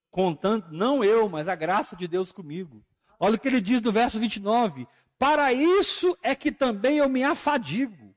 contando, 0.09 0.71
não 0.71 1.03
eu, 1.03 1.27
mas 1.27 1.47
a 1.47 1.55
graça 1.55 1.95
de 1.95 2.07
Deus 2.07 2.31
comigo. 2.31 2.83
Olha 3.19 3.35
o 3.35 3.39
que 3.39 3.47
ele 3.47 3.61
diz 3.61 3.81
no 3.81 3.91
verso 3.91 4.19
29: 4.19 4.87
para 5.17 5.53
isso 5.53 6.17
é 6.21 6.35
que 6.35 6.51
também 6.51 6.97
eu 6.97 7.07
me 7.07 7.23
afadigo, 7.23 8.12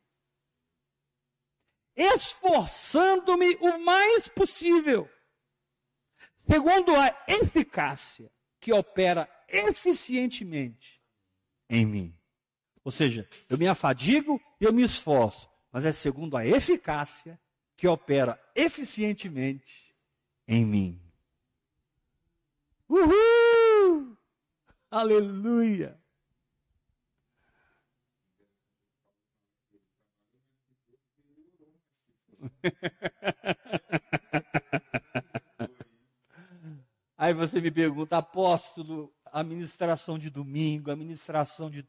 esforçando-me 1.96 3.56
o 3.56 3.78
mais 3.78 4.28
possível, 4.28 5.08
segundo 6.36 6.94
a 6.94 7.24
eficácia 7.26 8.30
que 8.60 8.72
opera 8.72 9.28
eficientemente 9.48 11.02
em 11.68 11.86
mim. 11.86 12.18
Ou 12.84 12.92
seja, 12.92 13.28
eu 13.48 13.58
me 13.58 13.66
afadigo 13.66 14.40
eu 14.60 14.72
me 14.72 14.82
esforço, 14.82 15.48
mas 15.70 15.84
é 15.84 15.92
segundo 15.92 16.36
a 16.36 16.46
eficácia 16.46 17.38
que 17.76 17.86
opera 17.86 18.40
eficientemente 18.54 19.94
em 20.48 20.64
mim. 20.64 21.00
Uhul! 22.88 24.16
Aleluia! 24.90 26.00
Aí 37.18 37.32
você 37.32 37.60
me 37.60 37.70
pergunta, 37.70 38.18
apóstolo, 38.18 39.10
administração 39.32 40.18
de 40.18 40.28
domingo, 40.28 40.90
administração 40.90 41.70
de 41.70 41.82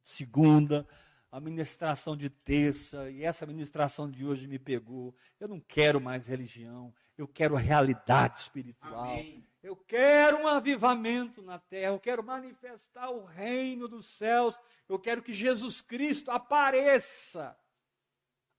segunda, 0.00 0.86
administração 1.30 2.16
de 2.16 2.30
terça, 2.30 3.10
e 3.10 3.24
essa 3.24 3.44
administração 3.44 4.10
de 4.10 4.24
hoje 4.24 4.46
me 4.46 4.58
pegou. 4.58 5.14
Eu 5.38 5.48
não 5.48 5.60
quero 5.60 6.00
mais 6.00 6.26
religião, 6.26 6.94
eu 7.16 7.28
quero 7.28 7.54
realidade 7.56 8.38
espiritual. 8.38 9.10
Amém. 9.10 9.44
Eu 9.62 9.76
quero 9.76 10.38
um 10.38 10.46
avivamento 10.46 11.42
na 11.42 11.58
terra, 11.58 11.92
eu 11.92 12.00
quero 12.00 12.22
manifestar 12.22 13.10
o 13.10 13.24
reino 13.24 13.88
dos 13.88 14.06
céus, 14.06 14.58
eu 14.88 14.98
quero 14.98 15.22
que 15.22 15.32
Jesus 15.32 15.82
Cristo 15.82 16.30
apareça 16.30 17.56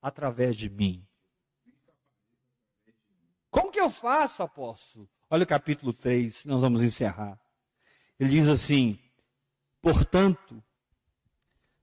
através 0.01 0.55
de 0.55 0.69
mim. 0.69 1.08
Como 3.49 3.71
que 3.71 3.79
eu 3.79 3.89
faço, 3.89 4.43
apóstolo? 4.43 5.09
Olha 5.29 5.43
o 5.43 5.47
capítulo 5.47 5.93
3, 5.93 6.45
nós 6.45 6.61
vamos 6.61 6.81
encerrar. 6.81 7.39
Ele 8.19 8.29
diz 8.31 8.47
assim: 8.47 8.99
Portanto, 9.81 10.63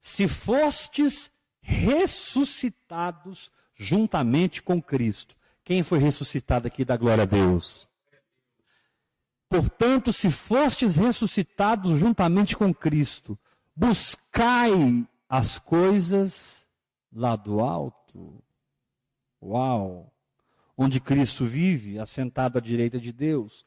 se 0.00 0.28
fostes 0.28 1.30
ressuscitados 1.60 3.50
juntamente 3.76 4.62
com 4.62 4.80
Cristo. 4.80 5.36
Quem 5.62 5.82
foi 5.82 5.98
ressuscitado 5.98 6.66
aqui 6.66 6.84
da 6.84 6.96
glória 6.96 7.22
a 7.22 7.26
Deus? 7.26 7.88
Portanto, 9.48 10.12
se 10.12 10.30
fostes 10.30 10.96
ressuscitados 10.96 11.98
juntamente 11.98 12.56
com 12.56 12.72
Cristo, 12.72 13.38
buscai 13.74 15.06
as 15.28 15.58
coisas 15.58 16.66
lá 17.12 17.36
do 17.36 17.60
alto. 17.60 18.42
Uau! 19.42 20.12
Onde 20.76 21.00
Cristo 21.00 21.44
vive, 21.44 21.98
assentado 21.98 22.58
à 22.58 22.60
direita 22.60 22.98
de 22.98 23.12
Deus. 23.12 23.64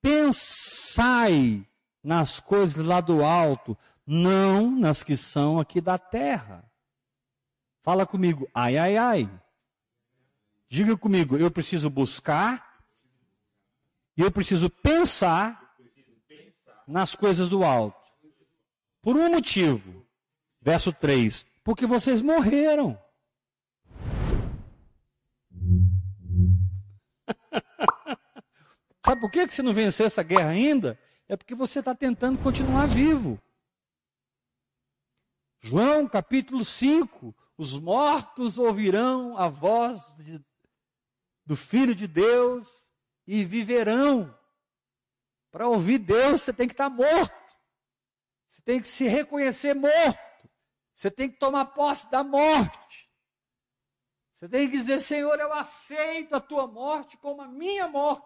Pensai 0.00 1.66
nas 2.02 2.40
coisas 2.40 2.84
lá 2.84 3.00
do 3.00 3.22
alto, 3.22 3.76
não 4.06 4.70
nas 4.70 5.02
que 5.02 5.16
são 5.16 5.58
aqui 5.58 5.80
da 5.80 5.98
terra. 5.98 6.64
Fala 7.82 8.06
comigo, 8.06 8.48
ai, 8.54 8.76
ai, 8.78 8.96
ai. 8.96 9.30
Diga 10.68 10.96
comigo, 10.96 11.36
eu 11.36 11.50
preciso 11.50 11.90
buscar 11.90 12.84
e 14.16 14.22
eu 14.22 14.30
preciso 14.30 14.70
pensar 14.70 15.74
nas 16.86 17.14
coisas 17.14 17.48
do 17.48 17.64
alto. 17.64 17.98
Por 19.02 19.16
um 19.16 19.30
motivo. 19.30 20.06
Verso 20.60 20.92
3: 20.92 21.46
Porque 21.64 21.86
vocês 21.86 22.20
morreram. 22.20 23.00
Sabe 29.04 29.20
por 29.20 29.30
que 29.30 29.46
você 29.46 29.62
não 29.62 29.72
venceu 29.72 30.06
essa 30.06 30.22
guerra 30.22 30.50
ainda? 30.50 30.98
É 31.28 31.36
porque 31.36 31.54
você 31.54 31.78
está 31.78 31.94
tentando 31.94 32.42
continuar 32.42 32.86
vivo. 32.86 33.40
João 35.60 36.08
capítulo 36.08 36.64
5: 36.64 37.34
Os 37.56 37.78
mortos 37.78 38.58
ouvirão 38.58 39.36
a 39.36 39.48
voz 39.48 40.00
de 40.16 40.40
do 41.50 41.56
Filho 41.56 41.96
de 41.96 42.06
Deus 42.06 42.92
e 43.26 43.44
viverão. 43.44 44.32
Para 45.50 45.66
ouvir 45.66 45.98
Deus, 45.98 46.42
você 46.42 46.52
tem 46.52 46.68
que 46.68 46.74
estar 46.74 46.88
morto. 46.88 47.58
Você 48.46 48.62
tem 48.62 48.80
que 48.80 48.86
se 48.86 49.08
reconhecer 49.08 49.74
morto. 49.74 50.48
Você 50.94 51.10
tem 51.10 51.28
que 51.28 51.40
tomar 51.40 51.64
posse 51.66 52.08
da 52.08 52.22
morte. 52.22 53.09
Você 54.40 54.48
tem 54.48 54.70
que 54.70 54.78
dizer: 54.78 55.00
Senhor, 55.00 55.38
eu 55.38 55.52
aceito 55.52 56.34
a 56.34 56.40
tua 56.40 56.66
morte 56.66 57.18
como 57.18 57.42
a 57.42 57.46
minha 57.46 57.86
morte. 57.86 58.24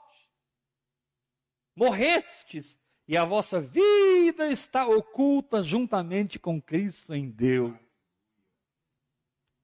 Morrestes 1.75 2.79
e 3.09 3.17
a 3.17 3.25
vossa 3.25 3.61
vida 3.61 4.47
está 4.47 4.87
oculta 4.87 5.61
juntamente 5.61 6.39
com 6.39 6.63
Cristo 6.63 7.13
em 7.13 7.29
Deus. 7.29 7.77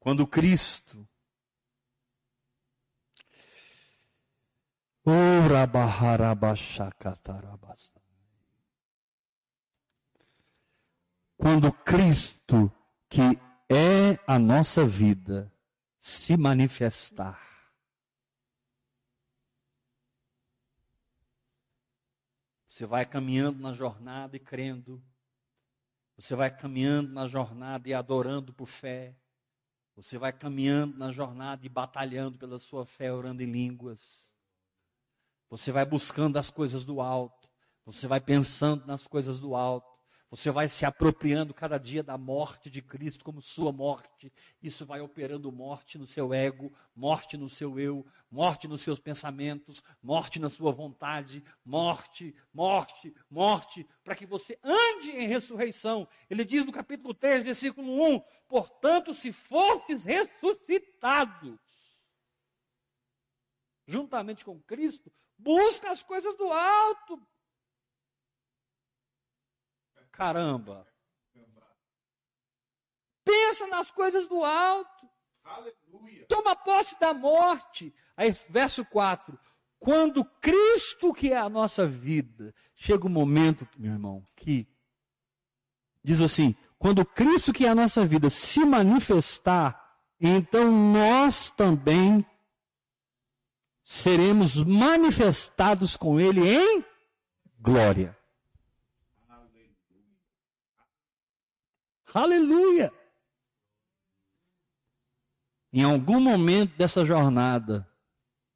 Quando 0.00 0.26
Cristo 0.26 1.08
Quando 11.36 11.72
Cristo, 11.72 12.72
que 13.08 13.38
é 13.68 14.18
a 14.26 14.36
nossa 14.36 14.84
vida, 14.84 15.50
se 16.00 16.34
manifestar, 16.34 17.38
você 22.66 22.86
vai 22.86 23.04
caminhando 23.04 23.60
na 23.60 23.74
jornada 23.74 24.34
e 24.34 24.40
crendo, 24.40 25.04
você 26.16 26.34
vai 26.34 26.50
caminhando 26.50 27.12
na 27.12 27.26
jornada 27.26 27.86
e 27.86 27.92
adorando 27.92 28.50
por 28.54 28.66
fé, 28.66 29.14
você 29.94 30.16
vai 30.16 30.32
caminhando 30.32 30.96
na 30.96 31.12
jornada 31.12 31.66
e 31.66 31.68
batalhando 31.68 32.38
pela 32.38 32.58
sua 32.58 32.86
fé, 32.86 33.12
orando 33.12 33.42
em 33.42 33.52
línguas. 33.52 34.30
Você 35.50 35.70
vai 35.70 35.84
buscando 35.84 36.38
as 36.38 36.48
coisas 36.48 36.84
do 36.84 37.02
alto. 37.02 37.50
Você 37.84 38.06
vai 38.06 38.20
pensando 38.20 38.86
nas 38.86 39.06
coisas 39.06 39.38
do 39.38 39.54
alto. 39.54 39.89
Você 40.30 40.50
vai 40.50 40.68
se 40.68 40.86
apropriando 40.86 41.52
cada 41.52 41.76
dia 41.76 42.04
da 42.04 42.16
morte 42.16 42.70
de 42.70 42.80
Cristo 42.80 43.24
como 43.24 43.42
sua 43.42 43.72
morte. 43.72 44.32
Isso 44.62 44.86
vai 44.86 45.00
operando 45.00 45.50
morte 45.50 45.98
no 45.98 46.06
seu 46.06 46.32
ego, 46.32 46.72
morte 46.94 47.36
no 47.36 47.48
seu 47.48 47.80
eu, 47.80 48.06
morte 48.30 48.68
nos 48.68 48.80
seus 48.80 49.00
pensamentos, 49.00 49.82
morte 50.00 50.38
na 50.38 50.48
sua 50.48 50.70
vontade, 50.70 51.42
morte, 51.64 52.32
morte, 52.54 53.12
morte, 53.28 53.84
para 54.04 54.14
que 54.14 54.24
você 54.24 54.56
ande 54.62 55.10
em 55.10 55.26
ressurreição. 55.26 56.06
Ele 56.28 56.44
diz 56.44 56.64
no 56.64 56.70
capítulo 56.70 57.12
3, 57.12 57.42
versículo 57.42 58.14
1: 58.14 58.22
Portanto, 58.48 59.12
se 59.12 59.32
fostes 59.32 60.04
ressuscitados 60.04 61.58
juntamente 63.84 64.44
com 64.44 64.60
Cristo, 64.60 65.12
Busca 65.42 65.90
as 65.90 66.02
coisas 66.02 66.34
do 66.34 66.52
alto. 66.52 67.18
Caramba. 70.12 70.86
Pensa 73.24 73.66
nas 73.66 73.90
coisas 73.90 74.26
do 74.26 74.44
alto. 74.44 75.08
Aleluia. 75.44 76.26
Toma 76.28 76.56
posse 76.56 76.98
da 76.98 77.12
morte. 77.12 77.94
Aí, 78.16 78.30
verso 78.48 78.84
4. 78.84 79.38
Quando 79.78 80.24
Cristo, 80.24 81.12
que 81.14 81.32
é 81.32 81.38
a 81.38 81.48
nossa 81.48 81.86
vida, 81.86 82.54
chega 82.76 83.06
um 83.06 83.10
momento, 83.10 83.66
meu 83.78 83.92
irmão, 83.92 84.22
que 84.36 84.68
diz 86.04 86.20
assim: 86.20 86.54
quando 86.78 87.04
Cristo, 87.04 87.52
que 87.52 87.66
é 87.66 87.68
a 87.70 87.74
nossa 87.74 88.04
vida, 88.04 88.28
se 88.28 88.64
manifestar, 88.64 89.98
então 90.20 90.70
nós 90.70 91.50
também 91.50 92.24
seremos 93.82 94.62
manifestados 94.62 95.96
com 95.96 96.20
Ele 96.20 96.46
em 96.46 96.84
glória. 97.58 98.16
Aleluia! 102.14 102.92
Em 105.72 105.84
algum 105.84 106.20
momento 106.20 106.76
dessa 106.76 107.04
jornada, 107.04 107.88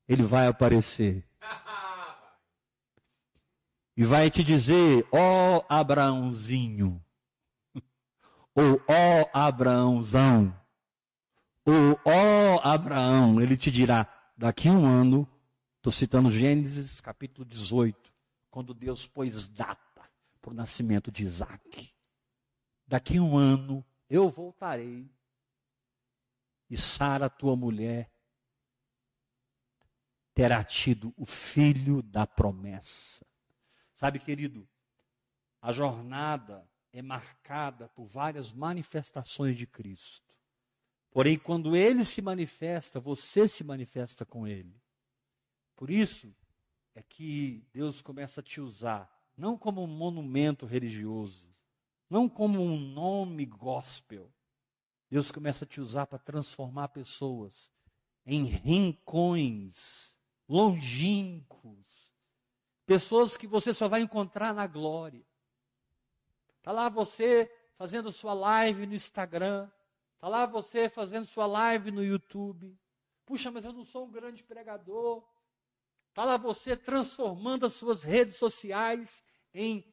Ele 0.08 0.22
vai 0.22 0.46
aparecer. 0.46 1.24
E 3.96 4.04
vai 4.04 4.28
te 4.28 4.42
dizer, 4.42 5.06
ó 5.12 5.58
oh, 5.58 5.64
Abraãozinho, 5.68 7.00
ou 8.52 8.82
ó 8.88 9.22
oh, 9.22 9.30
Abraãozão, 9.32 10.52
ou 11.64 12.00
ó 12.04 12.56
oh, 12.56 12.60
Abraão, 12.68 13.40
ele 13.40 13.56
te 13.56 13.70
dirá, 13.70 14.08
daqui 14.36 14.68
um 14.68 14.84
ano, 14.84 15.28
estou 15.76 15.92
citando 15.92 16.28
Gênesis 16.28 17.00
capítulo 17.00 17.44
18, 17.44 18.12
quando 18.50 18.74
Deus 18.74 19.06
pôs 19.06 19.46
data 19.46 20.02
para 20.42 20.50
o 20.50 20.54
nascimento 20.54 21.12
de 21.12 21.22
Isaac. 21.22 21.93
Daqui 22.94 23.18
a 23.18 23.22
um 23.22 23.36
ano 23.36 23.84
eu 24.08 24.28
voltarei 24.28 25.10
e 26.70 26.78
Sara, 26.78 27.28
tua 27.28 27.56
mulher, 27.56 28.08
terá 30.32 30.62
tido 30.62 31.12
o 31.16 31.24
filho 31.24 32.00
da 32.02 32.24
promessa. 32.24 33.26
Sabe, 33.92 34.20
querido, 34.20 34.68
a 35.60 35.72
jornada 35.72 36.70
é 36.92 37.02
marcada 37.02 37.88
por 37.88 38.04
várias 38.04 38.52
manifestações 38.52 39.58
de 39.58 39.66
Cristo. 39.66 40.36
Porém, 41.10 41.36
quando 41.36 41.74
ele 41.74 42.04
se 42.04 42.22
manifesta, 42.22 43.00
você 43.00 43.48
se 43.48 43.64
manifesta 43.64 44.24
com 44.24 44.46
ele. 44.46 44.80
Por 45.74 45.90
isso 45.90 46.32
é 46.94 47.02
que 47.02 47.66
Deus 47.72 48.00
começa 48.00 48.40
a 48.40 48.44
te 48.44 48.60
usar, 48.60 49.12
não 49.36 49.58
como 49.58 49.82
um 49.82 49.88
monumento 49.88 50.64
religioso, 50.64 51.53
não 52.08 52.28
como 52.28 52.60
um 52.62 52.78
nome 52.78 53.46
gospel. 53.46 54.32
Deus 55.10 55.30
começa 55.30 55.64
a 55.64 55.68
te 55.68 55.80
usar 55.80 56.06
para 56.06 56.18
transformar 56.18 56.88
pessoas 56.88 57.72
em 58.26 58.44
rincões 58.44 60.16
longínquos, 60.48 62.14
pessoas 62.86 63.36
que 63.36 63.46
você 63.46 63.72
só 63.72 63.88
vai 63.88 64.02
encontrar 64.02 64.54
na 64.54 64.66
glória. 64.66 65.24
Está 66.58 66.72
lá 66.72 66.88
você 66.88 67.50
fazendo 67.76 68.10
sua 68.10 68.34
live 68.34 68.86
no 68.86 68.94
Instagram, 68.94 69.70
Está 70.24 70.30
lá 70.30 70.46
você 70.46 70.88
fazendo 70.88 71.26
sua 71.26 71.44
live 71.44 71.90
no 71.90 72.02
YouTube. 72.02 72.80
Puxa, 73.26 73.50
mas 73.50 73.66
eu 73.66 73.74
não 73.74 73.84
sou 73.84 74.06
um 74.06 74.10
grande 74.10 74.42
pregador. 74.42 75.22
Está 76.08 76.24
lá 76.24 76.38
você 76.38 76.74
transformando 76.74 77.66
as 77.66 77.74
suas 77.74 78.04
redes 78.04 78.36
sociais 78.36 79.22
em 79.52 79.84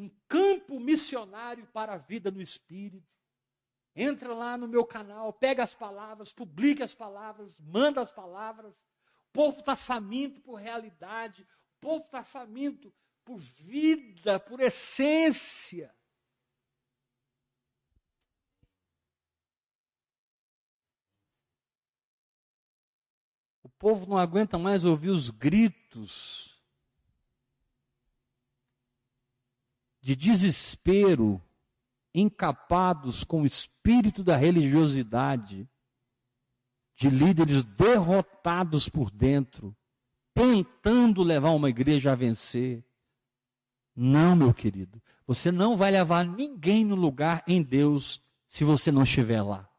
um 0.00 0.10
campo 0.26 0.80
missionário 0.80 1.66
para 1.66 1.92
a 1.92 1.98
vida 1.98 2.30
no 2.30 2.40
Espírito. 2.40 3.06
Entra 3.94 4.32
lá 4.32 4.56
no 4.56 4.66
meu 4.66 4.84
canal, 4.84 5.30
pega 5.30 5.62
as 5.62 5.74
palavras, 5.74 6.32
publica 6.32 6.82
as 6.84 6.94
palavras, 6.94 7.60
manda 7.60 8.00
as 8.00 8.10
palavras. 8.10 8.80
O 9.28 9.32
povo 9.32 9.60
está 9.60 9.76
faminto 9.76 10.40
por 10.40 10.54
realidade, 10.54 11.42
o 11.42 11.80
povo 11.80 12.04
está 12.04 12.24
faminto 12.24 12.90
por 13.26 13.36
vida, 13.36 14.40
por 14.40 14.58
essência. 14.60 15.94
O 23.62 23.68
povo 23.68 24.08
não 24.08 24.16
aguenta 24.16 24.56
mais 24.58 24.86
ouvir 24.86 25.10
os 25.10 25.28
gritos 25.28 26.49
de 30.10 30.16
desespero 30.16 31.40
encapados 32.12 33.22
com 33.22 33.42
o 33.42 33.46
espírito 33.46 34.24
da 34.24 34.36
religiosidade, 34.36 35.68
de 36.96 37.08
líderes 37.08 37.62
derrotados 37.62 38.88
por 38.88 39.08
dentro, 39.08 39.72
tentando 40.34 41.22
levar 41.22 41.50
uma 41.50 41.70
igreja 41.70 42.10
a 42.10 42.16
vencer. 42.16 42.84
Não, 43.94 44.34
meu 44.34 44.52
querido, 44.52 45.00
você 45.24 45.52
não 45.52 45.76
vai 45.76 45.92
levar 45.92 46.24
ninguém 46.24 46.84
no 46.84 46.96
lugar 46.96 47.44
em 47.46 47.62
Deus 47.62 48.20
se 48.48 48.64
você 48.64 48.90
não 48.90 49.04
estiver 49.04 49.42
lá. 49.42 49.69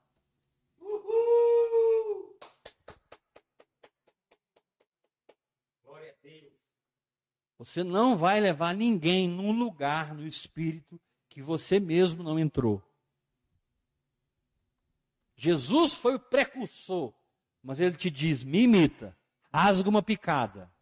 Você 7.63 7.83
não 7.83 8.15
vai 8.15 8.39
levar 8.39 8.73
ninguém 8.73 9.27
num 9.27 9.51
lugar 9.51 10.15
no 10.15 10.25
Espírito 10.25 10.99
que 11.29 11.43
você 11.43 11.79
mesmo 11.79 12.23
não 12.23 12.39
entrou. 12.39 12.81
Jesus 15.35 15.93
foi 15.93 16.15
o 16.15 16.19
precursor, 16.19 17.13
mas 17.61 17.79
ele 17.79 17.95
te 17.95 18.09
diz: 18.09 18.43
me 18.43 18.63
imita, 18.63 19.15
rasga 19.53 19.87
uma 19.87 20.01
picada, 20.01 20.73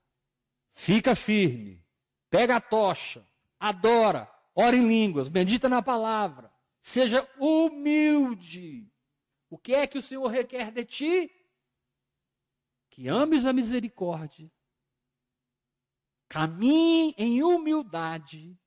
fica 0.70 1.16
firme, 1.16 1.84
pega 2.30 2.56
a 2.56 2.62
tocha, 2.62 3.28
adora, 3.60 4.32
ora 4.56 4.74
em 4.74 4.88
línguas, 4.88 5.30
medita 5.30 5.68
na 5.68 5.82
palavra, 5.82 6.50
seja 6.80 7.30
humilde. 7.38 8.90
O 9.50 9.58
que 9.58 9.76
é 9.76 9.86
que 9.86 9.98
o 9.98 10.02
Senhor 10.02 10.28
requer 10.28 10.72
de 10.72 10.86
ti? 10.86 11.32
Que 12.90 13.10
ames 13.10 13.46
a 13.46 13.52
misericórdia, 13.52 14.50
caminhe 16.30 17.14
em 17.18 17.44
humildade 17.44 18.58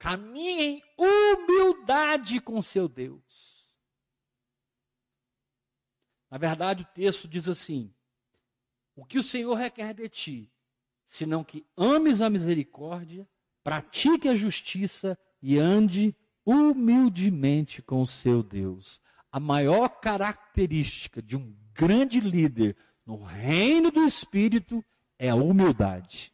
Caminhe 0.00 0.62
em 0.62 0.82
humildade 0.96 2.40
com 2.40 2.62
seu 2.62 2.88
Deus. 2.88 3.70
Na 6.30 6.38
verdade, 6.38 6.84
o 6.84 6.94
texto 6.94 7.28
diz 7.28 7.46
assim: 7.46 7.94
O 8.96 9.04
que 9.04 9.18
o 9.18 9.22
Senhor 9.22 9.52
requer 9.52 9.92
de 9.92 10.08
ti, 10.08 10.52
senão 11.04 11.44
que 11.44 11.66
ames 11.76 12.22
a 12.22 12.30
misericórdia, 12.30 13.28
pratique 13.62 14.26
a 14.26 14.34
justiça 14.34 15.18
e 15.42 15.58
ande 15.58 16.16
humildemente 16.46 17.82
com 17.82 18.00
o 18.00 18.06
seu 18.06 18.42
Deus. 18.42 19.02
A 19.30 19.38
maior 19.38 20.00
característica 20.00 21.20
de 21.20 21.36
um 21.36 21.54
grande 21.74 22.20
líder 22.20 22.74
no 23.04 23.22
reino 23.22 23.90
do 23.90 24.04
Espírito 24.04 24.84
é 25.18 25.30
a 25.30 25.34
humildade. 25.34 26.32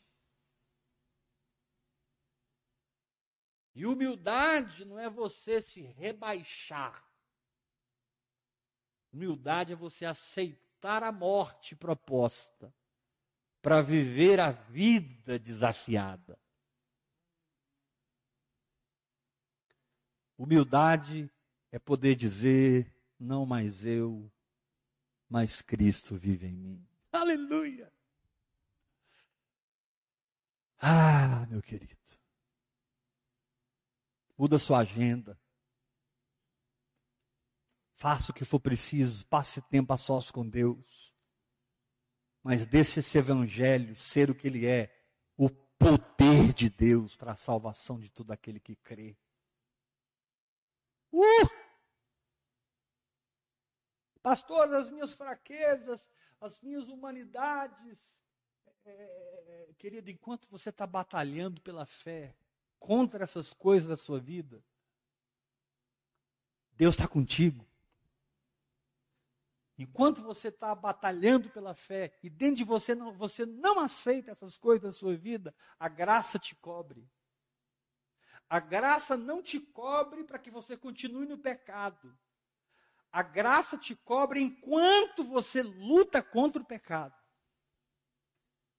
E 3.75 3.85
humildade 3.85 4.85
não 4.85 4.99
é 4.99 5.11
você 5.11 5.61
se 5.61 5.83
rebaixar. 5.83 7.05
Humildade 9.13 9.73
é 9.73 9.77
você 9.77 10.07
aceitar 10.07 11.03
a 11.03 11.13
morte 11.13 11.77
proposta 11.77 12.75
para 13.61 13.83
viver 13.83 14.41
a 14.41 14.51
vida 14.51 15.39
desafiada. 15.39 16.39
Humildade 20.39 21.31
é 21.73 21.79
poder 21.79 22.15
dizer: 22.15 22.95
não 23.19 23.45
mais 23.45 23.85
eu, 23.85 24.31
mas 25.29 25.63
Cristo 25.63 26.17
vive 26.17 26.47
em 26.47 26.57
mim. 26.57 26.89
Aleluia! 27.13 27.93
Ah, 30.79 31.47
meu 31.49 31.63
querido. 31.63 31.97
Muda 34.37 34.59
sua 34.59 34.81
agenda. 34.81 35.41
Faça 37.95 38.31
o 38.31 38.35
que 38.35 38.45
for 38.45 38.61
preciso, 38.61 39.27
passe 39.27 39.63
tempo 39.63 39.93
a 39.93 39.97
sós 39.97 40.31
com 40.31 40.47
Deus. 40.47 41.15
Mas 42.43 42.67
deixe 42.67 43.01
esse 43.01 43.17
evangelho 43.17 43.97
ser 43.97 44.31
o 44.31 44.35
que 44.35 44.47
ele 44.47 44.67
é, 44.67 44.95
o 45.37 45.49
poder 45.49 46.53
de 46.53 46.69
Deus 46.69 47.17
para 47.17 47.33
a 47.33 47.37
salvação 47.37 47.99
de 47.99 48.11
todo 48.11 48.31
aquele 48.31 48.61
que 48.61 48.77
crê. 48.77 49.17
Uh! 51.11 51.66
Pastor, 54.27 54.75
as 54.75 54.91
minhas 54.91 55.15
fraquezas, 55.15 56.11
as 56.41 56.59
minhas 56.59 56.89
humanidades. 56.89 58.21
É, 58.85 59.69
querido, 59.79 60.11
enquanto 60.11 60.51
você 60.51 60.71
está 60.71 60.85
batalhando 60.85 61.61
pela 61.61 61.87
fé, 61.87 62.37
contra 62.77 63.23
essas 63.23 63.53
coisas 63.53 63.87
da 63.87 63.97
sua 63.97 64.19
vida, 64.19 64.61
Deus 66.73 66.97
está 66.97 67.07
contigo. 67.07 67.65
Enquanto 69.79 70.25
você 70.25 70.49
está 70.49 70.75
batalhando 70.75 71.49
pela 71.51 71.73
fé 71.73 72.13
e 72.21 72.29
dentro 72.29 72.57
de 72.57 72.65
você 72.65 72.97
não, 72.97 73.13
você 73.13 73.47
não 73.47 73.79
aceita 73.79 74.33
essas 74.33 74.59
coisas 74.59 74.83
da 74.83 74.91
sua 74.91 75.17
vida, 75.17 75.55
a 75.79 75.89
graça 75.89 76.37
te 76.37 76.57
cobre. 76.57 77.09
A 78.51 78.59
graça 78.59 79.17
não 79.17 79.41
te 79.41 79.61
cobre 79.61 80.25
para 80.25 80.41
que 80.41 80.51
você 80.51 80.77
continue 80.77 81.27
no 81.27 81.39
pecado. 81.39 82.19
A 83.13 83.23
graça 83.23 83.79
te 83.79 83.95
cobre 83.95 84.41
enquanto 84.41 85.25
você 85.25 85.63
luta 85.63 86.23
contra 86.23 86.61
o 86.61 86.67
pecado. 86.67 87.15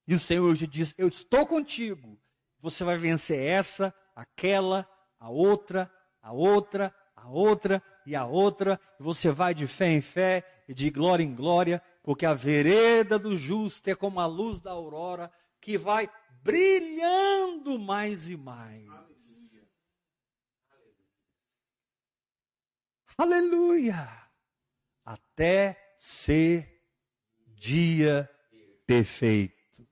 E 0.07 0.13
o 0.13 0.19
Senhor 0.19 0.49
hoje 0.49 0.67
diz: 0.67 0.93
Eu 0.97 1.07
estou 1.07 1.45
contigo 1.45 2.19
você 2.59 2.83
vai 2.83 2.97
vencer 2.97 3.39
essa, 3.39 3.93
aquela, 4.15 4.87
a 5.19 5.29
outra, 5.29 5.91
a 6.21 6.31
outra, 6.31 6.93
a 7.15 7.29
outra 7.29 7.81
e 8.05 8.15
a 8.15 8.25
outra. 8.25 8.79
E 8.99 9.03
você 9.03 9.31
vai 9.31 9.53
de 9.53 9.67
fé 9.67 9.91
em 9.91 10.01
fé 10.01 10.43
e 10.67 10.73
de 10.73 10.89
glória 10.89 11.23
em 11.23 11.33
glória, 11.33 11.81
porque 12.03 12.25
a 12.25 12.33
vereda 12.33 13.19
do 13.19 13.37
justo 13.37 13.87
é 13.89 13.95
como 13.95 14.19
a 14.19 14.25
luz 14.25 14.59
da 14.59 14.71
aurora 14.71 15.31
que 15.61 15.77
vai 15.77 16.09
brilhando 16.41 17.77
mais 17.77 18.29
e 18.29 18.35
mais. 18.35 18.85
Aleluia! 23.17 24.07
Até 25.03 25.95
ser 25.97 26.85
dia 27.47 28.29
perfeito. 28.85 29.87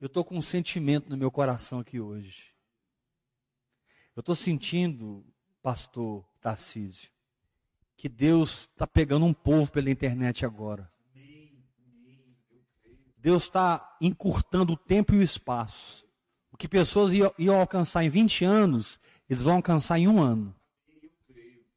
Eu 0.00 0.06
estou 0.06 0.24
com 0.24 0.36
um 0.36 0.42
sentimento 0.42 1.08
no 1.08 1.16
meu 1.16 1.30
coração 1.30 1.78
aqui 1.78 2.00
hoje. 2.00 2.52
Eu 4.16 4.20
estou 4.20 4.34
sentindo, 4.34 5.24
pastor 5.62 6.26
Tarcísio, 6.40 7.12
que 7.96 8.08
Deus 8.08 8.62
está 8.62 8.88
pegando 8.88 9.24
um 9.24 9.32
povo 9.32 9.70
pela 9.70 9.90
internet 9.90 10.44
agora. 10.44 10.88
Deus 13.16 13.44
está 13.44 13.96
encurtando 14.00 14.72
o 14.72 14.76
tempo 14.76 15.14
e 15.14 15.18
o 15.18 15.22
espaço. 15.22 16.09
Que 16.60 16.68
pessoas 16.68 17.14
iam, 17.14 17.32
iam 17.38 17.58
alcançar 17.58 18.04
em 18.04 18.10
20 18.10 18.44
anos, 18.44 19.00
eles 19.30 19.44
vão 19.44 19.56
alcançar 19.56 19.98
em 19.98 20.06
um 20.06 20.20
ano. 20.20 20.54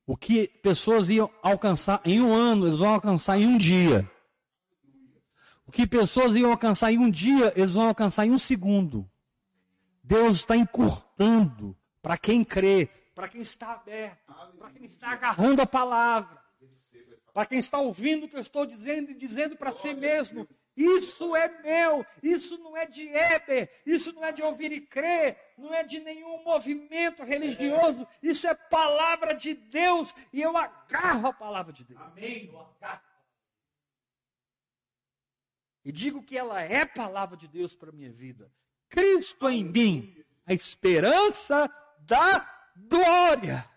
O 0.06 0.18
que 0.18 0.46
pessoas 0.62 1.10
iam 1.10 1.32
alcançar 1.42 2.02
em 2.04 2.22
um 2.22 2.34
ano, 2.34 2.68
eles 2.68 2.80
vão 2.80 2.90
alcançar 2.90 3.40
em 3.40 3.48
um 3.48 3.58
dia. 3.58 4.12
O 5.66 5.72
que 5.72 5.88
pessoas 5.88 6.36
iam 6.36 6.52
alcançar 6.52 6.92
em 6.92 6.98
um 6.98 7.10
dia, 7.10 7.54
eles 7.56 7.76
vão 7.76 7.88
alcançar 7.88 8.26
em 8.26 8.32
um 8.32 8.38
segundo. 8.38 9.10
Deus 10.04 10.40
está 10.40 10.58
encurtando 10.58 11.78
para 12.02 12.18
quem 12.18 12.44
crê, 12.44 12.90
para 13.16 13.30
quem 13.30 13.40
está 13.40 13.72
aberto, 13.72 14.34
para 14.60 14.70
quem 14.72 14.84
está 14.84 15.12
agarrando 15.12 15.62
a 15.62 15.66
palavra, 15.66 16.38
para 17.34 17.46
quem 17.46 17.58
está 17.58 17.80
ouvindo 17.80 18.26
o 18.26 18.28
que 18.28 18.36
eu 18.36 18.42
estou 18.42 18.66
dizendo 18.66 19.12
e 19.12 19.16
dizendo 19.16 19.56
para 19.56 19.72
si 19.72 19.94
mesmo: 19.94 20.46
isso 20.76 21.36
é 21.36 21.62
meu, 21.62 22.06
isso 22.22 22.58
não 22.58 22.76
é 22.76 22.86
de 22.86 23.08
Eber, 23.08 23.70
isso 23.86 24.12
não 24.14 24.24
é 24.24 24.32
de 24.32 24.42
ouvir 24.42 24.72
e 24.72 24.82
crer, 24.82 25.38
não 25.58 25.74
é 25.74 25.84
de 25.84 26.00
nenhum 26.00 26.44
movimento 26.44 27.24
religioso, 27.24 28.08
isso 28.22 28.48
é 28.48 28.54
palavra 28.54 29.34
de 29.34 29.54
Deus 29.54 30.14
e 30.32 30.42
eu 30.42 30.58
agarro 30.58 31.28
a 31.28 31.34
palavra 31.34 31.72
de 31.72 31.84
Deus. 31.84 32.02
Amém. 32.02 32.46
Eu 32.46 32.60
agarro 32.60 33.14
e 35.86 35.92
digo 35.92 36.24
que 36.24 36.38
ela 36.38 36.62
é 36.62 36.86
palavra 36.86 37.36
de 37.36 37.48
Deus 37.48 37.76
para 37.76 37.90
a 37.90 37.94
minha 37.94 38.12
vida. 38.12 38.52
Cristo 38.88 39.50
em 39.50 39.64
mim, 39.64 40.24
a 40.46 40.54
esperança 40.54 41.70
da 42.00 42.40
glória. 42.76 43.70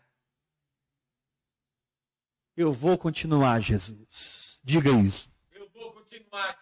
Eu 2.56 2.72
vou 2.72 2.96
continuar, 2.96 3.60
Jesus. 3.60 4.60
Diga 4.62 4.90
isso. 4.90 5.30
Eu 5.50 5.68
vou 5.70 5.92
continuar. 5.92 6.56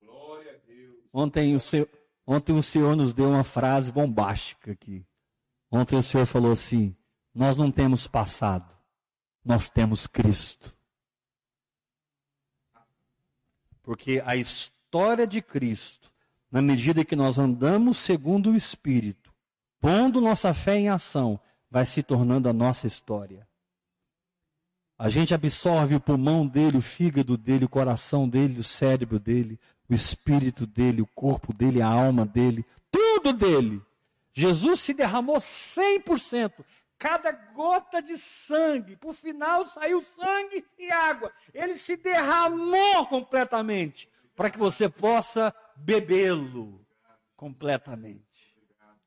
Glória 0.00 0.54
a 0.54 0.66
Deus. 0.66 1.03
Ontem 1.16 1.54
o, 1.54 1.60
Senhor, 1.60 1.88
ontem 2.26 2.52
o 2.58 2.62
Senhor 2.62 2.96
nos 2.96 3.14
deu 3.14 3.30
uma 3.30 3.44
frase 3.44 3.92
bombástica 3.92 4.72
aqui. 4.72 5.06
Ontem 5.70 5.96
o 5.96 6.02
Senhor 6.02 6.26
falou 6.26 6.50
assim: 6.50 6.92
Nós 7.32 7.56
não 7.56 7.70
temos 7.70 8.08
passado, 8.08 8.76
nós 9.44 9.68
temos 9.68 10.08
Cristo. 10.08 10.76
Porque 13.80 14.20
a 14.26 14.34
história 14.34 15.24
de 15.24 15.40
Cristo, 15.40 16.12
na 16.50 16.60
medida 16.60 17.04
que 17.04 17.14
nós 17.14 17.38
andamos 17.38 17.98
segundo 17.98 18.50
o 18.50 18.56
Espírito, 18.56 19.32
pondo 19.80 20.20
nossa 20.20 20.52
fé 20.52 20.78
em 20.78 20.88
ação, 20.88 21.38
vai 21.70 21.86
se 21.86 22.02
tornando 22.02 22.48
a 22.48 22.52
nossa 22.52 22.88
história. 22.88 23.46
A 24.98 25.08
gente 25.08 25.32
absorve 25.32 25.94
o 25.94 26.00
pulmão 26.00 26.44
dele, 26.44 26.78
o 26.78 26.82
fígado 26.82 27.36
dele, 27.36 27.66
o 27.66 27.68
coração 27.68 28.28
dele, 28.28 28.58
o 28.58 28.64
cérebro 28.64 29.20
dele, 29.20 29.60
o 29.88 29.94
espírito 29.94 30.66
dele, 30.66 31.02
o 31.02 31.06
corpo 31.06 31.52
dele, 31.52 31.82
a 31.82 31.88
alma 31.88 32.24
dele, 32.24 32.64
tudo 32.90 33.32
dele. 33.32 33.82
Jesus 34.32 34.80
se 34.80 34.94
derramou 34.94 35.36
100%, 35.36 36.64
cada 36.98 37.30
gota 37.30 38.00
de 38.02 38.18
sangue, 38.18 38.96
por 38.96 39.14
final 39.14 39.66
saiu 39.66 40.02
sangue 40.02 40.64
e 40.78 40.90
água. 40.90 41.32
Ele 41.52 41.76
se 41.78 41.96
derramou 41.96 43.06
completamente, 43.06 44.08
para 44.34 44.50
que 44.50 44.58
você 44.58 44.88
possa 44.88 45.54
bebê-lo 45.76 46.84
completamente. 47.36 48.24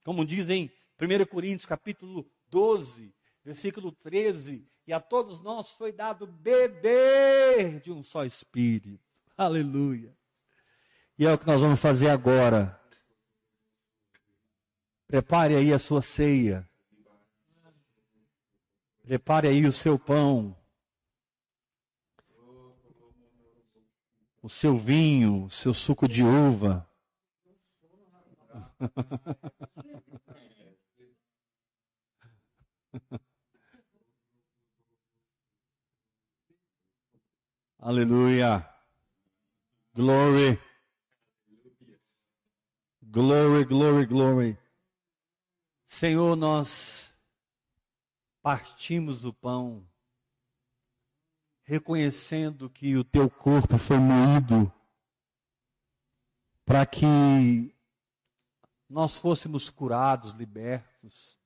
Como 0.03 0.25
diz 0.25 0.47
em 0.49 0.71
1 0.99 1.25
Coríntios 1.25 1.65
capítulo 1.65 2.25
12, 2.49 3.13
versículo 3.43 3.91
13, 3.91 4.65
e 4.85 4.93
a 4.93 5.01
todos 5.01 5.41
nós 5.41 5.73
foi 5.73 5.91
dado 5.91 6.25
beber 6.25 7.81
de 7.81 7.91
um 7.91 8.01
só 8.01 8.23
espírito. 8.23 9.03
Aleluia. 9.37 10.16
E 11.19 11.25
é 11.25 11.33
o 11.33 11.37
que 11.37 11.47
nós 11.47 11.61
vamos 11.61 11.81
fazer 11.81 12.09
agora. 12.09 12.79
Prepare 15.07 15.55
aí 15.55 15.73
a 15.73 15.79
sua 15.79 16.01
ceia. 16.01 16.69
Prepare 19.01 19.47
aí 19.47 19.65
o 19.65 19.71
seu 19.71 19.97
pão. 19.97 20.55
O 24.43 24.49
seu 24.49 24.77
vinho, 24.77 25.45
o 25.45 25.49
seu 25.49 25.73
suco 25.73 26.07
de 26.07 26.21
uva. 26.23 26.87
Aleluia. 37.79 38.69
Glory. 39.95 40.66
Glory, 43.19 43.65
glory, 43.65 44.05
glory. 44.05 44.59
Senhor, 45.87 46.35
nós 46.35 47.11
partimos 48.43 49.25
o 49.25 49.33
pão, 49.33 49.89
reconhecendo 51.63 52.69
que 52.69 52.95
o 52.95 53.03
teu 53.03 53.27
corpo 53.27 53.75
foi 53.75 53.97
moído 53.97 54.71
para 56.63 56.85
que 56.85 57.75
nós 58.87 59.17
fôssemos 59.17 59.67
curados, 59.71 60.29
libertos, 60.33 61.39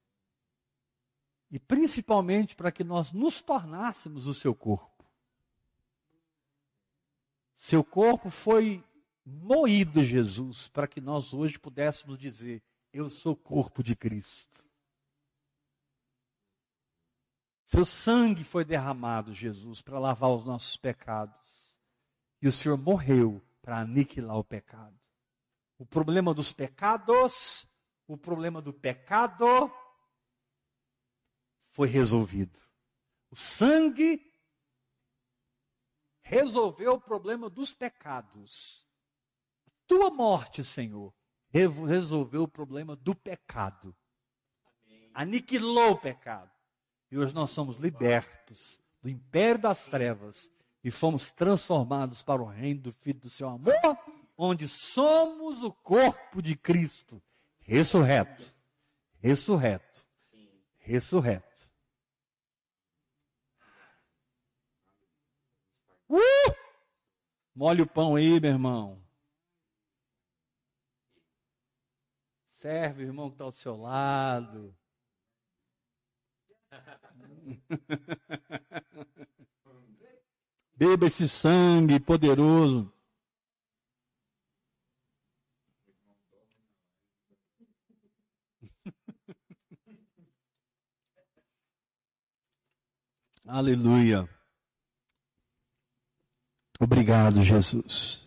e 1.49 1.57
principalmente 1.57 2.53
para 2.53 2.69
que 2.69 2.83
nós 2.83 3.13
nos 3.13 3.39
tornássemos 3.39 4.27
o 4.27 4.33
seu 4.33 4.53
corpo. 4.53 5.05
Seu 7.55 7.81
corpo 7.81 8.29
foi 8.29 8.83
moído, 9.25 10.03
Jesus, 10.03 10.67
para 10.67 10.87
que 10.87 11.01
nós 11.01 11.33
hoje 11.33 11.59
pudéssemos 11.59 12.17
dizer: 12.17 12.63
Eu 12.91 13.09
sou 13.09 13.35
corpo 13.35 13.83
de 13.83 13.95
Cristo. 13.95 14.63
Seu 17.67 17.85
sangue 17.85 18.43
foi 18.43 18.65
derramado, 18.65 19.33
Jesus, 19.33 19.81
para 19.81 19.97
lavar 19.97 20.31
os 20.31 20.43
nossos 20.43 20.75
pecados. 20.75 21.77
E 22.41 22.47
o 22.47 22.51
Senhor 22.51 22.77
morreu 22.77 23.41
para 23.61 23.79
aniquilar 23.79 24.37
o 24.37 24.43
pecado 24.43 25.01
o 25.81 25.85
problema 25.85 26.31
dos 26.31 26.53
pecados, 26.53 27.67
o 28.05 28.15
problema 28.15 28.61
do 28.61 28.71
pecado 28.71 29.47
foi 31.63 31.87
resolvido. 31.87 32.61
O 33.31 33.35
sangue 33.35 34.31
resolveu 36.21 36.93
o 36.93 37.01
problema 37.01 37.49
dos 37.49 37.73
pecados. 37.73 38.87
Tua 39.91 40.09
morte, 40.09 40.63
Senhor, 40.63 41.13
resolveu 41.49 42.43
o 42.43 42.47
problema 42.47 42.95
do 42.95 43.13
pecado. 43.13 43.93
Aniquilou 45.13 45.91
o 45.91 45.97
pecado. 45.97 46.49
E 47.11 47.17
hoje 47.17 47.35
nós 47.35 47.51
somos 47.51 47.75
libertos 47.75 48.79
do 49.01 49.09
império 49.09 49.59
das 49.59 49.89
trevas 49.89 50.49
e 50.81 50.89
fomos 50.89 51.33
transformados 51.33 52.23
para 52.23 52.41
o 52.41 52.45
reino 52.45 52.83
do 52.83 52.91
Filho 52.93 53.19
do 53.19 53.29
seu 53.29 53.49
amor 53.49 53.73
onde 54.37 54.65
somos 54.65 55.61
o 55.61 55.73
corpo 55.73 56.41
de 56.41 56.55
Cristo, 56.55 57.21
ressurreto, 57.59 58.55
ressurreto, 59.19 60.05
ressurreto. 60.77 61.69
Uh! 66.07 66.55
O 67.53 67.87
pão 67.87 68.15
aí, 68.15 68.39
meu 68.39 68.51
irmão. 68.51 69.10
Serve 72.61 73.03
o 73.03 73.07
irmão 73.07 73.27
que 73.27 73.33
está 73.33 73.43
ao 73.43 73.51
seu 73.51 73.75
lado. 73.75 74.73
Beba 80.77 81.07
esse 81.07 81.27
sangue 81.27 81.99
poderoso. 81.99 82.93
Aleluia. 93.43 94.29
Obrigado, 96.79 97.41
Jesus. 97.41 98.20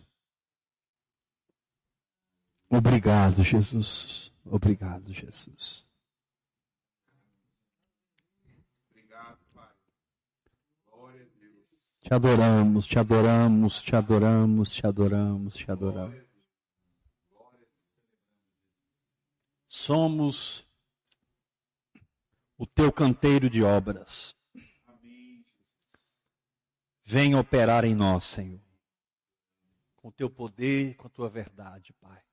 Obrigado, 2.77 3.41
Jesus. 3.41 4.33
Obrigado, 4.43 5.13
Jesus. 5.13 5.85
Obrigado, 8.91 9.39
Pai. 9.53 9.69
Glória 10.91 11.21
a 11.21 11.39
Deus. 11.39 11.65
Te 12.01 12.13
adoramos, 12.13 12.85
te 12.85 12.99
adoramos, 12.99 13.81
te 13.81 13.95
adoramos, 13.95 14.73
te 14.73 14.87
adoramos, 14.87 15.53
te 15.53 15.71
adoramos. 15.71 16.25
Somos 19.69 20.67
o 22.57 22.65
teu 22.65 22.91
canteiro 22.91 23.49
de 23.49 23.63
obras. 23.63 24.35
Venha 27.03 27.39
operar 27.39 27.85
em 27.85 27.95
nós, 27.95 28.25
Senhor. 28.25 28.59
Com 29.95 30.09
o 30.09 30.11
teu 30.11 30.29
poder, 30.29 30.95
com 30.95 31.07
a 31.07 31.09
tua 31.09 31.29
verdade, 31.29 31.93
Pai. 31.93 32.24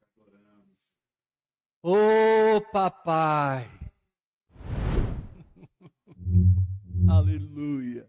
Ô 1.84 1.96
oh, 1.96 2.60
papai. 2.60 3.68
Aleluia. 7.10 8.08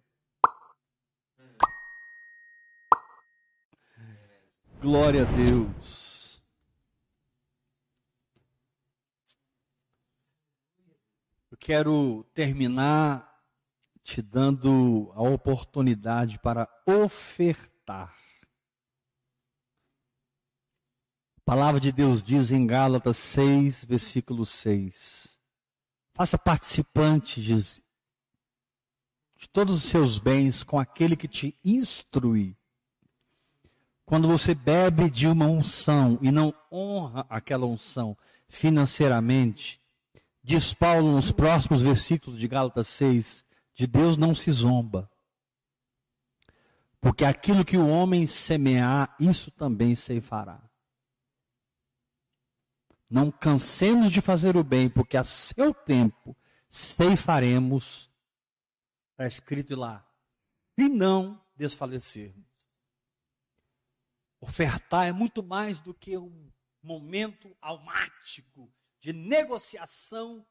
Glória 4.79 5.23
a 5.23 5.25
Deus. 5.25 6.39
Eu 11.49 11.57
quero 11.57 12.23
terminar 12.31 13.27
te 14.03 14.21
dando 14.21 15.11
a 15.15 15.23
oportunidade 15.23 16.37
para 16.37 16.69
ofertar. 16.85 18.22
A 21.45 21.51
palavra 21.51 21.77
de 21.77 21.91
Deus 21.91 22.23
diz 22.23 22.53
em 22.53 22.65
Gálatas 22.65 23.17
6, 23.17 23.83
versículo 23.83 24.45
6. 24.45 25.37
Faça 26.13 26.37
participante 26.37 27.41
de, 27.41 27.53
de 27.53 29.49
todos 29.51 29.75
os 29.75 29.83
seus 29.83 30.19
bens 30.19 30.63
com 30.63 30.79
aquele 30.79 31.17
que 31.17 31.27
te 31.27 31.53
instrui, 31.61 32.55
Quando 34.05 34.25
você 34.25 34.55
bebe 34.55 35.09
de 35.09 35.27
uma 35.27 35.45
unção 35.45 36.17
e 36.21 36.31
não 36.31 36.53
honra 36.71 37.25
aquela 37.29 37.65
unção 37.65 38.17
financeiramente, 38.47 39.81
diz 40.41 40.73
Paulo 40.73 41.11
nos 41.11 41.33
próximos 41.33 41.81
versículos 41.81 42.39
de 42.39 42.47
Gálatas 42.47 42.87
6, 42.87 43.43
de 43.73 43.85
Deus 43.85 44.15
não 44.15 44.33
se 44.33 44.49
zomba. 44.49 45.11
Porque 47.01 47.25
aquilo 47.25 47.65
que 47.65 47.75
o 47.75 47.89
homem 47.89 48.25
semear, 48.25 49.13
isso 49.19 49.51
também 49.51 49.93
ceifará. 49.93 50.72
Não 53.13 53.29
cansemos 53.29 54.11
de 54.11 54.21
fazer 54.21 54.57
o 54.57 54.63
bem, 54.63 54.89
porque 54.89 55.15
a 55.15 55.23
seu 55.23 55.71
tempo 55.71 56.35
ceifaremos. 56.67 58.09
Está 59.11 59.27
escrito 59.27 59.75
lá. 59.75 60.03
E 60.75 60.89
não 60.89 61.39
desfalecermos. 61.55 62.43
Ofertar 64.41 65.05
é 65.05 65.11
muito 65.11 65.43
mais 65.43 65.79
do 65.79 65.93
que 65.93 66.17
um 66.17 66.51
momento 66.81 67.55
almático 67.61 68.73
de 68.99 69.13
negociação 69.13 70.43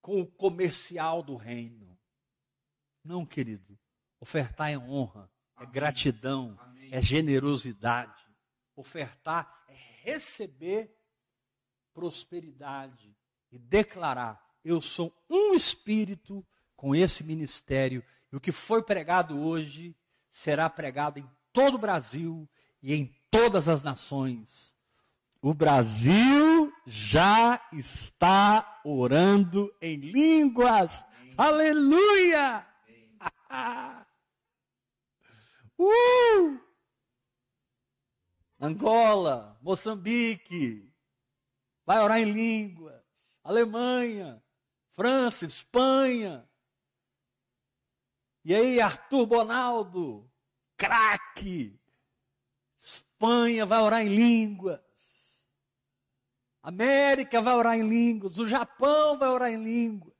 com 0.00 0.20
o 0.20 0.26
comercial 0.26 1.20
do 1.20 1.34
reino. 1.34 1.98
Não, 3.02 3.26
querido. 3.26 3.76
Ofertar 4.20 4.70
é 4.70 4.78
honra, 4.78 5.28
é 5.58 5.66
gratidão, 5.66 6.56
é 6.92 7.02
generosidade. 7.02 8.24
Ofertar 8.76 9.64
é 9.66 9.95
receber 10.06 10.96
prosperidade 11.92 13.12
e 13.50 13.58
declarar: 13.58 14.40
eu 14.64 14.80
sou 14.80 15.12
um 15.28 15.52
espírito 15.54 16.46
com 16.76 16.94
esse 16.94 17.24
ministério 17.24 18.04
e 18.32 18.36
o 18.36 18.40
que 18.40 18.52
foi 18.52 18.82
pregado 18.82 19.40
hoje 19.40 19.96
será 20.30 20.70
pregado 20.70 21.18
em 21.18 21.28
todo 21.52 21.74
o 21.74 21.78
Brasil 21.78 22.48
e 22.80 22.94
em 22.94 23.12
todas 23.30 23.68
as 23.68 23.82
nações. 23.82 24.76
O 25.42 25.52
Brasil 25.52 26.72
já 26.86 27.60
está 27.72 28.80
orando 28.84 29.74
em 29.80 29.96
línguas. 29.96 31.04
Amém. 31.20 31.34
Aleluia! 31.36 32.66
uh! 35.78 36.65
Angola, 38.58 39.58
Moçambique, 39.60 40.90
vai 41.84 41.98
orar 42.00 42.18
em 42.18 42.32
línguas. 42.32 43.02
Alemanha, 43.44 44.42
França, 44.88 45.44
Espanha. 45.44 46.48
E 48.44 48.54
aí, 48.54 48.80
Arthur 48.80 49.26
Bonaldo, 49.26 50.30
craque. 50.76 51.78
Espanha 52.78 53.66
vai 53.66 53.80
orar 53.80 54.02
em 54.02 54.08
línguas. 54.08 54.80
América 56.62 57.40
vai 57.40 57.54
orar 57.54 57.76
em 57.76 57.88
línguas. 57.88 58.38
O 58.38 58.46
Japão 58.46 59.18
vai 59.18 59.28
orar 59.28 59.50
em 59.52 59.62
línguas. 59.62 60.16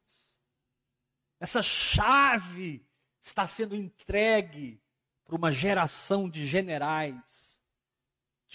Essa 1.41 1.63
chave 1.63 2.87
está 3.21 3.47
sendo 3.47 3.75
entregue 3.75 4.81
para 5.25 5.37
uma 5.37 5.51
geração 5.51 6.31
de 6.31 6.47
generais, 6.47 7.56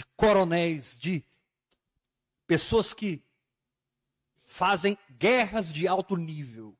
de 0.02 0.06
coronéis, 0.16 0.98
de 0.98 1.24
pessoas 2.48 2.94
que 2.94 3.24
fazem 4.44 4.98
guerras 5.12 5.72
de 5.72 5.88
alto 5.88 6.16
nível. 6.18 6.76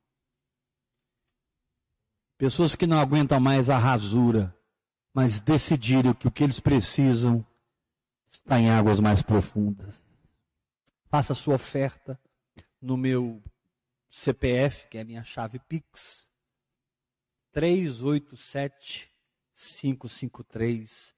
Pessoas 2.38 2.76
que 2.76 2.88
não 2.88 3.00
aguentam 3.00 3.40
mais 3.40 3.70
a 3.70 3.78
rasura, 3.78 4.56
mas 5.14 5.40
decidiram 5.40 6.14
que 6.14 6.28
o 6.28 6.32
que 6.32 6.44
eles 6.44 6.60
precisam 6.60 7.46
está 8.28 8.60
em 8.60 8.70
águas 8.70 9.00
mais 9.00 9.22
profundas. 9.22 10.04
Faça 11.06 11.36
sua 11.36 11.56
oferta 11.56 12.20
no 12.82 12.98
meu 12.98 13.44
CPF, 14.10 14.88
que 14.88 14.98
é 14.98 15.02
a 15.02 15.06
minha 15.06 15.24
chave 15.24 15.60
Pix, 15.60 16.30
387 17.52 19.12
553 19.54 21.14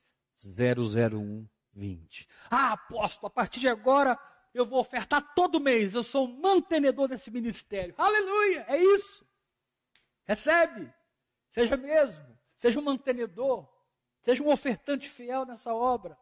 00120. 1.76 2.28
Ah, 2.50 2.74
apóstolo, 2.74 3.28
a 3.28 3.30
partir 3.30 3.60
de 3.60 3.68
agora 3.68 4.18
eu 4.54 4.66
vou 4.66 4.80
ofertar 4.80 5.34
todo 5.34 5.60
mês, 5.60 5.94
eu 5.94 6.04
sou 6.04 6.26
o 6.26 6.42
mantenedor 6.42 7.08
desse 7.08 7.32
ministério. 7.32 7.96
Aleluia, 7.98 8.66
é 8.68 8.78
isso. 8.78 9.26
Recebe, 10.26 10.94
seja 11.50 11.76
mesmo, 11.76 12.38
seja 12.56 12.80
um 12.80 12.84
mantenedor, 12.84 13.68
seja 14.22 14.44
um 14.44 14.52
ofertante 14.52 15.10
fiel 15.10 15.46
nessa 15.46 15.74
obra. 15.74 16.18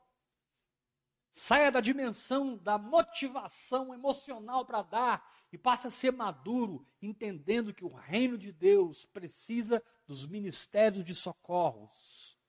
Saia 1.30 1.72
da 1.72 1.80
dimensão 1.80 2.58
da 2.58 2.78
motivação 2.78 3.93
emocional 3.93 4.66
para 4.66 4.82
dar 4.82 5.32
e 5.52 5.58
passe 5.58 5.88
a 5.88 5.91
ser 5.91 6.12
maduro, 6.12 6.86
entendendo 7.02 7.74
que 7.74 7.86
o 7.86 7.93
reino 7.93 8.38
de 8.38 8.52
Deus 8.52 9.06
precisa 9.06 9.84
dos 10.08 10.26
ministérios 10.26 11.06
de 11.06 11.14
socorros 11.14 12.40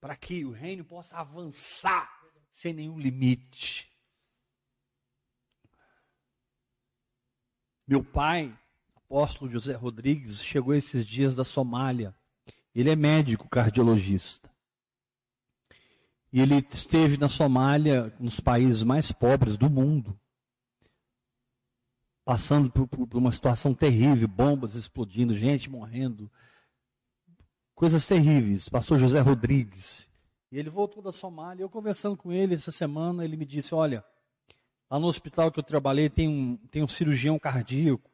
para 0.00 0.16
que 0.16 0.44
o 0.44 0.50
reino 0.50 0.84
possa 0.84 1.16
avançar 1.16 2.10
sem 2.50 2.72
nenhum 2.72 2.98
limite. 2.98 3.90
Meu 7.86 8.02
pai, 8.02 8.56
apóstolo 8.96 9.50
José 9.50 9.74
Rodrigues, 9.74 10.42
chegou 10.42 10.74
esses 10.74 11.06
dias 11.06 11.34
da 11.34 11.44
Somália. 11.44 12.14
Ele 12.74 12.90
é 12.90 12.96
médico 12.96 13.48
cardiologista. 13.48 14.50
E 16.32 16.40
ele 16.40 16.56
esteve 16.70 17.16
na 17.16 17.28
Somália, 17.28 18.14
nos 18.18 18.40
países 18.40 18.82
mais 18.82 19.12
pobres 19.12 19.56
do 19.56 19.70
mundo, 19.70 20.18
passando 22.24 22.70
por, 22.70 22.88
por 22.88 23.16
uma 23.16 23.30
situação 23.30 23.72
terrível, 23.72 24.26
bombas 24.26 24.74
explodindo, 24.74 25.32
gente 25.32 25.70
morrendo, 25.70 26.30
coisas 27.76 28.04
terríveis. 28.04 28.68
Pastor 28.68 28.98
José 28.98 29.20
Rodrigues. 29.20 30.08
E 30.50 30.58
ele 30.58 30.68
voltou 30.68 31.00
da 31.00 31.12
Somália. 31.12 31.62
Eu 31.62 31.70
conversando 31.70 32.16
com 32.16 32.32
ele 32.32 32.54
essa 32.54 32.72
semana, 32.72 33.24
ele 33.24 33.36
me 33.36 33.44
disse: 33.44 33.72
Olha, 33.72 34.04
Lá 34.88 35.00
no 35.00 35.08
hospital 35.08 35.50
que 35.50 35.58
eu 35.58 35.64
trabalhei 35.64 36.08
tem 36.08 36.28
um, 36.28 36.56
tem 36.70 36.82
um 36.82 36.88
cirurgião 36.88 37.38
cardíaco. 37.38 38.08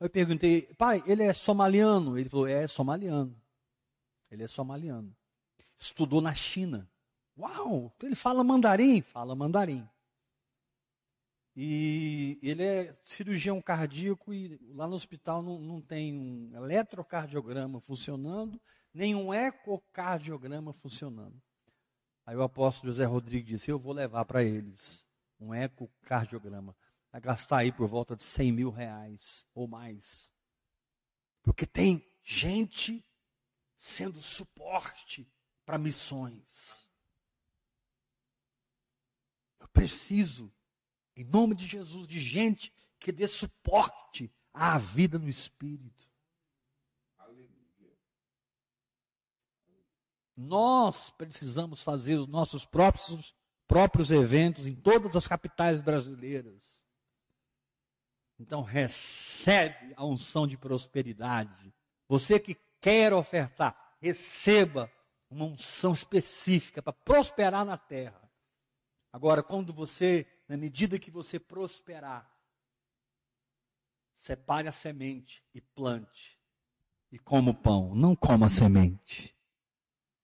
Eu 0.00 0.10
perguntei, 0.10 0.62
pai, 0.76 1.02
ele 1.06 1.22
é 1.22 1.32
somaliano? 1.32 2.18
Ele 2.18 2.28
falou, 2.28 2.46
é, 2.46 2.66
somaliano. 2.66 3.36
Ele 4.30 4.44
é 4.44 4.48
somaliano. 4.48 5.14
Estudou 5.76 6.20
na 6.20 6.34
China. 6.34 6.88
Uau! 7.38 7.92
Então 7.96 8.08
ele 8.08 8.16
fala 8.16 8.42
mandarim? 8.42 9.00
Fala 9.00 9.34
mandarim. 9.34 9.88
E 11.60 12.38
ele 12.40 12.62
é 12.62 12.96
cirurgião 13.02 13.60
cardíaco 13.60 14.32
e 14.32 14.56
lá 14.76 14.86
no 14.86 14.94
hospital 14.94 15.42
não, 15.42 15.58
não 15.58 15.82
tem 15.82 16.14
um 16.14 16.54
eletrocardiograma 16.54 17.80
funcionando, 17.80 18.62
nem 18.94 19.16
um 19.16 19.34
ecocardiograma 19.34 20.72
funcionando. 20.72 21.42
Aí 22.24 22.36
o 22.36 22.44
apóstolo 22.44 22.92
José 22.92 23.04
Rodrigues 23.04 23.48
disse: 23.48 23.72
Eu 23.72 23.78
vou 23.80 23.92
levar 23.92 24.24
para 24.24 24.44
eles 24.44 25.04
um 25.40 25.52
ecocardiograma, 25.52 26.76
vai 27.10 27.20
gastar 27.20 27.56
aí 27.58 27.72
por 27.72 27.88
volta 27.88 28.14
de 28.14 28.22
100 28.22 28.52
mil 28.52 28.70
reais 28.70 29.44
ou 29.52 29.66
mais. 29.66 30.30
Porque 31.42 31.66
tem 31.66 32.08
gente 32.22 33.04
sendo 33.76 34.22
suporte 34.22 35.28
para 35.66 35.76
missões. 35.76 36.88
Eu 39.58 39.66
preciso, 39.70 40.54
em 41.18 41.24
nome 41.24 41.54
de 41.54 41.66
Jesus, 41.66 42.06
de 42.06 42.20
gente 42.20 42.72
que 42.98 43.10
dê 43.12 43.26
suporte 43.26 44.32
à 44.54 44.78
vida 44.78 45.18
no 45.18 45.28
Espírito. 45.28 46.08
Nós 50.36 51.10
precisamos 51.10 51.82
fazer 51.82 52.14
os 52.14 52.28
nossos 52.28 52.64
próprios 52.64 53.34
próprios 53.66 54.10
eventos 54.10 54.66
em 54.66 54.74
todas 54.74 55.14
as 55.14 55.28
capitais 55.28 55.80
brasileiras. 55.80 56.82
Então, 58.40 58.62
recebe 58.62 59.92
a 59.94 60.06
unção 60.06 60.46
de 60.46 60.56
prosperidade. 60.56 61.74
Você 62.08 62.40
que 62.40 62.56
quer 62.80 63.12
ofertar, 63.12 63.96
receba 64.00 64.90
uma 65.28 65.44
unção 65.44 65.92
específica 65.92 66.80
para 66.80 66.92
prosperar 66.92 67.64
na 67.64 67.76
terra. 67.76 68.30
Agora, 69.12 69.42
quando 69.42 69.72
você, 69.72 70.26
na 70.48 70.56
medida 70.56 70.98
que 70.98 71.10
você 71.10 71.38
prosperar, 71.38 72.26
separe 74.14 74.66
a 74.66 74.72
semente 74.72 75.44
e 75.54 75.60
plante. 75.60 76.38
E 77.12 77.18
coma 77.18 77.50
o 77.50 77.54
pão, 77.54 77.94
não 77.94 78.16
coma 78.16 78.46
a 78.46 78.48
semente. 78.48 79.34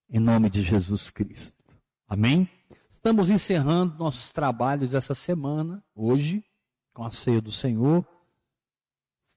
Em 0.08 0.18
nome 0.18 0.48
de 0.48 0.62
Jesus 0.62 1.10
Cristo. 1.10 1.62
Amém? 2.08 2.48
Estamos 2.90 3.28
encerrando 3.30 3.98
nossos 3.98 4.30
trabalhos 4.32 4.94
essa 4.94 5.14
semana, 5.14 5.84
hoje, 5.94 6.44
com 6.92 7.04
a 7.04 7.10
ceia 7.10 7.40
do 7.40 7.52
Senhor. 7.52 8.06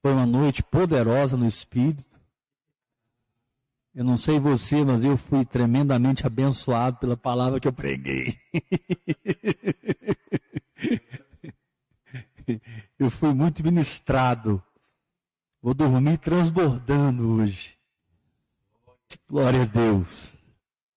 Foi 0.01 0.13
uma 0.13 0.25
noite 0.25 0.63
poderosa 0.63 1.35
no 1.35 1.45
Espírito. 1.45 2.17
Eu 3.93 4.03
não 4.03 4.15
sei 4.15 4.39
você, 4.39 4.85
mas 4.85 5.03
eu 5.03 5.17
fui 5.17 5.43
tremendamente 5.43 6.25
abençoado 6.27 6.97
pela 6.97 7.17
palavra 7.17 7.59
que 7.59 7.67
eu 7.67 7.73
preguei. 7.73 8.37
eu 12.99 13.09
fui 13.09 13.33
muito 13.33 13.63
ministrado. 13.63 14.63
Vou 15.61 15.73
dormir 15.73 16.17
transbordando 16.17 17.29
hoje. 17.29 17.77
Glória 19.27 19.63
a 19.63 19.65
Deus. 19.65 20.35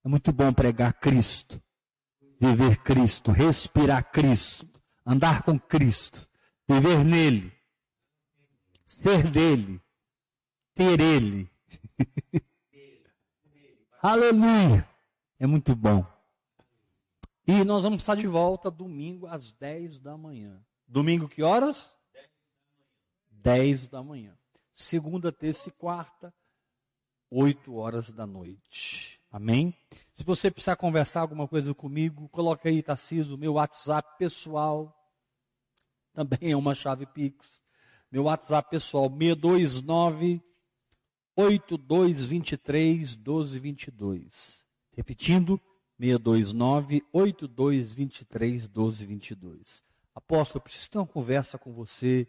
É 0.04 0.08
muito 0.08 0.32
bom 0.32 0.52
pregar 0.52 0.94
Cristo, 0.94 1.62
viver 2.40 2.78
Cristo, 2.82 3.30
respirar 3.30 4.10
Cristo, 4.10 4.66
andar 5.04 5.42
com 5.42 5.58
Cristo, 5.58 6.26
viver 6.66 7.04
nele, 7.04 7.52
ser 8.86 9.30
dele, 9.30 9.80
ter 10.74 11.00
ele. 11.00 11.50
Aleluia! 14.02 14.88
É 15.38 15.46
muito 15.46 15.76
bom. 15.76 16.06
E 17.46 17.62
nós 17.64 17.82
vamos 17.82 18.00
estar 18.00 18.14
de 18.14 18.26
volta 18.26 18.70
domingo 18.70 19.26
às 19.26 19.52
10 19.52 19.98
da 19.98 20.16
manhã. 20.16 20.64
Domingo 20.90 21.28
que 21.28 21.40
horas? 21.40 21.96
10 23.30 23.86
da 23.86 24.02
manhã. 24.02 24.36
Segunda, 24.74 25.30
terça 25.30 25.68
e 25.68 25.72
quarta, 25.72 26.34
8 27.30 27.72
horas 27.76 28.10
da 28.10 28.26
noite. 28.26 29.20
Amém? 29.30 29.72
Se 30.12 30.24
você 30.24 30.50
precisar 30.50 30.74
conversar 30.74 31.20
alguma 31.20 31.46
coisa 31.46 31.72
comigo, 31.72 32.28
coloque 32.30 32.66
aí, 32.66 32.82
Tarcísio, 32.82 33.38
meu 33.38 33.52
WhatsApp 33.52 34.18
pessoal. 34.18 34.92
Também 36.12 36.50
é 36.50 36.56
uma 36.56 36.74
chave 36.74 37.06
Pix. 37.06 37.62
Meu 38.10 38.24
WhatsApp 38.24 38.68
pessoal, 38.68 39.08
629 39.08 40.42
8223 41.36 43.14
1222. 43.14 44.66
Repetindo, 44.90 45.60
629 46.00 47.04
8223 47.12 48.66
1222. 48.66 49.89
Apóstolo, 50.20 50.58
eu 50.58 50.62
preciso 50.62 50.90
ter 50.90 50.98
uma 50.98 51.06
conversa 51.06 51.58
com 51.58 51.72
você 51.72 52.28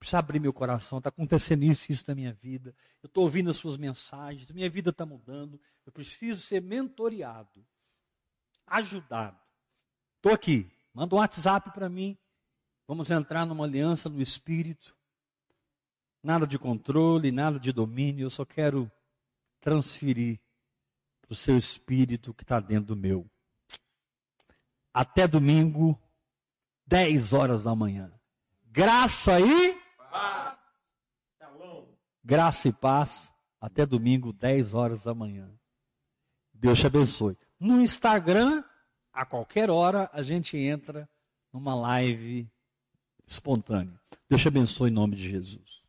Preciso 0.00 0.16
abrir 0.16 0.40
meu 0.40 0.52
coração, 0.52 0.96
está 0.96 1.10
acontecendo 1.10 1.62
isso 1.62 1.92
isso 1.92 2.04
na 2.08 2.14
minha 2.14 2.32
vida. 2.32 2.74
Eu 3.02 3.06
estou 3.06 3.22
ouvindo 3.22 3.50
as 3.50 3.58
suas 3.58 3.76
mensagens, 3.76 4.50
minha 4.50 4.70
vida 4.70 4.88
está 4.88 5.04
mudando. 5.04 5.60
Eu 5.84 5.92
preciso 5.92 6.40
ser 6.40 6.62
mentoreado, 6.62 7.62
ajudado. 8.66 9.38
Estou 10.16 10.32
aqui, 10.32 10.72
manda 10.94 11.14
um 11.14 11.18
WhatsApp 11.18 11.70
para 11.72 11.90
mim. 11.90 12.16
Vamos 12.88 13.10
entrar 13.10 13.44
numa 13.44 13.64
aliança 13.64 14.08
no 14.08 14.22
Espírito. 14.22 14.96
Nada 16.22 16.46
de 16.46 16.58
controle, 16.58 17.30
nada 17.30 17.60
de 17.60 17.70
domínio. 17.70 18.24
Eu 18.24 18.30
só 18.30 18.46
quero 18.46 18.90
transferir 19.60 20.40
para 21.20 21.32
o 21.32 21.36
seu 21.36 21.58
espírito 21.58 22.32
que 22.32 22.42
está 22.42 22.58
dentro 22.58 22.94
do 22.94 22.96
meu. 22.96 23.30
Até 24.94 25.28
domingo, 25.28 26.00
10 26.90 27.32
horas 27.32 27.62
da 27.62 27.74
manhã. 27.74 28.12
Graça 28.66 29.40
e 29.40 29.78
Graça 32.22 32.68
e 32.68 32.72
paz. 32.72 33.32
Até 33.60 33.86
domingo, 33.86 34.32
10 34.32 34.74
horas 34.74 35.04
da 35.04 35.14
manhã. 35.14 35.48
Deus 36.52 36.80
te 36.80 36.86
abençoe. 36.86 37.36
No 37.60 37.80
Instagram, 37.80 38.64
a 39.12 39.24
qualquer 39.24 39.70
hora, 39.70 40.10
a 40.12 40.20
gente 40.20 40.56
entra 40.56 41.08
numa 41.52 41.74
live 41.74 42.50
espontânea. 43.24 44.00
Deus 44.28 44.40
te 44.40 44.48
abençoe 44.48 44.90
em 44.90 44.92
nome 44.92 45.14
de 45.14 45.28
Jesus. 45.28 45.79